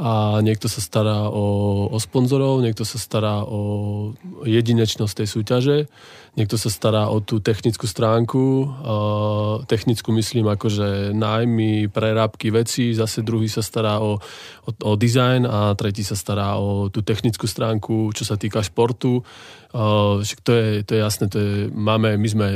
a 0.00 0.40
niekto 0.40 0.64
sa 0.70 0.80
stará 0.80 1.28
o, 1.28 1.86
o 1.92 1.98
sponzorov, 2.00 2.64
niekto 2.64 2.88
sa 2.88 2.96
stará 2.96 3.44
o 3.44 3.60
jedinečnosť 4.48 5.12
tej 5.12 5.28
súťaže, 5.28 5.78
niekto 6.38 6.54
sa 6.54 6.70
stará 6.70 7.10
o 7.10 7.18
tú 7.18 7.42
technickú 7.42 7.86
stránku, 7.86 8.70
technickú 9.66 10.14
myslím 10.14 10.50
akože 10.50 11.10
nájmy, 11.14 11.90
prerábky 11.90 12.54
veci, 12.54 12.94
zase 12.94 13.26
druhý 13.26 13.50
sa 13.50 13.62
stará 13.62 13.98
o, 13.98 14.18
o, 14.66 14.70
o 14.70 14.92
design 14.94 15.46
a 15.46 15.74
tretí 15.74 16.06
sa 16.06 16.14
stará 16.14 16.58
o 16.58 16.90
tú 16.90 17.02
technickú 17.02 17.46
stránku, 17.50 18.14
čo 18.14 18.22
sa 18.22 18.38
týka 18.38 18.62
športu. 18.62 19.22
To, 19.70 20.52
je, 20.52 20.82
to 20.82 20.90
je 20.94 21.00
jasné, 21.00 21.24
to 21.30 21.38
je, 21.38 21.52
máme, 21.70 22.18
my 22.18 22.28
sme, 22.28 22.46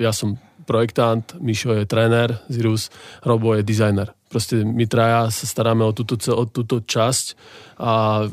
ja 0.00 0.12
som 0.12 0.40
projektant, 0.64 1.36
Mišo 1.44 1.76
je 1.76 1.84
tréner, 1.84 2.40
Zirus, 2.48 2.88
Robo 3.20 3.52
je 3.52 3.60
dizajner 3.60 4.08
proste 4.34 4.66
my 4.66 4.82
traja 4.90 5.30
sa 5.30 5.46
staráme 5.46 5.86
o 5.86 5.94
túto, 5.94 6.18
o 6.34 6.42
túto 6.42 6.82
časť 6.82 7.38
a 7.78 8.26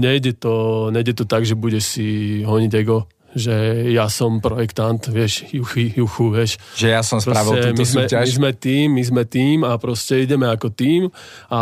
nejde 0.00 0.40
to, 0.40 0.88
nejde 0.88 1.12
to 1.12 1.28
tak, 1.28 1.44
že 1.44 1.52
budeš 1.52 1.84
si 1.84 2.06
honiť 2.48 2.72
ego, 2.80 3.04
že 3.34 3.90
ja 3.90 4.06
som 4.06 4.38
projektant, 4.38 5.02
vieš, 5.10 5.50
juchy, 5.50 5.90
juchu, 5.90 6.30
vieš. 6.30 6.56
Že 6.78 6.88
ja 6.94 7.02
som 7.02 7.18
spravil 7.18 7.74
túto 7.74 7.82
my 7.82 7.86
sme, 7.86 8.02
súťaž. 8.06 8.22
My 8.22 8.30
sme 8.30 8.50
tým, 8.54 8.86
my 8.94 9.02
sme 9.02 9.22
tým 9.26 9.58
a 9.66 9.74
proste 9.76 10.22
ideme 10.22 10.46
ako 10.46 10.70
tým 10.70 11.10
a 11.50 11.60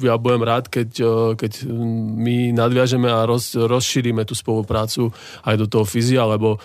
ja 0.00 0.14
budem 0.16 0.42
rád, 0.42 0.72
keď, 0.72 0.90
keď 1.36 1.52
my 2.16 2.56
nadviažeme 2.56 3.12
a 3.12 3.28
roz, 3.28 3.52
rozšírime 3.54 4.24
tú 4.24 4.32
spoluprácu 4.32 5.12
aj 5.44 5.54
do 5.60 5.66
toho 5.68 5.84
fyzia, 5.84 6.24
lebo 6.24 6.56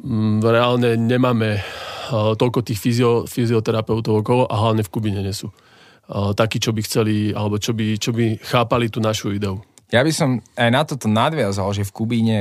mm, 0.00 0.40
reálne 0.40 0.96
nemáme 0.96 1.60
toľko 2.12 2.64
tých 2.64 2.80
fyzio, 2.80 3.24
fyzioterapeutov 3.28 4.24
okolo 4.24 4.44
a 4.48 4.54
hlavne 4.58 4.84
v 4.84 4.92
Kubine 4.92 5.20
nie 5.20 5.32
sú. 5.32 5.52
Takí, 6.12 6.60
čo 6.60 6.74
by 6.76 6.80
chceli, 6.84 7.32
alebo 7.32 7.56
čo 7.56 7.72
by, 7.72 7.96
čo 7.96 8.12
by 8.12 8.36
chápali 8.42 8.92
tú 8.92 9.00
našu 9.00 9.32
ideu. 9.32 9.60
Ja 9.92 10.00
by 10.00 10.12
som 10.12 10.40
aj 10.56 10.70
na 10.72 10.82
toto 10.88 11.04
nadviazal, 11.06 11.68
že 11.76 11.84
v 11.84 11.92
Kubíne 11.92 12.38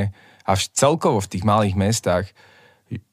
a 0.47 0.55
celkovo 0.55 1.19
v 1.19 1.31
tých 1.35 1.43
malých 1.43 1.75
mestách 1.75 2.25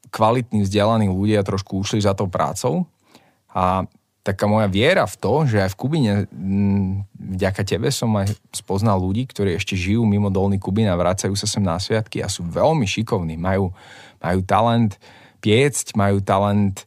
kvalitní, 0.09 0.65
vzdelaní 0.65 1.11
ľudia 1.11 1.45
trošku 1.45 1.85
ušli 1.85 2.01
za 2.01 2.17
tou 2.17 2.31
prácou. 2.31 2.89
A 3.53 3.85
taká 4.25 4.45
moja 4.49 4.69
viera 4.69 5.05
v 5.05 5.17
to, 5.17 5.35
že 5.45 5.59
aj 5.65 5.71
v 5.73 5.79
Kubine 5.81 6.13
vďaka 7.17 7.65
tebe 7.65 7.89
som 7.93 8.13
aj 8.17 8.37
spoznal 8.55 9.01
ľudí, 9.01 9.29
ktorí 9.29 9.57
ešte 9.57 9.77
žijú 9.77 10.05
mimo 10.05 10.33
Dolný 10.33 10.61
Kubín 10.61 10.89
a 10.89 10.97
vracajú 10.97 11.33
sa 11.37 11.49
sem 11.49 11.65
na 11.65 11.77
sviatky 11.77 12.21
a 12.21 12.29
sú 12.29 12.45
veľmi 12.45 12.85
šikovní, 12.85 13.37
majú, 13.37 13.73
majú 14.21 14.41
talent, 14.45 14.97
piecť, 15.41 15.97
majú 15.97 16.21
talent 16.21 16.85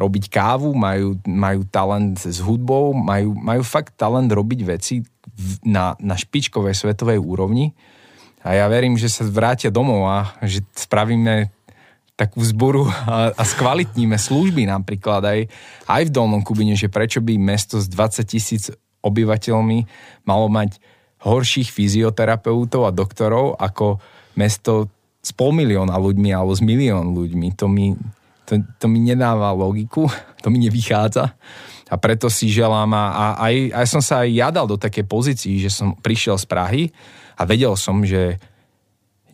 robiť 0.00 0.32
kávu, 0.32 0.72
majú, 0.74 1.20
majú 1.26 1.60
talent 1.68 2.18
s 2.22 2.40
hudbou, 2.42 2.96
majú, 2.96 3.36
majú 3.36 3.62
fakt 3.62 3.94
talent 3.94 4.30
robiť 4.32 4.60
veci 4.64 5.04
na, 5.64 5.94
na 6.00 6.14
špičkovej 6.14 6.74
svetovej 6.74 7.18
úrovni. 7.20 7.74
A 8.46 8.54
ja 8.54 8.66
verím, 8.70 8.94
že 8.94 9.10
sa 9.10 9.26
vrátia 9.26 9.68
domov 9.68 10.06
a 10.08 10.32
že 10.46 10.62
spravíme 10.72 11.50
takú 12.18 12.42
zboru 12.42 12.90
a, 12.90 13.30
a 13.30 13.42
skvalitníme 13.46 14.18
služby 14.18 14.66
napríklad 14.66 15.22
aj, 15.22 15.40
aj 15.86 16.02
v 16.02 16.10
Dolnom 16.10 16.42
Kubine, 16.42 16.74
že 16.74 16.90
prečo 16.90 17.22
by 17.22 17.38
mesto 17.38 17.78
s 17.78 17.86
20 17.86 18.26
tisíc 18.26 18.74
obyvateľmi 19.06 19.86
malo 20.26 20.50
mať 20.50 20.82
horších 21.22 21.70
fyzioterapeutov 21.70 22.90
a 22.90 22.94
doktorov 22.94 23.54
ako 23.58 24.02
mesto 24.34 24.90
s 25.22 25.30
pol 25.30 25.54
milióna 25.54 25.94
ľuďmi 25.94 26.30
alebo 26.34 26.54
s 26.54 26.62
milión 26.62 27.14
ľuďmi. 27.14 27.54
To 27.58 27.66
mi, 27.70 27.94
to, 28.46 28.62
to 28.82 28.86
mi 28.90 28.98
nedáva 29.02 29.54
logiku, 29.54 30.10
to 30.42 30.50
mi 30.50 30.58
nevychádza. 30.62 31.34
A 31.88 31.96
preto 31.96 32.28
si 32.28 32.52
želám 32.52 32.92
a, 32.92 33.04
a 33.12 33.24
aj, 33.48 33.54
aj 33.72 33.86
som 33.88 34.02
sa 34.04 34.24
aj 34.24 34.30
jadal 34.32 34.66
do 34.68 34.76
také 34.76 35.04
pozícii, 35.04 35.56
že 35.60 35.72
som 35.72 35.96
prišiel 35.96 36.36
z 36.36 36.46
Prahy 36.46 36.82
a 37.36 37.48
vedel 37.48 37.72
som, 37.80 38.04
že 38.04 38.36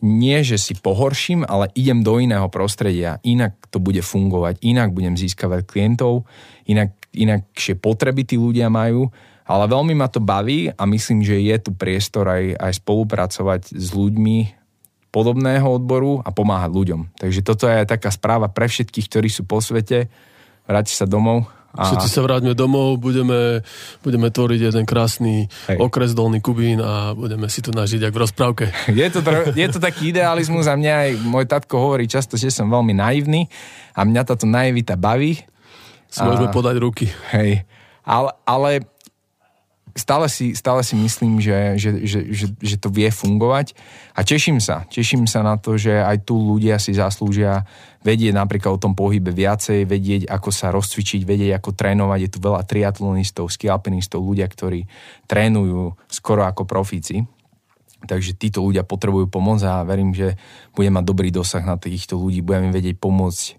nie, 0.05 0.43
že 0.45 0.59
si 0.59 0.77
pohorším, 0.77 1.47
ale 1.47 1.71
idem 1.73 2.05
do 2.05 2.21
iného 2.21 2.45
prostredia. 2.51 3.17
Inak 3.25 3.57
to 3.73 3.81
bude 3.81 3.99
fungovať, 4.05 4.61
inak 4.61 4.93
budem 4.93 5.17
získavať 5.17 5.65
klientov, 5.65 6.29
inak, 6.69 6.93
inakšie 7.15 7.79
potreby 7.79 8.27
tí 8.27 8.37
ľudia 8.37 8.69
majú. 8.69 9.09
Ale 9.45 9.69
veľmi 9.69 9.93
ma 9.93 10.09
to 10.09 10.17
baví 10.21 10.73
a 10.73 10.83
myslím, 10.89 11.21
že 11.21 11.37
je 11.37 11.57
tu 11.61 11.69
priestor 11.69 12.25
aj, 12.25 12.57
aj 12.57 12.81
spolupracovať 12.81 13.77
s 13.77 13.93
ľuďmi 13.93 14.37
podobného 15.13 15.69
odboru 15.69 16.19
a 16.25 16.33
pomáhať 16.33 16.71
ľuďom. 16.73 17.01
Takže 17.15 17.45
toto 17.45 17.69
je 17.69 17.87
taká 17.87 18.09
správa 18.09 18.49
pre 18.49 18.65
všetkých, 18.67 19.05
ktorí 19.05 19.29
sú 19.29 19.45
po 19.45 19.61
svete. 19.61 20.09
Vráťte 20.65 20.97
sa 20.97 21.05
domov. 21.05 21.45
A... 21.75 21.91
Všetci 21.91 22.07
sa 22.07 22.23
vráťme 22.23 22.55
domov, 22.55 22.97
budeme, 22.97 23.59
budeme 23.99 24.31
tvoriť 24.31 24.71
jeden 24.71 24.83
krásny 24.87 25.51
Hej. 25.67 25.77
okres 25.83 26.15
Dolný 26.15 26.39
Kubín 26.39 26.79
a 26.79 27.11
budeme 27.11 27.51
si 27.51 27.59
tu 27.59 27.75
nažiť 27.75 28.07
jak 28.07 28.15
v 28.15 28.21
rozprávke. 28.23 28.65
Je 28.95 29.11
to, 29.11 29.19
je 29.53 29.67
to 29.67 29.79
taký 29.83 30.15
idealizmus 30.15 30.71
a 30.71 30.79
mňa 30.79 30.93
aj 30.95 31.11
môj 31.27 31.45
tatko 31.45 31.75
hovorí 31.77 32.07
často, 32.07 32.39
že 32.39 32.47
som 32.47 32.71
veľmi 32.71 32.95
naivný 32.95 33.51
a 33.91 34.07
mňa 34.07 34.21
táto 34.23 34.47
naivita 34.47 34.95
baví. 34.95 35.35
Si 36.07 36.23
môžeme 36.23 36.47
podať 36.49 36.79
ruky. 36.79 37.11
Hej. 37.35 37.67
Ale, 38.07 38.31
ale 38.47 38.87
stále 39.95 40.27
si, 40.27 40.51
stále 40.51 40.83
si 40.83 40.93
myslím, 40.99 41.39
že, 41.39 41.79
že, 41.79 41.89
že, 42.03 42.19
že, 42.27 42.45
že 42.59 42.75
to 42.75 42.91
vie 42.91 43.07
fungovať 43.07 43.71
a 44.11 44.27
teším 44.27 44.59
sa. 44.59 44.83
Teším 44.91 45.23
sa 45.23 45.39
na 45.39 45.55
to, 45.55 45.79
že 45.79 46.03
aj 46.03 46.27
tu 46.27 46.35
ľudia 46.35 46.75
si 46.77 46.91
zaslúžia 46.91 47.63
vedieť 48.03 48.35
napríklad 48.35 48.75
o 48.75 48.83
tom 48.83 48.93
pohybe 48.93 49.31
viacej, 49.31 49.87
vedieť, 49.87 50.27
ako 50.27 50.51
sa 50.51 50.69
rozcvičiť, 50.75 51.23
vedieť, 51.23 51.57
ako 51.57 51.71
trénovať. 51.73 52.19
Je 52.27 52.29
tu 52.29 52.39
veľa 52.43 52.61
triatlonistov, 52.67 53.47
skialpinistov, 53.47 54.21
ľudia, 54.21 54.45
ktorí 54.45 54.85
trénujú 55.31 55.95
skoro 56.11 56.43
ako 56.43 56.67
profíci. 56.67 57.23
Takže 58.05 58.37
títo 58.37 58.61
ľudia 58.61 58.85
potrebujú 58.85 59.31
pomoc 59.31 59.63
a 59.65 59.81
verím, 59.81 60.13
že 60.13 60.37
budem 60.77 60.93
mať 60.93 61.05
dobrý 61.07 61.33
dosah 61.33 61.65
na 61.65 61.79
týchto 61.79 62.19
ľudí, 62.19 62.45
budem 62.45 62.69
im 62.69 62.75
vedieť 62.75 63.01
pomôcť 63.01 63.57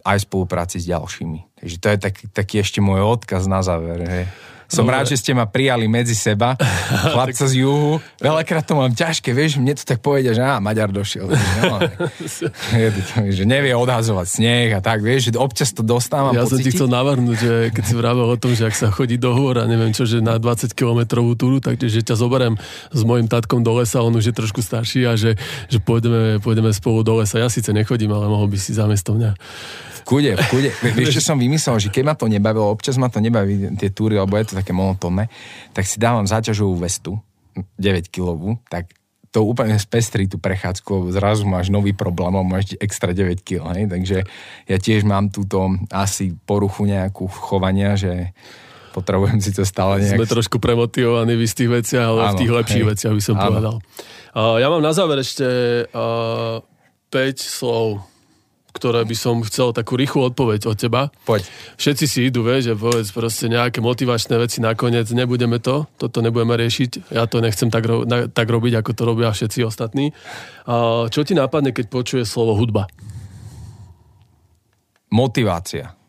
aj 0.00 0.16
v 0.16 0.26
spolupráci 0.32 0.80
s 0.80 0.88
ďalšími. 0.88 1.60
Takže 1.60 1.76
to 1.76 1.86
je 1.92 1.98
taký, 2.00 2.24
taký 2.32 2.54
ešte 2.64 2.80
môj 2.80 3.04
odkaz 3.04 3.44
na 3.44 3.60
záver. 3.60 4.00
Že 4.00 4.22
som 4.70 4.86
Dobre. 4.86 5.02
rád, 5.02 5.10
že 5.10 5.18
ste 5.18 5.34
ma 5.34 5.50
prijali 5.50 5.90
medzi 5.90 6.14
seba, 6.14 6.54
chlapca 7.12 7.44
z 7.50 7.66
juhu. 7.66 7.98
Veľakrát 8.22 8.62
to 8.62 8.78
mám 8.78 8.94
ťažké, 8.94 9.34
vieš, 9.34 9.58
mne 9.58 9.74
to 9.74 9.82
tak 9.82 9.98
povedia, 9.98 10.30
že 10.30 10.46
á, 10.46 10.62
Maďar 10.62 10.94
došiel. 10.94 11.26
No, 11.26 11.76
že 13.36 13.44
nevie 13.44 13.74
odhazovať 13.74 14.26
sneh 14.30 14.70
a 14.70 14.80
tak, 14.80 15.02
vieš, 15.02 15.30
že 15.30 15.30
občas 15.34 15.74
to 15.74 15.82
dostávam 15.82 16.30
Ja 16.30 16.46
pocíti. 16.46 16.54
som 16.54 16.58
ti 16.62 16.70
chcel 16.70 16.88
navrhnúť, 16.88 17.36
že 17.36 17.54
keď 17.74 17.84
si 17.84 17.94
vravel 17.98 18.26
o 18.30 18.38
tom, 18.38 18.54
že 18.54 18.70
ak 18.70 18.74
sa 18.78 18.88
chodí 18.94 19.18
do 19.18 19.34
hôr 19.34 19.58
a 19.58 19.66
neviem 19.66 19.90
čo, 19.90 20.06
že 20.06 20.22
na 20.22 20.38
20 20.38 20.70
kilometrovú 20.70 21.34
túru, 21.34 21.58
takže 21.58 21.90
ťa 22.06 22.14
zoberiem 22.14 22.54
s 22.94 23.02
mojim 23.02 23.26
tatkom 23.26 23.66
do 23.66 23.74
lesa, 23.74 24.06
on 24.06 24.14
už 24.14 24.30
je 24.30 24.34
trošku 24.38 24.62
starší 24.62 25.10
a 25.10 25.18
že, 25.18 25.34
že 25.66 25.82
pôjdeme, 25.82 26.38
pôjdeme 26.38 26.70
spolu 26.70 27.02
do 27.02 27.18
lesa. 27.18 27.42
Ja 27.42 27.50
síce 27.50 27.74
nechodím, 27.74 28.14
ale 28.14 28.30
mohol 28.30 28.46
by 28.46 28.58
si 28.60 28.70
zamiesto 28.70 29.18
mňa 29.18 29.34
v 30.00 30.02
kude, 30.08 30.32
v 30.34 30.44
kude. 30.48 30.70
Vieš, 30.96 31.20
čo 31.20 31.22
som 31.32 31.36
vymyslel, 31.36 31.76
že 31.76 31.92
keď 31.92 32.02
ma 32.08 32.14
to 32.16 32.26
nebavilo, 32.26 32.72
občas 32.72 32.96
ma 32.96 33.12
to 33.12 33.20
nebaví 33.20 33.76
tie 33.76 33.92
túry, 33.92 34.16
lebo 34.16 34.32
je 34.40 34.50
to 34.50 34.54
také 34.56 34.72
monotónne, 34.72 35.28
tak 35.76 35.84
si 35.84 36.00
dávam 36.00 36.24
záťažovú 36.24 36.80
vestu, 36.80 37.20
9 37.76 38.08
kilovú, 38.08 38.56
tak 38.70 38.90
to 39.30 39.46
úplne 39.46 39.78
spestrí 39.78 40.26
tú 40.26 40.42
prechádzku, 40.42 41.14
zrazu 41.14 41.46
máš 41.46 41.70
nový 41.70 41.94
problém 41.94 42.34
a 42.34 42.42
máš 42.42 42.74
extra 42.82 43.14
9 43.14 43.46
kg, 43.46 43.78
hej? 43.78 43.86
takže 43.86 44.16
ja 44.66 44.76
tiež 44.76 45.06
mám 45.06 45.30
túto 45.30 45.70
asi 45.94 46.34
poruchu 46.46 46.90
nejakú 46.90 47.30
chovania, 47.30 47.94
že 47.94 48.34
potrebujem 48.90 49.38
si 49.38 49.54
to 49.54 49.62
stále 49.62 50.02
nejak... 50.02 50.18
Sme 50.18 50.26
trošku 50.26 50.58
premotivovaní 50.58 51.38
v 51.38 51.46
istých 51.46 51.70
veciach, 51.70 52.04
ale 52.10 52.20
Áno, 52.26 52.32
v 52.34 52.40
tých 52.42 52.52
lepších 52.58 52.84
hej. 52.84 52.90
veciach 52.90 53.12
by 53.14 53.22
som 53.22 53.34
Áno. 53.38 53.46
povedal. 53.46 53.74
Uh, 54.34 54.56
ja 54.58 54.66
mám 54.66 54.82
na 54.82 54.90
záver 54.90 55.22
ešte 55.22 55.46
uh, 55.94 56.58
5 57.14 57.38
slov 57.38 58.02
ktoré 58.72 59.04
by 59.04 59.16
som 59.18 59.42
chcel 59.44 59.70
takú 59.76 59.94
rýchlu 59.94 60.32
odpoveď 60.32 60.66
od 60.70 60.76
teba. 60.78 61.02
Poď. 61.28 61.46
Všetci 61.76 62.04
si 62.08 62.18
idú, 62.26 62.42
vieš, 62.42 62.72
že 62.72 62.74
povedz 62.74 63.08
proste 63.12 63.46
nejaké 63.52 63.78
motivačné 63.78 64.34
veci 64.40 64.58
nakoniec, 64.58 65.06
nebudeme 65.12 65.60
to, 65.60 65.86
toto 66.00 66.18
nebudeme 66.24 66.56
riešiť, 66.56 67.12
ja 67.12 67.28
to 67.28 67.44
nechcem 67.44 67.68
tak, 67.68 67.84
ro- 67.84 68.08
na, 68.08 68.26
tak 68.26 68.48
robiť, 68.48 68.80
ako 68.80 68.90
to 68.96 69.02
robia 69.04 69.30
všetci 69.30 69.62
ostatní. 69.62 70.16
A 70.66 71.06
čo 71.12 71.22
ti 71.22 71.36
nápadne, 71.36 71.70
keď 71.76 71.86
počuje 71.92 72.22
slovo 72.26 72.56
hudba? 72.56 72.88
Motivácia. 75.10 75.99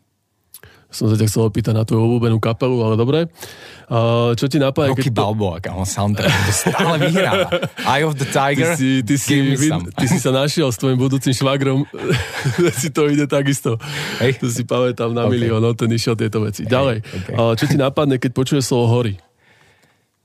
Som 0.92 1.08
sa 1.08 1.16
ťa 1.16 1.24
chcel 1.24 1.48
opýtať 1.48 1.72
na 1.72 1.88
tvoju 1.88 2.04
obľúbenú 2.04 2.36
kapelu, 2.36 2.76
ale 2.84 2.94
dobre. 3.00 3.32
Uh, 3.88 4.36
čo 4.36 4.44
ti 4.46 4.60
napadne? 4.60 4.92
Rocky 4.92 5.08
keď... 5.08 5.16
Balboa, 5.16 5.56
kámo, 5.58 5.88
soundtrack, 5.88 6.28
to 6.28 6.52
stále 6.52 6.96
vyhráva. 7.00 7.48
Eye 7.88 8.04
of 8.04 8.20
the 8.20 8.28
Tiger, 8.28 8.72
Ty 8.72 8.76
si, 8.76 9.00
ty, 9.00 9.16
si, 9.16 9.56
vid, 9.56 9.72
ty 9.96 10.04
si 10.04 10.20
sa 10.20 10.32
našiel 10.32 10.68
s 10.68 10.76
tvojim 10.76 11.00
budúcim 11.00 11.32
švagrom, 11.32 11.88
si 12.80 12.92
to 12.92 13.08
ide 13.08 13.24
takisto. 13.24 13.80
Hej. 14.20 14.36
To 14.44 14.52
si 14.52 14.68
pamätám 14.68 15.16
na 15.16 15.24
Ok. 15.24 15.32
milión, 15.32 15.64
ten 15.72 15.88
išiel 15.88 16.12
tieto 16.12 16.44
veci. 16.44 16.68
Ďalej, 16.68 17.00
ok. 17.00 17.26
uh, 17.32 17.52
čo 17.56 17.64
ti 17.64 17.80
napadne, 17.80 18.20
keď 18.20 18.30
počuješ 18.36 18.68
slovo 18.68 18.92
hory? 18.92 19.16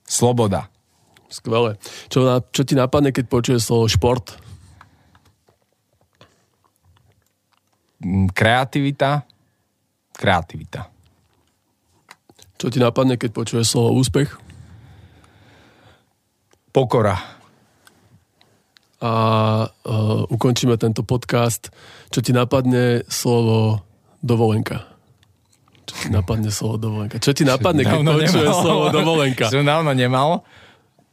Sloboda. 0.04 0.68
Skvelé. 1.28 1.76
Čo, 2.08 2.24
na, 2.24 2.40
čo 2.40 2.64
ti 2.64 2.76
napadne, 2.76 3.12
keď 3.12 3.28
počuješ 3.28 3.68
slovo 3.68 3.88
šport? 3.88 4.36
Mm, 8.00 8.32
Kreativita. 8.32 9.28
Kreativita. 10.18 10.90
Čo 12.58 12.74
ti 12.74 12.82
napadne, 12.82 13.22
keď 13.22 13.30
počuješ 13.38 13.70
slovo 13.70 14.02
úspech? 14.02 14.34
Pokora. 16.74 17.22
A 18.98 19.12
uh, 19.70 20.26
ukončíme 20.34 20.74
tento 20.82 21.06
podcast. 21.06 21.70
Čo 22.10 22.26
ti 22.26 22.34
napadne 22.34 23.06
slovo 23.06 23.86
dovolenka? 24.26 24.90
Čo 25.86 25.94
ti 26.02 26.10
napadne 26.10 26.50
slovo 26.50 26.82
dovolenka? 26.82 27.22
Čo 27.22 27.38
ti 27.38 27.46
napadne, 27.46 27.86
keď 27.86 28.02
počuješ 28.02 28.54
slovo 28.58 28.90
dovolenka? 28.90 29.54
Som 29.54 29.70
dávno 29.70 29.94
nemal. 29.94 30.42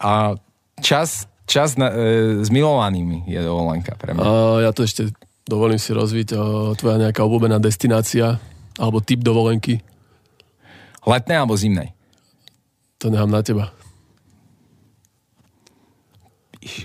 A 0.01 0.41
čas, 0.81 1.29
čas 1.45 1.77
na, 1.77 1.93
e, 1.93 2.41
s 2.41 2.49
milovanými 2.49 3.29
je 3.29 3.41
dovolenka 3.45 3.93
pre 4.01 4.17
mňa. 4.17 4.25
A 4.25 4.29
ja 4.65 4.73
to 4.73 4.81
ešte 4.81 5.13
dovolím 5.45 5.77
si 5.77 5.93
rozviť. 5.93 6.29
Uh, 6.33 6.73
tvoja 6.73 6.97
nejaká 6.97 7.21
obľúbená 7.21 7.61
destinácia 7.61 8.41
alebo 8.79 8.99
typ 8.99 9.23
dovolenky? 9.23 9.81
Letnej 11.05 11.37
alebo 11.39 11.55
zimnej? 11.55 11.93
To 13.03 13.13
nechám 13.13 13.31
na 13.31 13.45
teba. 13.45 13.71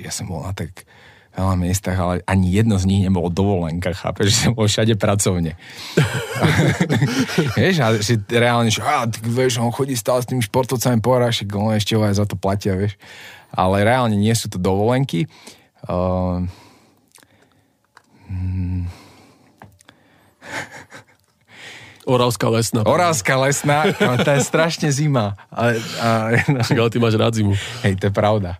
Ja 0.04 0.12
som 0.12 0.28
bol 0.28 0.44
na 0.44 0.52
tak 0.52 0.84
veľa 1.40 1.56
miestach, 1.56 1.96
ale 1.96 2.20
ani 2.28 2.52
jedno 2.52 2.76
z 2.76 2.86
nich 2.90 3.02
nebolo 3.08 3.32
dovolenka, 3.32 3.96
chápeš, 3.96 4.28
že 4.28 4.38
som 4.44 4.52
bol 4.52 4.68
všade 4.68 5.00
pracovne. 5.00 5.56
vieš, 7.56 7.76
a 7.80 7.96
že 7.96 8.20
reálne, 8.28 8.68
že 8.68 8.84
á, 8.84 9.08
tak 9.08 9.24
vieš, 9.24 9.64
on 9.64 9.72
chodí 9.72 9.96
stále 9.96 10.20
s 10.20 10.28
tými 10.28 10.44
športovcami 10.44 11.00
po 11.00 11.16
hrášek, 11.16 11.48
on 11.56 11.72
ešte 11.72 11.96
ho 11.96 12.04
aj 12.04 12.20
za 12.20 12.26
to 12.28 12.36
platia, 12.36 12.76
vieš. 12.76 13.00
Ale 13.56 13.88
reálne 13.88 14.20
nie 14.20 14.36
sú 14.36 14.52
to 14.52 14.60
dovolenky. 14.60 15.32
Uh, 15.88 16.44
Oravská 22.10 22.50
lesná. 22.50 22.82
Orávska 22.82 23.38
lesná, 23.38 23.86
no, 24.02 24.18
tá 24.26 24.34
je 24.34 24.42
strašne 24.42 24.90
zima. 24.90 25.38
A, 25.54 25.78
a, 26.02 26.10
Však, 26.66 26.78
ale 26.82 26.90
ty 26.90 26.98
máš 26.98 27.14
rád 27.14 27.38
zimu. 27.38 27.54
hej, 27.86 27.94
to 28.02 28.10
je 28.10 28.14
pravda. 28.14 28.58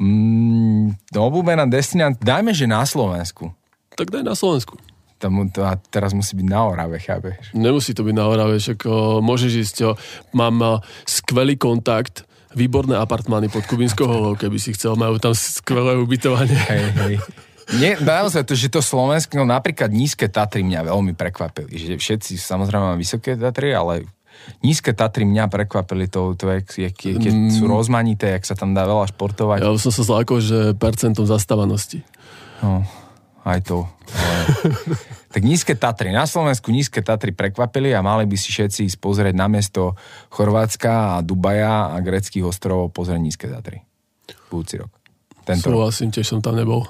Mm, 0.00 0.96
obľúbená 1.12 1.68
destinácia, 1.68 2.16
dajme, 2.24 2.56
že 2.56 2.64
na 2.64 2.80
Slovensku. 2.88 3.52
Tak 3.92 4.08
daj 4.08 4.24
na 4.24 4.32
Slovensku. 4.32 4.80
Tam, 5.20 5.36
to, 5.52 5.60
a 5.60 5.76
teraz 5.92 6.16
musí 6.16 6.32
byť 6.32 6.46
na 6.48 6.64
Orave, 6.64 6.96
chápeš? 6.96 7.52
Nemusí 7.52 7.92
to 7.92 8.00
byť 8.00 8.14
na 8.16 8.24
Orave, 8.24 8.56
však 8.56 8.88
o, 8.88 9.20
môžeš 9.20 9.52
ísť. 9.60 9.76
O, 9.84 9.90
mám 10.32 10.56
o, 10.64 10.72
skvelý 11.04 11.60
kontakt, 11.60 12.24
výborné 12.56 12.96
apartmány 12.96 13.52
pod 13.52 13.68
Kubinskou 13.68 14.08
holou, 14.08 14.32
keby 14.40 14.56
si 14.56 14.72
chcel. 14.72 14.96
Majú 14.96 15.20
tam 15.20 15.36
skvelé 15.36 16.00
ubytovanie. 16.00 16.56
Hej, 16.56 16.84
hej. 17.04 17.14
Nie, 17.78 17.94
naozaj 18.02 18.42
to, 18.42 18.58
že 18.58 18.72
to 18.72 18.82
Slovensko, 18.82 19.38
no 19.38 19.46
napríklad 19.46 19.94
nízke 19.94 20.26
Tatry 20.26 20.66
mňa 20.66 20.90
veľmi 20.90 21.14
prekvapili. 21.14 21.70
Že 21.70 21.94
všetci 22.02 22.32
samozrejme 22.34 22.94
mám 22.94 22.98
vysoké 22.98 23.38
Tatry, 23.38 23.70
ale 23.70 24.10
nízke 24.64 24.90
Tatry 24.90 25.22
mňa 25.22 25.46
prekvapili 25.46 26.10
to, 26.10 26.34
to 26.34 26.50
jak, 26.50 26.66
jak, 26.74 26.96
jak 26.98 27.22
sú 27.54 27.70
rozmanité, 27.70 28.34
jak 28.34 28.44
sa 28.46 28.58
tam 28.58 28.74
dá 28.74 28.88
veľa 28.88 29.14
športovať. 29.14 29.62
Ja 29.62 29.70
som 29.78 29.92
sa 29.94 30.02
zlákol, 30.02 30.38
že 30.42 30.58
percentom 30.74 31.30
zastávanosti. 31.30 32.02
No, 32.58 32.82
aj 33.46 33.60
to. 33.62 33.86
Ale... 34.10 34.42
tak 35.34 35.42
nízke 35.46 35.78
Tatry. 35.78 36.10
Na 36.10 36.26
Slovensku 36.26 36.74
nízke 36.74 37.06
Tatry 37.06 37.30
prekvapili 37.30 37.94
a 37.94 38.02
mali 38.02 38.26
by 38.26 38.34
si 38.34 38.50
všetci 38.50 38.90
ísť 38.90 38.98
pozrieť 38.98 39.34
na 39.38 39.46
miesto 39.46 39.94
Chorvátska 40.34 41.18
a 41.18 41.22
Dubaja 41.22 41.94
a 41.94 42.02
greckých 42.02 42.42
ostrovov 42.42 42.90
pozrieť 42.90 43.20
nízke 43.22 43.46
Tatry. 43.46 43.86
Budúci 44.50 44.82
rok. 44.82 44.90
Tento. 45.46 45.70
Súhlasím, 45.70 46.10
tiež 46.10 46.26
som 46.36 46.42
tam 46.42 46.58
nebol. 46.58 46.84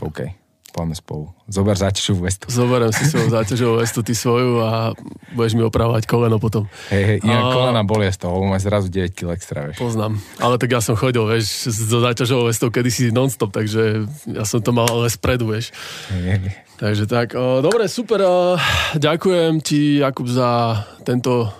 OK. 0.00 0.32
Poďme 0.74 0.98
spolu. 0.98 1.30
Zober 1.46 1.78
záťažovú 1.78 2.26
vestu. 2.26 2.50
Zoberiem 2.50 2.90
si 2.90 3.06
svoju 3.06 3.30
záťažovú 3.30 3.74
vestu, 3.78 4.02
ty 4.02 4.10
svoju 4.10 4.58
a 4.58 4.90
budeš 5.30 5.54
mi 5.54 5.62
opravovať 5.62 6.02
koleno 6.02 6.42
potom. 6.42 6.66
Hej, 6.90 7.04
hej, 7.06 7.18
inak 7.22 7.46
A- 7.46 7.54
kolena 7.54 7.82
bolia 7.86 8.10
z 8.10 8.26
toho, 8.26 8.42
máš 8.42 8.66
zrazu 8.66 8.90
9 8.90 9.14
kg 9.14 9.38
extra, 9.38 9.70
vieš. 9.70 9.78
Poznám. 9.78 10.18
Ale 10.42 10.58
tak 10.58 10.74
ja 10.74 10.82
som 10.82 10.98
chodil, 10.98 11.22
vieš, 11.30 11.70
so 11.70 12.02
záťažovou 12.02 12.50
vestou 12.50 12.74
kedysi 12.74 13.14
non-stop, 13.14 13.54
takže 13.54 14.10
ja 14.26 14.42
som 14.42 14.58
to 14.58 14.74
mal 14.74 14.90
ale 14.90 15.06
spredu, 15.14 15.54
vieš. 15.54 15.70
Hej, 16.10 16.42
hej. 16.42 16.52
Takže 16.74 17.06
tak, 17.06 17.38
o, 17.38 17.62
dobre, 17.62 17.86
super. 17.86 18.26
O, 18.26 18.58
ďakujem 18.98 19.62
ti, 19.62 20.02
Jakub, 20.02 20.26
za 20.26 20.82
tento, 21.06 21.54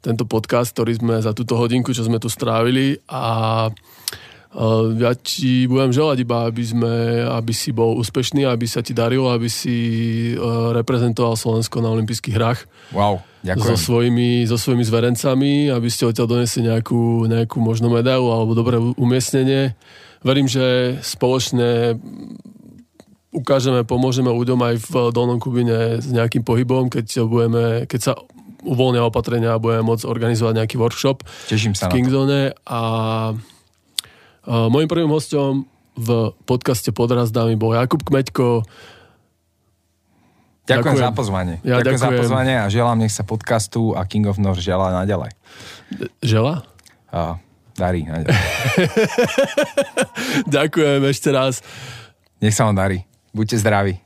tento 0.00 0.24
podcast, 0.24 0.72
ktorý 0.72 0.96
sme 0.96 1.14
za 1.20 1.36
túto 1.36 1.60
hodinku, 1.60 1.92
čo 1.92 2.00
sme 2.00 2.16
tu 2.16 2.32
strávili 2.32 2.96
a 3.12 3.68
ja 5.02 5.12
ti 5.18 5.66
budem 5.66 5.90
želať 5.90 6.22
iba, 6.22 6.46
aby, 6.46 6.62
sme, 6.62 6.94
aby 7.26 7.50
si 7.50 7.74
bol 7.74 7.98
úspešný, 7.98 8.46
aby 8.46 8.70
sa 8.70 8.86
ti 8.86 8.94
darilo, 8.94 9.26
aby 9.34 9.50
si 9.50 9.76
o, 10.38 10.70
reprezentoval 10.70 11.34
Slovensko 11.34 11.82
na 11.82 11.90
olympijských 11.90 12.34
hrách 12.38 12.60
Wow, 12.94 13.18
so 13.18 13.50
ďakujem. 13.50 13.76
svojimi, 13.76 14.30
so 14.46 14.54
svojimi 14.54 14.84
zverencami, 14.86 15.52
aby 15.74 15.88
ste 15.90 16.06
odtiaľ 16.06 16.38
donesli 16.38 16.70
nejakú, 16.70 17.26
nejakú 17.26 17.58
možno 17.58 17.90
medailu 17.90 18.30
alebo 18.30 18.54
dobré 18.54 18.78
umiestnenie. 18.78 19.74
Verím, 20.22 20.46
že 20.46 20.96
spoločne 21.02 21.98
ukážeme, 23.34 23.82
pomôžeme 23.82 24.30
ľuďom 24.30 24.60
aj 24.62 24.74
v 24.86 24.92
Dolnom 25.10 25.42
Kubine 25.42 25.98
s 25.98 26.06
nejakým 26.06 26.46
pohybom, 26.46 26.86
keď, 26.94 27.26
budeme, 27.26 27.90
keď 27.90 28.00
sa 28.00 28.12
uvoľnia 28.62 29.02
opatrenia 29.02 29.58
a 29.58 29.60
budeme 29.60 29.84
môcť 29.84 30.06
organizovať 30.06 30.62
nejaký 30.62 30.76
workshop 30.78 31.26
Teším 31.50 31.74
v 31.74 31.78
sa 31.78 31.86
na 31.86 31.90
to. 31.90 31.94
Kingzone 31.98 32.40
a, 32.64 32.80
a 34.44 34.68
môjim 34.68 34.88
prvým 34.88 35.10
hostom 35.10 35.64
v 35.94 36.34
podcaste 36.44 36.90
Podrazdami 36.90 37.54
bol 37.54 37.72
Jakub 37.72 38.02
Kmeďko. 38.02 38.66
Ďakujem, 40.64 40.80
ďakujem. 40.80 41.04
za 41.04 41.12
pozvanie. 41.12 41.54
Ja 41.60 41.76
ďakujem, 41.80 42.00
za 42.00 42.08
ďakujem. 42.08 42.22
pozvanie 42.24 42.54
a 42.56 42.66
želám, 42.72 42.98
nech 43.04 43.12
sa 43.12 43.24
podcastu 43.24 43.92
a 43.92 44.08
King 44.08 44.28
of 44.28 44.40
North 44.40 44.64
želá 44.64 45.04
naďalej. 45.04 45.36
Žela? 46.24 46.64
A 47.12 47.36
darí 47.76 48.08
naďalej. 48.08 48.32
Ďakujem 50.54 51.00
ešte 51.04 51.28
raz. 51.30 51.60
Nech 52.40 52.56
sa 52.56 52.64
vám 52.64 52.80
darí. 52.80 53.04
Buďte 53.36 53.60
zdraví. 53.60 54.03